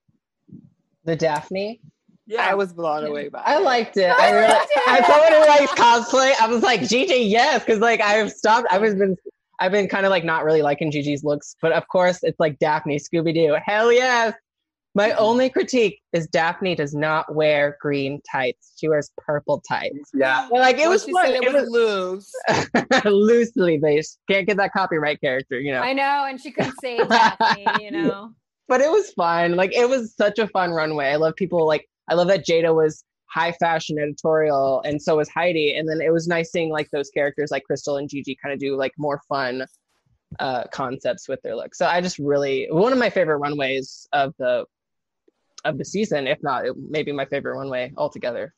The 1.05 1.17
Daphne? 1.17 1.81
Yeah, 2.27 2.47
I 2.47 2.55
was 2.55 2.73
blown 2.73 3.05
away 3.05 3.29
by. 3.29 3.41
It. 3.41 3.45
I 3.47 3.59
liked 3.59 3.97
it. 3.99 4.11
I, 4.11 4.31
really, 4.31 4.55
as 4.89 5.07
someone 5.07 5.33
who 5.33 5.47
likes 5.47 5.73
cosplay, 5.73 6.33
I 6.41 6.47
was 6.49 6.63
like, 6.63 6.89
Gigi, 6.89 7.17
yes, 7.17 7.63
because 7.63 7.81
like 7.81 8.01
I've 8.01 8.33
stopped. 8.33 8.67
I've 8.71 8.81
been, 8.81 9.17
I've 9.61 9.73
been 9.73 9.89
kind 9.89 10.07
of 10.07 10.11
like 10.11 10.25
not 10.25 10.43
really 10.45 10.63
liking 10.63 10.91
Gigi's 10.91 11.23
looks, 11.23 11.57
but 11.61 11.73
of 11.73 11.87
course 11.89 12.21
it's 12.23 12.41
like 12.41 12.59
Daphne, 12.59 12.99
Scooby 12.99 13.35
Doo, 13.35 13.57
hell 13.63 13.93
yes. 13.93 14.35
My 14.97 15.13
only 15.13 15.51
critique 15.51 16.01
is 16.13 16.29
Daphne 16.29 16.77
does 16.77 16.95
not 16.95 17.35
wear 17.35 17.77
green 17.81 18.21
tights. 18.31 18.75
She 18.79 18.89
wears 18.89 19.11
purple 19.19 19.61
tights. 19.69 20.11
Yeah. 20.15 20.49
Well, 20.51 20.63
like 20.63 20.77
it 20.77 20.83
Well, 20.83 20.91
was 20.91 21.05
she 21.05 21.13
fun. 21.13 21.27
said 21.27 21.35
it 21.35 21.43
It 21.43 21.53
was 21.53 21.69
was 21.69 21.71
loose. 21.71 23.05
loosely 23.05 23.79
based. 23.79 24.19
Can't 24.31 24.47
get 24.47 24.57
that 24.59 24.73
copyright 24.73 25.21
character, 25.21 25.59
you 25.59 25.73
know. 25.73 25.81
I 25.81 25.93
know, 25.93 26.27
and 26.29 26.41
she 26.41 26.53
couldn't 26.53 26.77
save 26.81 27.09
Daphne, 27.09 27.67
you 27.81 27.91
know. 27.91 28.33
but 28.69 28.81
it 28.81 28.91
was 28.91 29.11
fun. 29.13 29.57
Like 29.57 29.73
it 29.75 29.89
was 29.89 30.15
such 30.15 30.39
a 30.39 30.47
fun 30.49 30.71
runway. 30.71 31.07
I 31.09 31.17
love 31.17 31.35
people 31.37 31.67
like 31.67 31.89
I 32.09 32.15
love 32.15 32.29
that 32.29 32.47
Jaida 32.47 32.75
was 32.75 33.03
high 33.27 33.53
fashion 33.53 33.99
editorial 33.99 34.81
and 34.85 35.03
so 35.03 35.17
was 35.17 35.29
Heidi. 35.29 35.75
And 35.77 35.89
then 35.89 36.01
it 36.01 36.13
was 36.13 36.29
nice 36.29 36.53
seeing 36.53 36.71
like 36.71 36.89
those 36.93 37.11
characters 37.11 37.51
like 37.51 37.65
Crystal 37.65 37.97
and 37.97 38.09
Gigi 38.09 38.37
kind 38.41 38.53
of 38.53 38.61
do 38.61 38.77
like 38.77 38.93
more 38.97 39.21
fun 39.29 39.65
uh 40.39 40.65
concepts 40.73 41.29
with 41.29 41.41
their 41.43 41.57
look. 41.57 41.75
So 41.75 41.87
I 41.87 42.01
just 42.01 42.19
really 42.19 42.69
one 42.71 42.93
of 42.93 42.99
my 42.99 43.11
favorite 43.11 43.39
runways 43.39 44.07
of 44.13 44.35
the 44.39 44.65
of 45.65 45.79
the 45.79 45.85
season, 45.85 46.27
if 46.27 46.43
not 46.43 46.67
it, 46.67 46.75
maybe 46.77 47.13
my 47.13 47.25
favorite 47.27 47.57
one 47.57 47.71
way 47.71 47.93
altogether. 47.97 48.55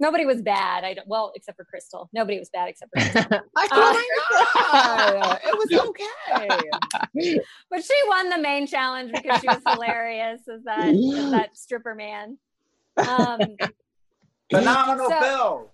Nobody 0.00 0.24
was 0.24 0.42
bad. 0.42 0.84
I 0.84 0.94
don't, 0.94 1.08
well, 1.08 1.32
except 1.34 1.56
for 1.56 1.64
Crystal. 1.64 2.08
Nobody 2.12 2.38
was 2.38 2.50
bad 2.50 2.68
except 2.68 2.92
for 2.96 3.00
Crystal. 3.10 3.40
I 3.56 3.68
oh 3.72 3.92
my 3.92 5.20
god, 5.20 5.40
it 5.44 5.58
was 5.58 5.80
okay. 5.88 7.40
but 7.70 7.84
she 7.84 7.94
won 8.06 8.30
the 8.30 8.38
main 8.38 8.66
challenge 8.68 9.10
because 9.12 9.40
she 9.40 9.48
was 9.48 9.60
hilarious 9.66 10.42
as 10.52 10.62
that 10.64 10.88
as 10.88 11.30
that 11.32 11.56
stripper 11.56 11.94
man. 11.96 12.38
Um, 12.96 13.40
Phenomenal 14.50 15.10
So- 15.10 15.20
Phil. 15.20 15.72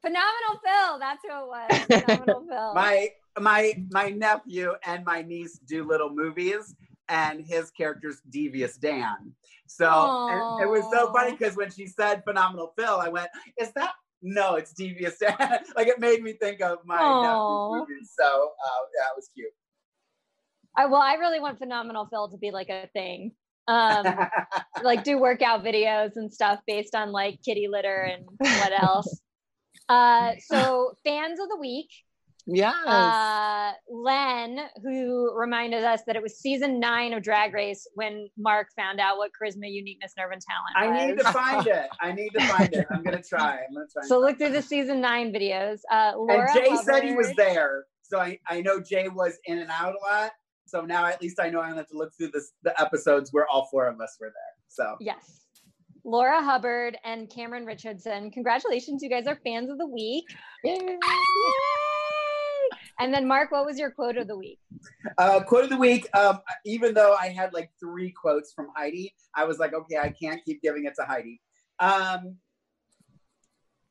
phenomenal 0.00 0.60
Phil. 0.64 0.98
That's 0.98 1.22
who 1.22 1.28
it 1.28 1.48
was. 1.48 1.78
Phenomenal 2.06 2.44
Phil. 2.48 2.74
My 2.74 3.08
my 3.38 3.74
my 3.90 4.08
nephew 4.08 4.72
and 4.86 5.04
my 5.04 5.20
niece 5.22 5.58
do 5.66 5.84
little 5.86 6.10
movies, 6.10 6.74
and 7.08 7.44
his 7.46 7.70
character's 7.70 8.20
Devious 8.28 8.76
Dan. 8.76 9.32
So 9.66 9.86
it 10.62 10.68
was 10.68 10.84
so 10.92 11.12
funny 11.12 11.32
because 11.32 11.56
when 11.56 11.70
she 11.70 11.86
said 11.86 12.22
Phenomenal 12.24 12.72
Phil, 12.76 12.98
I 13.00 13.08
went, 13.08 13.28
"Is 13.58 13.72
that?" 13.72 13.92
No, 14.22 14.56
it's 14.56 14.72
Devious 14.72 15.18
Dan. 15.18 15.36
like 15.76 15.88
it 15.88 16.00
made 16.00 16.22
me 16.22 16.32
think 16.32 16.60
of 16.60 16.78
my 16.84 16.96
nephew's 16.96 17.80
movies. 17.80 18.12
So 18.18 18.24
uh, 18.24 18.82
yeah, 18.96 19.04
it 19.04 19.16
was 19.16 19.30
cute. 19.34 19.52
I, 20.76 20.86
well, 20.86 21.00
I 21.00 21.14
really 21.14 21.40
want 21.40 21.58
phenomenal 21.58 22.06
Phil 22.10 22.28
to 22.30 22.38
be 22.38 22.50
like 22.50 22.68
a 22.68 22.88
thing. 22.92 23.32
Um, 23.66 24.06
like 24.82 25.04
do 25.04 25.18
workout 25.18 25.64
videos 25.64 26.12
and 26.16 26.32
stuff 26.32 26.60
based 26.66 26.94
on 26.94 27.12
like 27.12 27.40
kitty 27.44 27.68
litter 27.68 28.00
and 28.00 28.24
what 28.38 28.82
else. 28.82 29.20
Uh, 29.88 30.32
so 30.46 30.92
fans 31.04 31.40
of 31.40 31.48
the 31.48 31.58
week, 31.58 31.88
Yes. 32.50 32.74
uh, 32.86 33.72
Len, 33.90 34.58
who 34.82 35.34
reminded 35.36 35.84
us 35.84 36.00
that 36.06 36.16
it 36.16 36.22
was 36.22 36.38
season 36.38 36.80
nine 36.80 37.12
of 37.12 37.22
Drag 37.22 37.52
Race 37.52 37.86
when 37.94 38.28
Mark 38.38 38.68
found 38.74 39.00
out 39.00 39.18
what 39.18 39.30
charisma, 39.40 39.70
uniqueness, 39.70 40.14
nerve, 40.16 40.30
and 40.32 40.40
talent. 40.40 40.94
I 40.94 41.06
need 41.06 41.18
to 41.18 41.30
find 41.30 41.66
it. 41.66 41.88
I 42.00 42.12
need 42.12 42.30
to 42.30 42.40
find 42.46 42.72
it. 42.72 42.86
I'm 42.90 43.02
gonna 43.02 43.22
try. 43.22 43.58
I'm 43.68 43.74
gonna 43.74 43.86
try. 43.92 44.02
So 44.06 44.18
look 44.18 44.38
through 44.38 44.52
the 44.52 44.62
season 44.62 45.00
nine 45.00 45.30
videos. 45.32 45.80
Uh, 45.90 46.12
And 46.14 46.26
Laura 46.26 46.48
Jay 46.54 46.74
said 46.82 47.04
he 47.04 47.14
was 47.14 47.32
there. 47.36 47.84
So 48.02 48.18
I, 48.18 48.38
I 48.48 48.62
know 48.62 48.80
Jay 48.80 49.08
was 49.08 49.38
in 49.44 49.58
and 49.58 49.70
out 49.70 49.94
a 49.94 49.98
lot. 50.12 50.32
So 50.64 50.80
now 50.82 51.04
at 51.06 51.20
least 51.20 51.38
I 51.40 51.50
know 51.50 51.60
I 51.60 51.68
don't 51.68 51.76
have 51.76 51.88
to 51.88 51.96
look 51.98 52.12
through 52.16 52.30
this, 52.32 52.52
the 52.62 52.78
episodes 52.80 53.30
where 53.32 53.46
all 53.52 53.68
four 53.70 53.86
of 53.86 54.00
us 54.00 54.16
were 54.18 54.28
there. 54.28 54.54
So 54.68 54.96
Yes. 55.00 55.44
Laura 56.04 56.42
Hubbard 56.42 56.96
and 57.04 57.28
Cameron 57.28 57.66
Richardson. 57.66 58.30
Congratulations, 58.30 59.02
you 59.02 59.10
guys 59.10 59.26
are 59.26 59.36
fans 59.44 59.68
of 59.70 59.76
the 59.76 59.86
week. 59.86 60.24
Yay! 60.64 60.96
And 63.00 63.14
then, 63.14 63.26
Mark, 63.28 63.52
what 63.52 63.64
was 63.64 63.78
your 63.78 63.90
quote 63.90 64.16
of 64.16 64.26
the 64.26 64.36
week? 64.36 64.58
uh, 65.18 65.40
quote 65.40 65.64
of 65.64 65.70
the 65.70 65.76
week. 65.76 66.08
Um, 66.16 66.40
even 66.64 66.94
though 66.94 67.14
I 67.14 67.28
had 67.28 67.52
like 67.52 67.70
three 67.78 68.10
quotes 68.10 68.52
from 68.52 68.68
Heidi, 68.76 69.14
I 69.34 69.44
was 69.44 69.58
like, 69.58 69.72
okay, 69.74 69.98
I 69.98 70.10
can't 70.10 70.44
keep 70.44 70.60
giving 70.62 70.84
it 70.84 70.94
to 70.96 71.04
Heidi. 71.04 71.40
Um, 71.78 72.36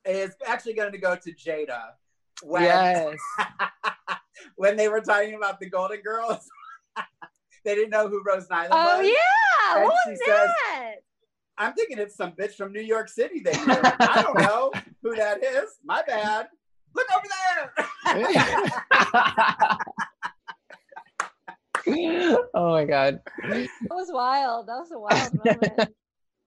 it's 0.06 0.36
actually 0.46 0.74
going 0.74 0.92
to 0.92 0.98
go 0.98 1.16
to 1.16 1.32
Jaida. 1.34 1.82
When, 2.44 2.64
Yes. 2.64 3.16
when 4.56 4.76
they 4.78 4.88
were 4.90 5.02
talking 5.02 5.36
about 5.36 5.60
the 5.60 5.70
Golden 5.70 6.02
Girls, 6.02 6.46
they 7.66 7.76
didn't 7.76 7.90
know 7.92 8.08
who 8.08 8.22
Rose 8.26 8.48
Nylund 8.48 8.68
Oh, 8.72 8.98
was. 8.98 9.00
Oh 9.00 9.02
yeah. 9.02 9.76
And 9.82 9.84
What 9.86 9.96
she 10.06 10.10
was 10.12 10.20
says- 10.26 10.50
that? 10.74 10.92
I'm 11.60 11.74
thinking 11.74 11.98
it's 11.98 12.16
some 12.16 12.34
bitch 12.34 12.54
from 12.54 12.72
New 12.72 12.82
York 12.84 13.10
City. 13.10 13.40
They 13.40 13.54
knew. 13.54 13.66
I 13.82 14.22
don't 14.22 14.40
know 14.40 14.72
who 15.02 15.16
that 15.16 15.44
is. 15.44 15.72
My 15.84 16.04
bad. 16.06 16.50
Look 16.98 17.08
over 17.16 17.28
there. 17.46 18.78
oh 22.54 22.72
my 22.72 22.86
god. 22.86 23.20
That 23.48 23.70
was 23.92 24.10
wild. 24.12 24.68
That 24.68 24.78
was 24.80 24.92
a 24.92 25.00
wild 25.00 25.34
moment. 25.46 25.90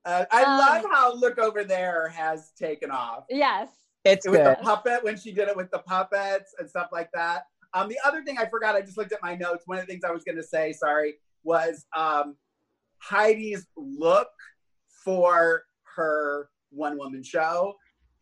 Uh, 0.03 0.25
I 0.31 0.43
Um, 0.43 0.57
love 0.59 0.85
how 0.91 1.13
Look 1.13 1.37
Over 1.37 1.63
There 1.63 2.09
has 2.09 2.51
taken 2.59 2.91
off. 2.91 3.25
yes. 3.29 3.69
It's 4.03 4.27
with 4.27 4.39
good. 4.43 4.57
the 4.57 4.63
puppet 4.63 5.03
when 5.03 5.15
she 5.15 5.31
did 5.31 5.47
it 5.47 5.55
with 5.55 5.69
the 5.69 5.77
puppets 5.79 6.55
and 6.57 6.67
stuff 6.67 6.89
like 6.91 7.09
that. 7.13 7.43
Um, 7.75 7.87
the 7.87 7.99
other 8.03 8.23
thing 8.23 8.37
I 8.39 8.45
forgot, 8.47 8.75
I 8.75 8.81
just 8.81 8.97
looked 8.97 9.11
at 9.11 9.21
my 9.21 9.35
notes. 9.35 9.63
One 9.67 9.77
of 9.77 9.85
the 9.85 9.91
things 9.91 10.03
I 10.03 10.11
was 10.11 10.23
going 10.23 10.37
to 10.37 10.43
say, 10.43 10.73
sorry, 10.73 11.15
was 11.43 11.85
um, 11.95 12.35
Heidi's 12.97 13.67
look 13.77 14.27
for 15.03 15.65
her 15.95 16.49
one 16.71 16.97
woman 16.97 17.21
show 17.21 17.75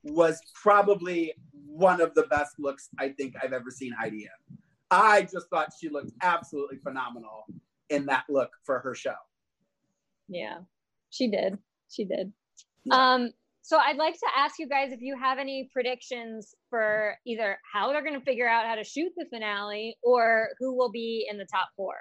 was 0.04 0.42
probably 0.54 1.34
one 1.52 2.02
of 2.02 2.14
the 2.14 2.24
best 2.24 2.60
looks 2.60 2.90
I 2.98 3.10
think 3.10 3.36
I've 3.42 3.54
ever 3.54 3.72
seen 3.72 3.92
Heidi 3.92 4.24
in. 4.24 4.58
I 4.92 5.24
just 5.24 5.50
thought 5.50 5.70
she 5.80 5.90
looked 5.90 6.12
absolutely 6.22 6.78
phenomenal 6.78 7.46
in 7.90 8.06
that 8.08 8.26
look 8.30 8.52
for 8.64 8.80
her 8.80 8.96
show. 8.96 9.16
Yeah, 10.28 10.60
she 11.10 11.30
did. 11.30 11.58
She 11.90 12.06
did. 12.06 12.32
Um, 12.92 13.32
so 13.62 13.78
I'd 13.78 13.98
like 13.98 14.16
to 14.16 14.28
ask 14.36 14.58
you 14.58 14.68
guys 14.68 14.92
if 14.92 15.02
you 15.02 15.16
have 15.16 15.38
any 15.38 15.70
predictions 15.72 16.56
for 16.70 17.16
either 17.26 17.60
how 17.72 17.92
they're 17.92 18.04
going 18.04 18.18
to 18.18 18.26
figure 18.26 18.48
out 18.48 18.66
how 18.66 18.76
to 18.76 18.84
shoot 18.84 19.12
the 19.16 19.26
finale 19.32 19.96
or 20.02 20.50
who 20.60 20.76
will 20.76 20.92
be 20.92 21.28
in 21.30 21.38
the 21.38 21.46
top 21.46 21.70
four. 21.76 21.94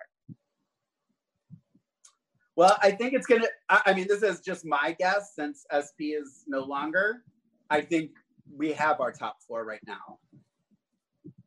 Well, 2.57 2.77
I 2.83 2.91
think 2.91 3.13
it's 3.13 3.27
gonna. 3.27 3.47
I, 3.69 3.83
I 3.87 3.95
mean, 3.95 4.09
this 4.09 4.23
is 4.23 4.41
just 4.41 4.65
my 4.65 4.97
guess 4.99 5.35
since 5.37 5.65
SP 5.71 6.19
is 6.19 6.43
no 6.49 6.65
longer. 6.65 7.23
I 7.71 7.81
think 7.83 8.11
we 8.55 8.73
have 8.73 9.01
our 9.01 9.13
top 9.13 9.37
four 9.47 9.65
right 9.65 9.81
now. 9.87 10.19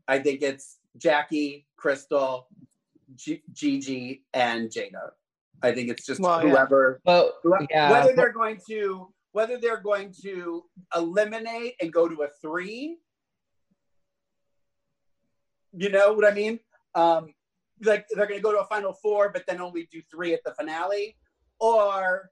I 0.08 0.20
think 0.20 0.42
it's 0.42 0.78
Jackie, 0.98 1.66
Crystal, 1.78 2.48
G- 3.16 3.44
Gigi, 3.54 4.24
and 4.34 4.70
Jaida. 4.70 5.12
I 5.64 5.72
think 5.74 5.90
it's 5.90 6.06
just 6.06 6.20
Well, 6.20 6.44
yeah. 6.44 6.50
whoever, 6.52 7.02
But 7.04 7.34
who- 7.44 7.56
yeah, 7.70 7.92
whether 7.92 8.10
but- 8.10 8.16
they're 8.16 8.34
going 8.34 8.60
to 8.70 9.14
whether 9.34 9.58
they're 9.58 9.80
going 9.80 10.14
to 10.24 10.66
eliminate 10.94 11.76
and 11.80 11.94
go 11.94 12.10
to 12.10 12.24
a 12.24 12.28
three. 12.42 12.98
You 15.72 15.88
know 15.90 16.12
what 16.12 16.26
I 16.30 16.36
mean? 16.36 16.60
Um, 16.96 17.34
like 17.82 18.06
they're 18.10 18.28
going 18.28 18.40
to 18.40 18.44
go 18.44 18.52
to 18.52 18.60
a 18.60 18.66
final 18.66 18.92
four, 18.92 19.30
but 19.30 19.46
then 19.48 19.62
only 19.62 19.88
do 19.90 20.02
three 20.12 20.34
at 20.34 20.44
the 20.44 20.54
finale, 20.54 21.16
or 21.62 22.30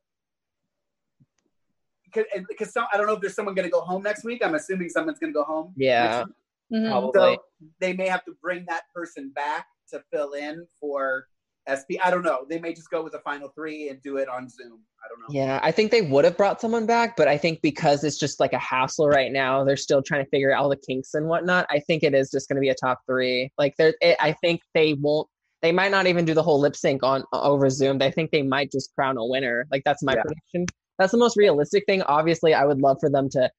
because 2.14 2.74
some 2.74 2.86
I 2.93 2.97
don't 2.97 3.07
know 3.07 3.14
if 3.14 3.22
there's 3.22 3.36
someone 3.36 3.55
going 3.55 3.68
to 3.68 3.72
go 3.72 3.82
home 3.82 4.03
next 4.03 4.24
week. 4.24 4.43
I'm 4.43 4.55
assuming 4.55 4.89
someone's 4.89 5.20
going 5.20 5.34
to 5.34 5.38
go 5.38 5.43
home. 5.43 5.74
Yeah, 5.76 6.03
next 6.03 6.28
week. 6.28 6.36
Mm-hmm. 6.74 6.91
probably. 6.91 7.36
So 7.36 7.43
they 7.80 7.93
may 7.93 8.07
have 8.07 8.24
to 8.26 8.34
bring 8.41 8.66
that 8.68 8.84
person 8.93 9.32
back 9.36 9.66
to 9.91 10.01
fill 10.12 10.34
in 10.34 10.68
for 10.80 11.26
SP. 11.70 12.01
I 12.03 12.10
don't 12.10 12.24
know. 12.24 12.45
They 12.49 12.60
may 12.60 12.74
just 12.74 12.89
go 12.89 13.03
with 13.03 13.14
the 13.14 13.20
final 13.20 13.49
three 13.49 13.89
and 13.89 14.01
do 14.01 14.18
it 14.18 14.28
on 14.28 14.49
Zoom. 14.49 14.80
I 15.03 15.07
don't 15.07 15.20
know. 15.20 15.28
Yeah, 15.30 15.60
I 15.62 15.72
think 15.72 15.91
they 15.91 16.01
would 16.01 16.26
have 16.26 16.36
brought 16.36 16.60
someone 16.60 16.86
back, 16.86 17.16
but 17.16 17.28
I 17.28 17.38
think 17.38 17.62
because 17.62 18.03
it's 18.03 18.18
just 18.18 18.39
like 18.39 18.53
a 18.53 18.60
hassle 18.60 19.07
right 19.07 19.32
now, 19.32 19.64
they're 19.64 19.78
still 19.78 20.01
trying 20.01 20.24
to 20.24 20.30
figure 20.30 20.51
out 20.51 20.64
all 20.64 20.70
the 20.70 20.76
kinks 20.78 21.14
and 21.14 21.28
whatnot. 21.28 21.66
I 21.70 21.80
think 21.80 22.03
it 22.03 22.14
is 22.14 22.32
just 22.32 22.49
going 22.49 22.55
to 22.55 22.62
be 22.62 22.70
a 22.70 22.76
top 22.76 22.99
three. 23.05 23.51
Like 23.57 23.76
there, 23.78 23.93
it, 24.01 24.18
I 24.20 24.34
think 24.34 24.62
they 24.74 24.93
won't. 24.95 25.28
They 25.62 25.72
might 25.74 25.91
not 25.91 26.07
even 26.07 26.24
do 26.24 26.34
the 26.34 26.41
whole 26.43 26.60
lip 26.60 26.76
sync 26.76 27.03
on 27.03 27.24
over 27.34 27.70
Zoom. 27.70 28.01
I 28.01 28.12
think 28.12 28.32
they 28.32 28.41
might 28.41 28.72
just 28.72 28.93
crown 28.95 29.18
a 29.18 29.26
winner. 29.26 29.68
Like 29.72 29.84
that's 29.86 30.01
my 30.01 30.16
Yeah. 30.16 30.22
prediction. 30.22 30.66
That's 31.00 31.12
the 31.14 31.18
most 31.18 31.38
realistic 31.38 31.86
thing. 31.88 32.04
Obviously, 32.04 32.54
I 32.54 32.66
would 32.66 32.80
love 32.80 32.97
for 33.00 33.10
them 33.10 33.30
to 33.32 33.50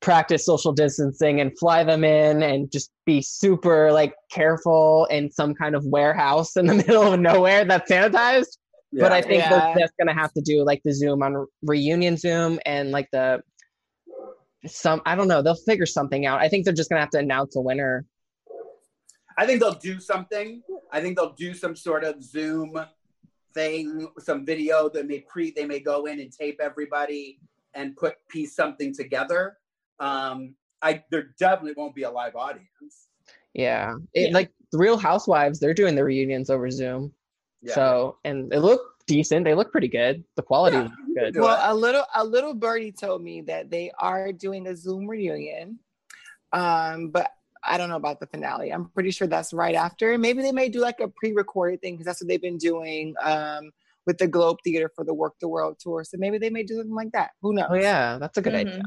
practice 0.00 0.46
social 0.46 0.72
distancing 0.72 1.40
and 1.40 1.58
fly 1.58 1.82
them 1.84 2.04
in 2.04 2.42
and 2.42 2.70
just 2.72 2.90
be 3.04 3.20
super 3.20 3.92
like 3.92 4.14
careful 4.30 5.06
in 5.10 5.30
some 5.30 5.54
kind 5.54 5.74
of 5.74 5.84
warehouse 5.84 6.56
in 6.56 6.66
the 6.66 6.74
middle 6.86 7.12
of 7.12 7.20
nowhere 7.20 7.64
that's 7.66 7.90
sanitized 7.90 8.56
but 8.92 9.12
I 9.12 9.20
think 9.20 9.42
Yeah. 9.42 9.74
they're 9.74 9.84
just 9.84 9.92
gonna 9.98 10.14
have 10.18 10.32
to 10.32 10.40
do 10.40 10.64
like 10.64 10.80
the 10.84 10.92
Zoom 10.94 11.22
on 11.22 11.46
reunion 11.62 12.16
Zoom 12.16 12.58
and 12.64 12.90
like 12.90 13.08
the 13.12 13.40
some 14.66 15.00
I 15.06 15.14
don't 15.14 15.28
know 15.28 15.42
they'll 15.42 15.54
figure 15.54 15.86
something 15.86 16.26
out. 16.26 16.40
I 16.40 16.48
think 16.48 16.64
they're 16.64 16.74
just 16.74 16.88
gonna 16.90 17.00
have 17.02 17.10
to 17.10 17.18
announce 17.18 17.54
a 17.56 17.60
winner. 17.60 18.04
I 19.38 19.46
think 19.46 19.60
they'll 19.60 19.74
do 19.74 20.00
something. 20.00 20.62
I 20.92 21.00
think 21.00 21.16
they'll 21.16 21.34
do 21.34 21.54
some 21.54 21.76
sort 21.76 22.04
of 22.04 22.22
Zoom 22.22 22.72
thing, 23.54 24.08
some 24.18 24.44
video 24.44 24.88
that 24.90 25.06
may 25.06 25.20
pre 25.20 25.50
they 25.50 25.66
may 25.66 25.80
go 25.80 26.06
in 26.06 26.20
and 26.20 26.32
tape 26.32 26.60
everybody 26.60 27.38
and 27.74 27.96
put 27.96 28.16
piece 28.28 28.54
something 28.54 28.94
together. 28.94 29.56
Um, 29.98 30.54
I 30.82 31.04
there 31.10 31.34
definitely 31.38 31.74
won't 31.76 31.94
be 31.94 32.04
a 32.04 32.10
live 32.10 32.36
audience. 32.36 33.08
Yeah, 33.54 33.96
it, 34.14 34.32
like 34.32 34.50
the 34.72 34.78
Real 34.78 34.96
Housewives, 34.96 35.58
they're 35.58 35.74
doing 35.74 35.94
the 35.94 36.04
reunions 36.04 36.50
over 36.50 36.70
Zoom. 36.70 37.12
Yeah. 37.62 37.74
So 37.74 38.18
and 38.24 38.52
it 38.52 38.60
looked 38.60 39.06
decent. 39.06 39.44
They 39.44 39.54
look 39.54 39.72
pretty 39.72 39.88
good. 39.88 40.24
The 40.36 40.42
quality 40.42 40.76
yeah, 40.76 41.30
good. 41.30 41.36
Well, 41.36 41.60
a 41.62 41.74
little 41.74 42.04
a 42.14 42.24
little 42.24 42.54
birdie 42.54 42.92
told 42.92 43.22
me 43.22 43.42
that 43.42 43.70
they 43.70 43.90
are 43.98 44.32
doing 44.32 44.66
a 44.68 44.76
Zoom 44.76 45.06
reunion. 45.06 45.78
Um, 46.52 47.10
but 47.10 47.30
I 47.62 47.76
don't 47.78 47.88
know 47.88 47.96
about 47.96 48.20
the 48.20 48.26
finale. 48.26 48.72
I'm 48.72 48.88
pretty 48.90 49.10
sure 49.10 49.26
that's 49.26 49.52
right 49.52 49.74
after. 49.74 50.16
Maybe 50.16 50.42
they 50.42 50.52
may 50.52 50.68
do 50.68 50.80
like 50.80 51.00
a 51.00 51.08
pre-recorded 51.08 51.80
thing 51.80 51.94
because 51.94 52.06
that's 52.06 52.22
what 52.22 52.28
they've 52.28 52.40
been 52.40 52.58
doing 52.58 53.14
um, 53.22 53.70
with 54.06 54.18
the 54.18 54.26
Globe 54.26 54.58
Theater 54.64 54.90
for 54.94 55.04
the 55.04 55.14
Werq 55.14 55.32
the 55.40 55.48
World 55.48 55.76
tour. 55.78 56.04
So 56.04 56.16
maybe 56.18 56.38
they 56.38 56.50
may 56.50 56.62
do 56.62 56.76
something 56.76 56.94
like 56.94 57.12
that. 57.12 57.30
Who 57.42 57.52
knows? 57.52 57.68
Oh 57.70 57.74
yeah, 57.74 58.18
that's 58.18 58.38
a 58.38 58.42
good 58.42 58.54
mm-hmm. 58.54 58.68
idea. 58.68 58.82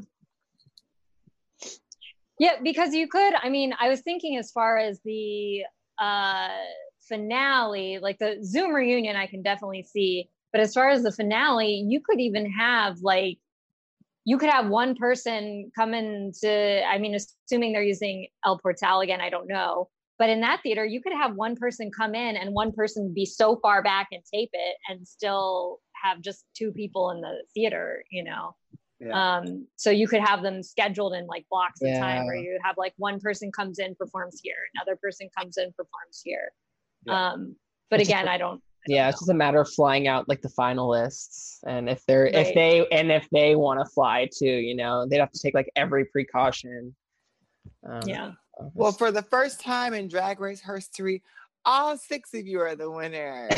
Yeah, 2.40 2.54
because 2.64 2.94
you 2.94 3.08
could. 3.08 3.34
I 3.42 3.50
mean, 3.50 3.74
I 3.80 3.90
was 3.90 4.02
thinking 4.02 4.38
as 4.38 4.52
far 4.52 4.78
as 4.78 5.00
the 5.06 5.64
uh, 6.00 6.50
finale, 7.08 8.00
like 8.02 8.18
the 8.18 8.40
Zoom 8.44 8.72
reunion, 8.74 9.16
I 9.16 9.28
can 9.28 9.44
definitely 9.44 9.84
see. 9.84 10.30
But 10.52 10.62
as 10.62 10.74
far 10.74 10.90
as 10.90 11.04
the 11.04 11.12
finale, 11.12 11.86
you 11.88 12.02
could 12.02 12.20
even 12.20 12.52
have 12.52 13.00
like 13.02 13.38
you 14.26 14.38
could 14.38 14.50
have 14.50 14.68
one 14.68 14.96
person 14.96 15.72
come 15.76 15.94
into, 15.94 16.84
I 16.86 16.98
mean, 16.98 17.16
assuming 17.16 17.74
they're 17.74 17.84
using 17.84 18.28
El 18.46 18.58
Portal 18.60 19.02
again, 19.02 19.22
I 19.22 19.30
don't 19.30 19.48
know. 19.48 19.90
But 20.20 20.30
in 20.30 20.42
that 20.42 20.62
theater, 20.64 20.86
you 20.86 21.02
could 21.02 21.14
have 21.14 21.36
one 21.36 21.56
person 21.56 21.92
come 21.92 22.16
in 22.16 22.38
and 22.38 22.54
one 22.54 22.72
person 22.72 23.14
be 23.14 23.26
so 23.26 23.58
far 23.58 23.84
back 23.84 24.08
and 24.12 24.22
tape 24.32 24.52
it 24.54 24.78
and 24.88 25.06
still 25.06 25.80
have 26.02 26.22
just 26.22 26.46
two 26.56 26.72
people 26.72 27.12
in 27.12 27.22
the 27.22 27.44
theater, 27.54 28.04
you 28.12 28.24
know? 28.24 28.56
Yeah. 29.00 29.38
Um, 29.40 29.68
so 29.76 29.90
you 29.90 30.08
could 30.08 30.22
have 30.22 30.42
them 30.42 30.64
scheduled 30.64 31.14
in 31.14 31.28
like 31.28 31.46
blocks 31.50 31.82
of 31.82 31.90
time 31.98 32.26
where 32.26 32.38
you 32.38 32.58
have 32.64 32.76
like 32.78 32.94
one 32.98 33.20
person 33.20 33.52
comes 33.52 33.80
in, 33.80 33.96
performs 33.96 34.40
here, 34.42 34.56
another 34.76 34.98
person 35.02 35.28
comes 35.38 35.58
in, 35.58 35.74
performs 35.74 36.22
here. 36.24 36.54
Yeah. 37.06 37.32
Um, 37.32 37.56
but 37.90 38.00
it's 38.00 38.08
again, 38.08 38.30
I 38.30 38.38
don't 38.38 38.62
yeah, 38.88 39.10
it's 39.10 39.20
just 39.20 39.30
a 39.30 39.34
matter 39.34 39.62
of 39.62 39.70
flying 39.70 40.08
out 40.08 40.28
like 40.28 40.42
the 40.42 40.50
finalists, 40.50 41.60
and 41.66 41.90
if 41.90 42.06
they're 42.06 42.24
right. 42.24 42.36
if 42.36 42.54
they 42.54 42.86
and 42.92 43.12
if 43.12 43.28
they 43.32 43.56
want 43.56 43.80
to 43.80 43.86
fly 43.86 44.30
too, 44.36 44.46
you 44.46 44.76
know, 44.76 45.06
they'd 45.08 45.20
have 45.20 45.32
to 45.32 45.40
take 45.40 45.54
like 45.54 45.72
every 45.76 46.06
precaution. 46.06 46.94
Um, 47.88 48.02
yeah. 48.06 48.32
Well, 48.74 48.92
for 48.92 49.12
the 49.12 49.24
first 49.24 49.62
time 49.62 49.94
in 49.94 50.08
Drag 50.08 50.40
Race 50.40 50.62
history, 50.62 51.24
all 51.66 51.98
six 51.98 52.34
of 52.34 52.46
you 52.46 52.60
are 52.60 52.76
the 52.76 52.90
winners. 52.90 53.52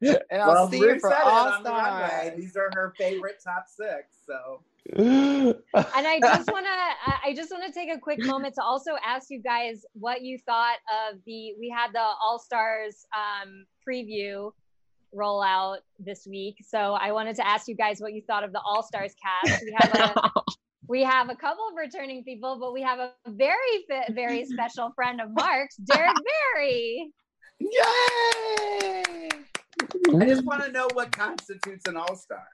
and 0.30 0.42
I'll 0.42 0.48
well, 0.48 0.70
see 0.70 0.78
you 0.78 0.98
for 1.00 1.14
All 1.14 1.60
Stars. 1.60 2.32
These 2.36 2.56
are 2.56 2.70
her 2.74 2.94
favorite 2.96 3.40
top 3.42 3.66
six. 3.68 4.18
So 4.26 4.60
and 4.96 5.56
I 5.72 6.20
just 6.20 6.52
want 6.52 6.66
to 6.66 7.14
I 7.24 7.32
just 7.34 7.50
want 7.50 7.64
to 7.64 7.72
take 7.72 7.90
a 7.90 7.98
quick 7.98 8.22
moment 8.22 8.54
to 8.56 8.62
also 8.62 8.90
ask 9.04 9.28
you 9.30 9.40
guys 9.40 9.82
what 9.94 10.20
you 10.20 10.38
thought 10.44 10.76
of 11.10 11.18
the 11.24 11.54
we 11.58 11.74
had 11.74 11.92
the 11.94 12.02
All 12.02 12.38
Stars 12.38 13.06
um, 13.16 13.64
preview 13.88 14.50
rollout 15.14 15.78
this 15.98 16.26
week. 16.28 16.56
So 16.68 16.78
I 17.00 17.12
wanted 17.12 17.36
to 17.36 17.46
ask 17.46 17.66
you 17.66 17.74
guys 17.74 18.00
what 18.00 18.12
you 18.12 18.20
thought 18.26 18.44
of 18.44 18.52
the 18.52 18.60
All 18.60 18.82
Stars 18.82 19.14
cast. 19.22 19.62
We 19.64 19.74
have 19.78 19.94
a 19.94 20.30
we 20.88 21.02
have 21.02 21.30
a 21.30 21.34
couple 21.34 21.66
of 21.66 21.76
returning 21.78 22.22
people, 22.22 22.58
but 22.60 22.74
we 22.74 22.82
have 22.82 22.98
a 22.98 23.12
very 23.26 23.86
very 24.10 24.44
special 24.44 24.92
friend 24.94 25.18
of 25.18 25.30
Mark's, 25.30 25.76
Derrick 25.76 26.16
Barry. 26.54 27.10
Yay! 27.58 29.02
I 30.20 30.26
just 30.26 30.44
want 30.44 30.62
to 30.62 30.70
know 30.72 30.88
what 30.92 31.10
constitutes 31.10 31.88
an 31.88 31.96
All 31.96 32.16
Star 32.16 32.46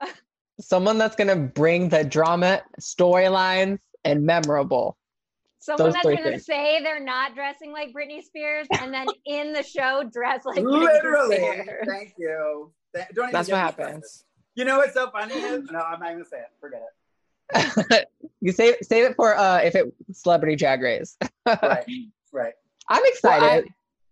someone 0.60 0.98
that's 0.98 1.16
going 1.16 1.28
to 1.28 1.36
bring 1.36 1.88
the 1.88 2.04
drama, 2.04 2.62
storylines, 2.80 3.78
and 4.04 4.24
memorable. 4.24 4.96
Someone 5.58 5.92
that's 5.92 6.04
going 6.04 6.22
to 6.22 6.38
say 6.38 6.80
they're 6.82 7.02
not 7.02 7.34
dressing 7.34 7.72
like 7.72 7.92
Britney 7.92 8.22
Spears 8.22 8.68
and 8.78 8.94
then 8.94 9.06
in 9.24 9.52
the 9.52 9.64
show 9.64 10.04
dress 10.12 10.44
like 10.44 10.62
literally. 10.62 11.38
Thank 11.86 12.14
you. 12.18 12.70
Don't 13.14 13.32
that's 13.32 13.48
what 13.48 13.58
happens. 13.58 14.24
You 14.54 14.64
know 14.64 14.78
what's 14.78 14.94
so 14.94 15.10
funny 15.10 15.34
is 15.34 15.68
no, 15.70 15.80
I'm 15.80 16.00
not 16.00 16.12
going 16.12 16.22
to 16.22 16.24
say 16.24 16.38
it. 16.38 16.46
Forget 16.60 16.82
it. 16.82 18.08
you 18.40 18.52
save 18.52 18.76
save 18.82 19.10
it 19.10 19.16
for 19.16 19.36
uh 19.36 19.58
if 19.58 19.74
it 19.74 19.92
celebrity 20.12 20.56
drag 20.56 20.82
race. 20.82 21.16
right. 21.46 21.84
Right. 22.32 22.54
I'm 22.88 23.02
excited. 23.06 23.42
Well, 23.42 23.52
I, 23.52 23.64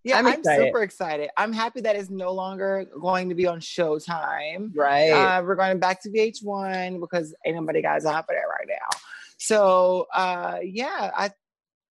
yeah, 0.05 0.19
I'm, 0.19 0.27
I'm, 0.27 0.45
super 0.45 0.83
excited. 0.83 1.31
I'm 1.37 1.53
happy 1.53 1.81
that 1.81 1.97
it's 1.97 2.11
no 2.11 2.33
longer 2.33 2.87
going 3.01 3.31
to 3.31 3.35
be 3.35 3.47
on 3.47 3.61
Showtime. 3.61 4.73
Right. 4.75 5.11
Uh, 5.11 5.43
we're 5.43 5.57
going 5.57 5.79
back 5.79 6.03
to 6.03 6.11
VH1 6.11 7.01
because 7.01 7.35
ain't 7.45 7.57
nobody 7.57 7.81
got 7.81 8.03
time 8.03 8.23
for 8.23 8.35
that 8.35 8.43
right 8.43 8.69
now. 8.69 8.99
So 9.39 10.07
uh, 10.15 10.59
yeah, 10.63 11.11
I 11.17 11.31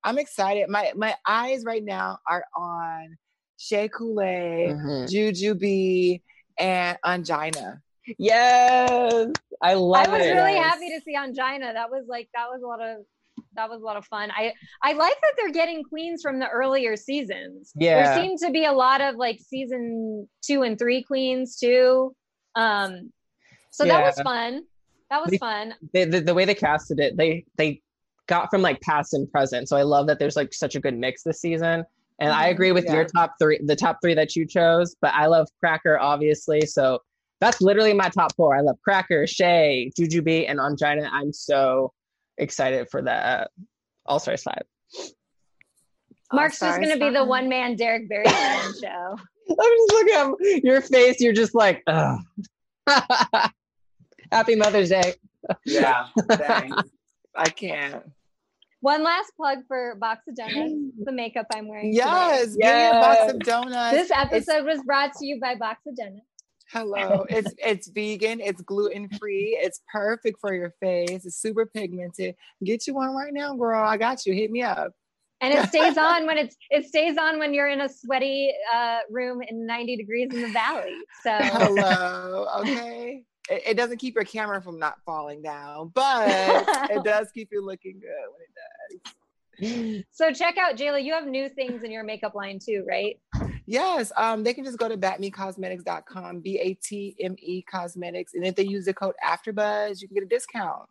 I'm 0.03 0.17
excited. 0.17 0.69
My 0.69 0.91
my 0.95 1.15
eyes 1.27 1.63
right 1.65 1.83
now 1.83 2.19
are 2.27 2.45
on 2.55 3.17
Shea 3.57 3.89
Coulee, 3.89 4.69
mm-hmm. 4.69 5.05
Jujubee, 5.05 6.21
and 6.57 6.97
Ongina. 7.05 7.79
Yes, 8.17 9.31
I 9.61 9.75
love 9.75 10.07
it. 10.07 10.09
I 10.09 10.17
was 10.17 10.27
it. 10.27 10.31
really 10.33 10.55
happy 10.55 10.89
to 10.89 11.01
see 11.05 11.15
Ongina. 11.15 11.73
That 11.73 11.89
was 11.89 12.05
like 12.07 12.29
that 12.33 12.47
was 12.49 12.61
a 12.63 12.67
lot 12.67 12.81
of 12.81 13.05
that 13.55 13.69
was 13.69 13.81
a 13.81 13.85
lot 13.85 13.97
of 13.97 14.05
fun. 14.05 14.31
I 14.31 14.53
I 14.81 14.93
like 14.93 15.15
that 15.21 15.33
they're 15.37 15.51
getting 15.51 15.83
queens 15.83 16.21
from 16.21 16.39
the 16.39 16.49
earlier 16.49 16.95
seasons. 16.95 17.71
Yeah, 17.75 18.15
there 18.15 18.23
seemed 18.23 18.39
to 18.39 18.51
be 18.51 18.65
a 18.65 18.71
lot 18.71 19.01
of 19.01 19.15
like 19.15 19.39
season 19.39 20.27
two 20.41 20.63
and 20.63 20.77
three 20.77 21.03
queens 21.03 21.57
too. 21.57 22.15
Um, 22.55 23.11
so 23.71 23.85
yeah. 23.85 23.97
that 23.97 24.05
was 24.05 24.21
fun. 24.21 24.63
That 25.09 25.21
was 25.21 25.31
they, 25.31 25.37
fun. 25.37 25.73
They, 25.93 26.05
the, 26.05 26.21
the 26.21 26.33
way 26.33 26.45
they 26.45 26.55
casted 26.55 26.99
it, 26.99 27.17
they 27.17 27.45
they 27.57 27.81
got 28.27 28.49
from 28.49 28.61
like 28.61 28.81
past 28.81 29.13
and 29.13 29.31
present. 29.31 29.69
So 29.69 29.77
I 29.77 29.83
love 29.83 30.07
that 30.07 30.19
there's 30.19 30.35
like 30.35 30.53
such 30.53 30.75
a 30.75 30.79
good 30.79 30.97
mix 30.97 31.23
this 31.23 31.41
season. 31.41 31.85
And 32.19 32.31
mm-hmm. 32.31 32.39
I 32.39 32.47
agree 32.47 32.71
with 32.71 32.85
yeah. 32.85 32.95
your 32.95 33.05
top 33.05 33.35
three, 33.39 33.59
the 33.63 33.75
top 33.75 33.99
three 34.01 34.13
that 34.13 34.35
you 34.35 34.45
chose. 34.45 34.95
But 35.01 35.13
I 35.13 35.27
love 35.27 35.47
Cracker 35.59 35.99
obviously. 35.99 36.61
So 36.61 36.99
that's 37.41 37.61
literally 37.61 37.93
my 37.93 38.09
top 38.09 38.35
four. 38.35 38.55
I 38.55 38.61
love 38.61 38.77
Cracker, 38.83 39.27
Shea, 39.27 39.91
Jujubee, 39.99 40.49
and 40.49 40.59
Ongina. 40.59 41.09
I'm 41.11 41.33
so 41.33 41.91
excited 42.37 42.89
for 42.89 43.01
that 43.03 43.41
uh, 43.41 43.45
All 44.05 44.19
Star 44.19 44.37
Five. 44.37 44.63
Mark's 46.31 46.59
just 46.59 46.79
going 46.79 46.91
to 46.91 46.99
be 46.99 47.11
the 47.11 47.23
one 47.23 47.47
man 47.47 47.75
Derrick 47.75 48.09
Barry 48.09 48.25
show. 48.81 49.17
I'm 49.49 49.57
just 49.57 49.91
looking 49.91 50.15
at 50.15 50.63
your 50.63 50.81
face. 50.81 51.19
You're 51.19 51.33
just 51.33 51.53
like, 51.53 51.83
Ugh. 51.87 52.19
Happy 54.31 54.55
Mother's 54.55 54.89
Day. 54.89 55.13
Yeah, 55.65 56.07
I 57.35 57.49
can't. 57.49 58.03
One 58.79 59.03
last 59.03 59.31
plug 59.37 59.59
for 59.67 59.95
Box 59.95 60.27
of 60.27 60.35
Donuts, 60.35 60.73
the 61.03 61.11
makeup 61.11 61.45
I'm 61.53 61.67
wearing. 61.67 61.93
Yes, 61.93 62.53
today. 62.53 62.57
yes. 62.59 62.93
Box 62.93 63.33
of 63.33 63.39
Donuts. 63.39 63.95
This 63.95 64.11
episode 64.11 64.57
it's... 64.57 64.65
was 64.65 64.83
brought 64.85 65.13
to 65.13 65.25
you 65.25 65.39
by 65.39 65.55
Box 65.55 65.81
of 65.87 65.95
Donuts. 65.95 66.25
Hello. 66.73 67.23
it's 67.29 67.53
it's 67.59 67.87
vegan, 67.89 68.41
it's 68.41 68.61
gluten 68.61 69.07
free, 69.19 69.57
it's 69.61 69.81
perfect 69.91 70.39
for 70.41 70.55
your 70.55 70.73
face, 70.81 71.25
it's 71.25 71.37
super 71.37 71.67
pigmented. 71.67 72.35
Get 72.63 72.87
you 72.87 72.95
one 72.95 73.15
right 73.15 73.31
now, 73.31 73.53
girl. 73.53 73.83
I 73.83 73.97
got 73.97 74.25
you. 74.25 74.33
Hit 74.33 74.49
me 74.49 74.63
up. 74.63 74.91
And 75.39 75.53
it 75.53 75.67
stays 75.67 75.97
on 75.99 76.25
when 76.25 76.39
it's 76.39 76.55
it 76.71 76.87
stays 76.87 77.15
on 77.17 77.37
when 77.37 77.53
you're 77.53 77.69
in 77.69 77.81
a 77.81 77.89
sweaty 77.89 78.51
uh, 78.73 78.99
room 79.11 79.41
in 79.47 79.67
90 79.67 79.97
degrees 79.97 80.33
in 80.33 80.41
the 80.41 80.49
valley. 80.49 80.95
So 81.21 81.37
hello. 81.39 82.47
Okay. 82.61 83.23
It, 83.51 83.63
it 83.67 83.77
doesn't 83.77 83.97
keep 83.97 84.15
your 84.15 84.23
camera 84.23 84.59
from 84.61 84.79
not 84.79 84.95
falling 85.05 85.43
down, 85.43 85.91
but 85.93 86.65
it 86.89 87.03
does 87.03 87.29
keep 87.31 87.49
you 87.51 87.63
looking 87.63 87.99
good 87.99 88.09
when 88.09 88.41
it 88.41 89.03
does 89.05 89.13
so 90.11 90.31
check 90.31 90.57
out 90.57 90.75
Jayla. 90.75 91.03
You 91.03 91.13
have 91.13 91.27
new 91.27 91.49
things 91.49 91.83
in 91.83 91.91
your 91.91 92.03
makeup 92.03 92.35
line 92.35 92.59
too, 92.63 92.85
right? 92.87 93.19
Yes. 93.65 94.11
Um, 94.17 94.43
they 94.43 94.53
can 94.53 94.63
just 94.63 94.77
go 94.77 94.89
to 94.89 94.97
batmecosmetics.com, 94.97 96.41
B-A-T-M-E 96.41 97.61
cosmetics. 97.63 98.33
And 98.33 98.45
if 98.45 98.55
they 98.55 98.65
use 98.65 98.85
the 98.85 98.93
code 98.93 99.15
AfterBuzz, 99.25 100.01
you 100.01 100.07
can 100.07 100.15
get 100.15 100.23
a 100.23 100.27
discount. 100.27 100.89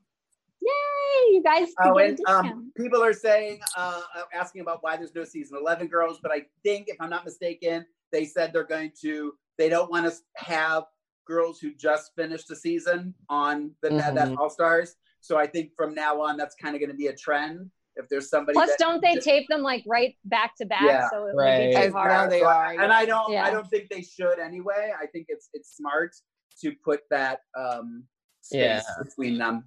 Yay, 0.60 1.34
you 1.34 1.42
guys. 1.44 1.68
Oh, 1.82 1.98
and 1.98 2.18
um, 2.28 2.72
people 2.76 3.02
are 3.02 3.12
saying, 3.12 3.60
uh, 3.76 4.00
uh, 4.16 4.22
asking 4.32 4.62
about 4.62 4.78
why 4.82 4.96
there's 4.96 5.14
no 5.14 5.24
season 5.24 5.58
11 5.60 5.88
girls, 5.88 6.18
but 6.22 6.32
I 6.32 6.42
think, 6.62 6.86
if 6.88 6.96
I'm 7.00 7.10
not 7.10 7.24
mistaken, 7.24 7.84
they 8.10 8.24
said 8.24 8.52
they're 8.52 8.64
going 8.64 8.92
to, 9.02 9.34
they 9.58 9.68
don't 9.68 9.90
want 9.90 10.06
to 10.06 10.16
have 10.36 10.84
girls 11.26 11.58
who 11.58 11.74
just 11.74 12.12
finished 12.16 12.48
the 12.48 12.56
season 12.56 13.14
on 13.28 13.72
the 13.82 13.88
mm-hmm. 13.88 14.14
that 14.14 14.36
All 14.38 14.50
Stars. 14.50 14.96
So 15.20 15.36
I 15.36 15.46
think 15.46 15.70
from 15.76 15.94
now 15.94 16.20
on, 16.20 16.36
that's 16.36 16.54
kind 16.54 16.74
of 16.74 16.80
going 16.80 16.90
to 16.90 16.96
be 16.96 17.08
a 17.08 17.16
trend 17.16 17.70
if 17.96 18.08
there's 18.08 18.28
somebody. 18.28 18.54
Plus, 18.54 18.70
don't 18.78 19.02
they 19.02 19.14
just, 19.14 19.26
tape 19.26 19.48
them 19.48 19.62
like 19.62 19.84
right 19.86 20.16
back 20.24 20.56
to 20.56 20.66
back? 20.66 20.82
Yeah, 20.82 21.08
so 21.10 21.26
it 21.26 21.34
right. 21.34 21.68
would 21.68 21.80
be 21.80 21.86
too 21.86 21.92
hard. 21.92 22.30
they 22.30 22.42
are, 22.42 22.72
and 22.72 22.92
I 22.92 23.04
don't. 23.04 23.32
Yeah. 23.32 23.44
I 23.44 23.50
don't 23.50 23.68
think 23.68 23.88
they 23.90 24.02
should 24.02 24.38
anyway. 24.38 24.92
I 25.00 25.06
think 25.06 25.26
it's 25.28 25.48
it's 25.52 25.76
smart 25.76 26.14
to 26.60 26.72
put 26.84 27.00
that 27.10 27.40
um 27.58 28.04
space 28.40 28.84
yeah. 28.86 29.02
between 29.02 29.38
them. 29.38 29.64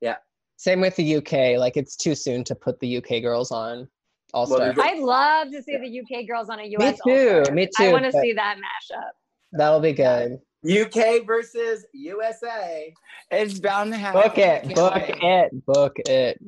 Yeah. 0.00 0.16
Same 0.56 0.80
with 0.80 0.96
the 0.96 1.16
UK. 1.16 1.58
Like 1.58 1.76
it's 1.76 1.96
too 1.96 2.14
soon 2.14 2.44
to 2.44 2.54
put 2.54 2.78
the 2.80 2.98
UK 2.98 3.22
girls 3.22 3.50
on 3.50 3.88
All 4.32 4.46
Star. 4.46 4.72
Well, 4.76 4.86
I'd 4.86 4.98
love 4.98 5.50
to 5.52 5.62
see 5.62 5.72
yeah. 5.72 5.78
the 5.80 6.00
UK 6.00 6.26
girls 6.26 6.48
on 6.48 6.60
a 6.60 6.64
US. 6.64 6.98
Me 7.04 7.12
too. 7.12 7.28
All-Star. 7.38 7.54
Me 7.54 7.66
too. 7.66 7.84
I 7.84 7.92
want 7.92 8.04
to 8.04 8.12
see 8.12 8.32
that 8.34 8.58
mashup. 8.58 9.10
That'll 9.52 9.80
be 9.80 9.92
good. 9.92 10.38
UK 10.64 11.26
versus 11.26 11.84
USA. 11.92 12.94
It's 13.30 13.58
bound 13.58 13.92
to 13.92 13.98
happen. 13.98 14.22
Book 14.22 14.38
it. 14.38 14.74
Book 14.74 14.94
it. 14.96 15.66
Book 15.66 15.96
it. 16.06 16.40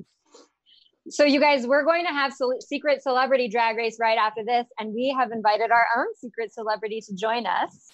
So 1.09 1.25
you 1.25 1.41
guys, 1.41 1.67
we're 1.67 1.85
going 1.85 2.05
to 2.07 2.13
have 2.13 2.33
secret 2.61 3.03
celebrity 3.03 3.49
drag 3.49 3.77
race 3.77 3.99
right 4.01 4.19
after 4.19 4.43
this, 4.45 4.67
and 4.79 4.95
we 4.95 5.15
have 5.17 5.33
invited 5.33 5.71
our 5.71 5.87
own 5.99 6.07
secret 6.17 6.53
celebrity 6.53 7.01
to 7.03 7.15
join 7.15 7.47
us. 7.47 7.89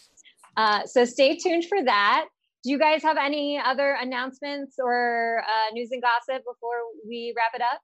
Uh, 0.57 0.87
so 0.87 1.05
stay 1.05 1.37
tuned 1.37 1.65
for 1.65 1.83
that. 1.85 2.27
Do 2.63 2.71
you 2.71 2.79
guys 2.79 3.03
have 3.03 3.17
any 3.17 3.59
other 3.59 3.97
announcements 4.01 4.77
or 4.79 5.43
uh, 5.47 5.73
news 5.73 5.91
and 5.93 6.03
gossip 6.03 6.45
before 6.45 6.77
we 7.09 7.35
wrap 7.37 7.55
it 7.55 7.63
up? 7.63 7.81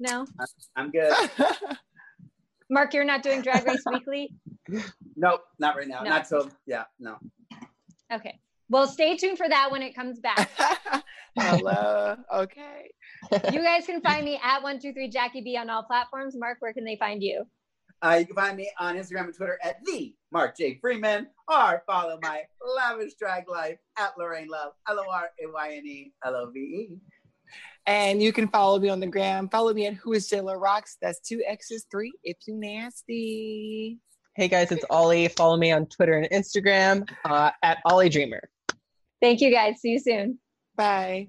No, 0.00 0.26
I'm 0.74 0.90
good. 0.90 1.14
Mark, 2.70 2.92
you're 2.94 3.04
not 3.04 3.22
doing 3.22 3.42
Drag 3.42 3.64
Race 3.66 3.82
Weekly. 3.90 4.34
Nope, 5.16 5.44
not 5.60 5.76
right 5.76 5.86
now. 5.86 6.02
No. 6.02 6.10
Not 6.10 6.26
till 6.26 6.50
yeah, 6.66 6.84
no. 6.98 7.18
Okay. 8.12 8.40
Well, 8.68 8.88
stay 8.88 9.16
tuned 9.16 9.38
for 9.38 9.48
that 9.48 9.70
when 9.70 9.82
it 9.82 9.94
comes 9.94 10.18
back. 10.18 10.50
Hello. 11.38 12.16
Okay. 12.34 12.90
You 13.52 13.62
guys 13.62 13.86
can 13.86 14.00
find 14.00 14.24
me 14.24 14.40
at 14.42 14.62
one 14.62 14.78
two 14.78 14.92
three 14.92 15.08
Jackie 15.08 15.40
B 15.40 15.56
on 15.56 15.70
all 15.70 15.82
platforms. 15.82 16.36
Mark, 16.36 16.58
where 16.60 16.72
can 16.72 16.84
they 16.84 16.96
find 16.96 17.22
you? 17.22 17.44
Uh, 18.02 18.16
you 18.20 18.26
can 18.26 18.34
find 18.34 18.56
me 18.56 18.70
on 18.78 18.96
Instagram 18.96 19.24
and 19.24 19.34
Twitter 19.34 19.58
at 19.62 19.82
the 19.84 20.14
Mark 20.30 20.56
J 20.56 20.78
Freeman, 20.80 21.28
or 21.48 21.82
follow 21.86 22.18
my 22.22 22.42
lavish 22.76 23.14
drag 23.14 23.48
life 23.48 23.78
at 23.98 24.16
Lorayne 24.18 24.48
Love, 24.48 24.72
L 24.88 25.00
O 25.00 25.10
R 25.10 25.30
A 25.42 25.50
Y 25.50 25.74
N 25.76 25.86
E 25.86 26.12
L 26.24 26.36
O 26.36 26.50
V 26.50 26.60
E. 26.60 26.96
And 27.86 28.22
you 28.22 28.32
can 28.32 28.48
follow 28.48 28.78
me 28.78 28.88
on 28.88 29.00
the 29.00 29.06
gram. 29.06 29.48
Follow 29.48 29.72
me 29.72 29.86
at 29.86 29.94
Who 29.94 30.12
is 30.14 30.28
Jayla 30.28 30.60
Roxxx. 30.60 30.96
That's 31.00 31.20
two 31.20 31.42
X's, 31.46 31.86
three 31.90 32.12
if 32.22 32.36
you 32.46 32.54
nasty. 32.56 33.98
Hey 34.36 34.48
guys, 34.48 34.72
it's 34.72 34.84
Ollie. 34.90 35.28
Follow 35.28 35.56
me 35.56 35.70
on 35.70 35.86
Twitter 35.86 36.14
and 36.14 36.28
Instagram 36.30 37.08
uh, 37.24 37.52
at 37.62 37.78
Ollie 37.84 38.08
Dreamer. 38.08 38.48
Thank 39.20 39.40
you 39.40 39.50
guys. 39.50 39.80
See 39.80 39.90
you 39.90 40.00
soon. 40.00 40.38
Bye. 40.76 41.28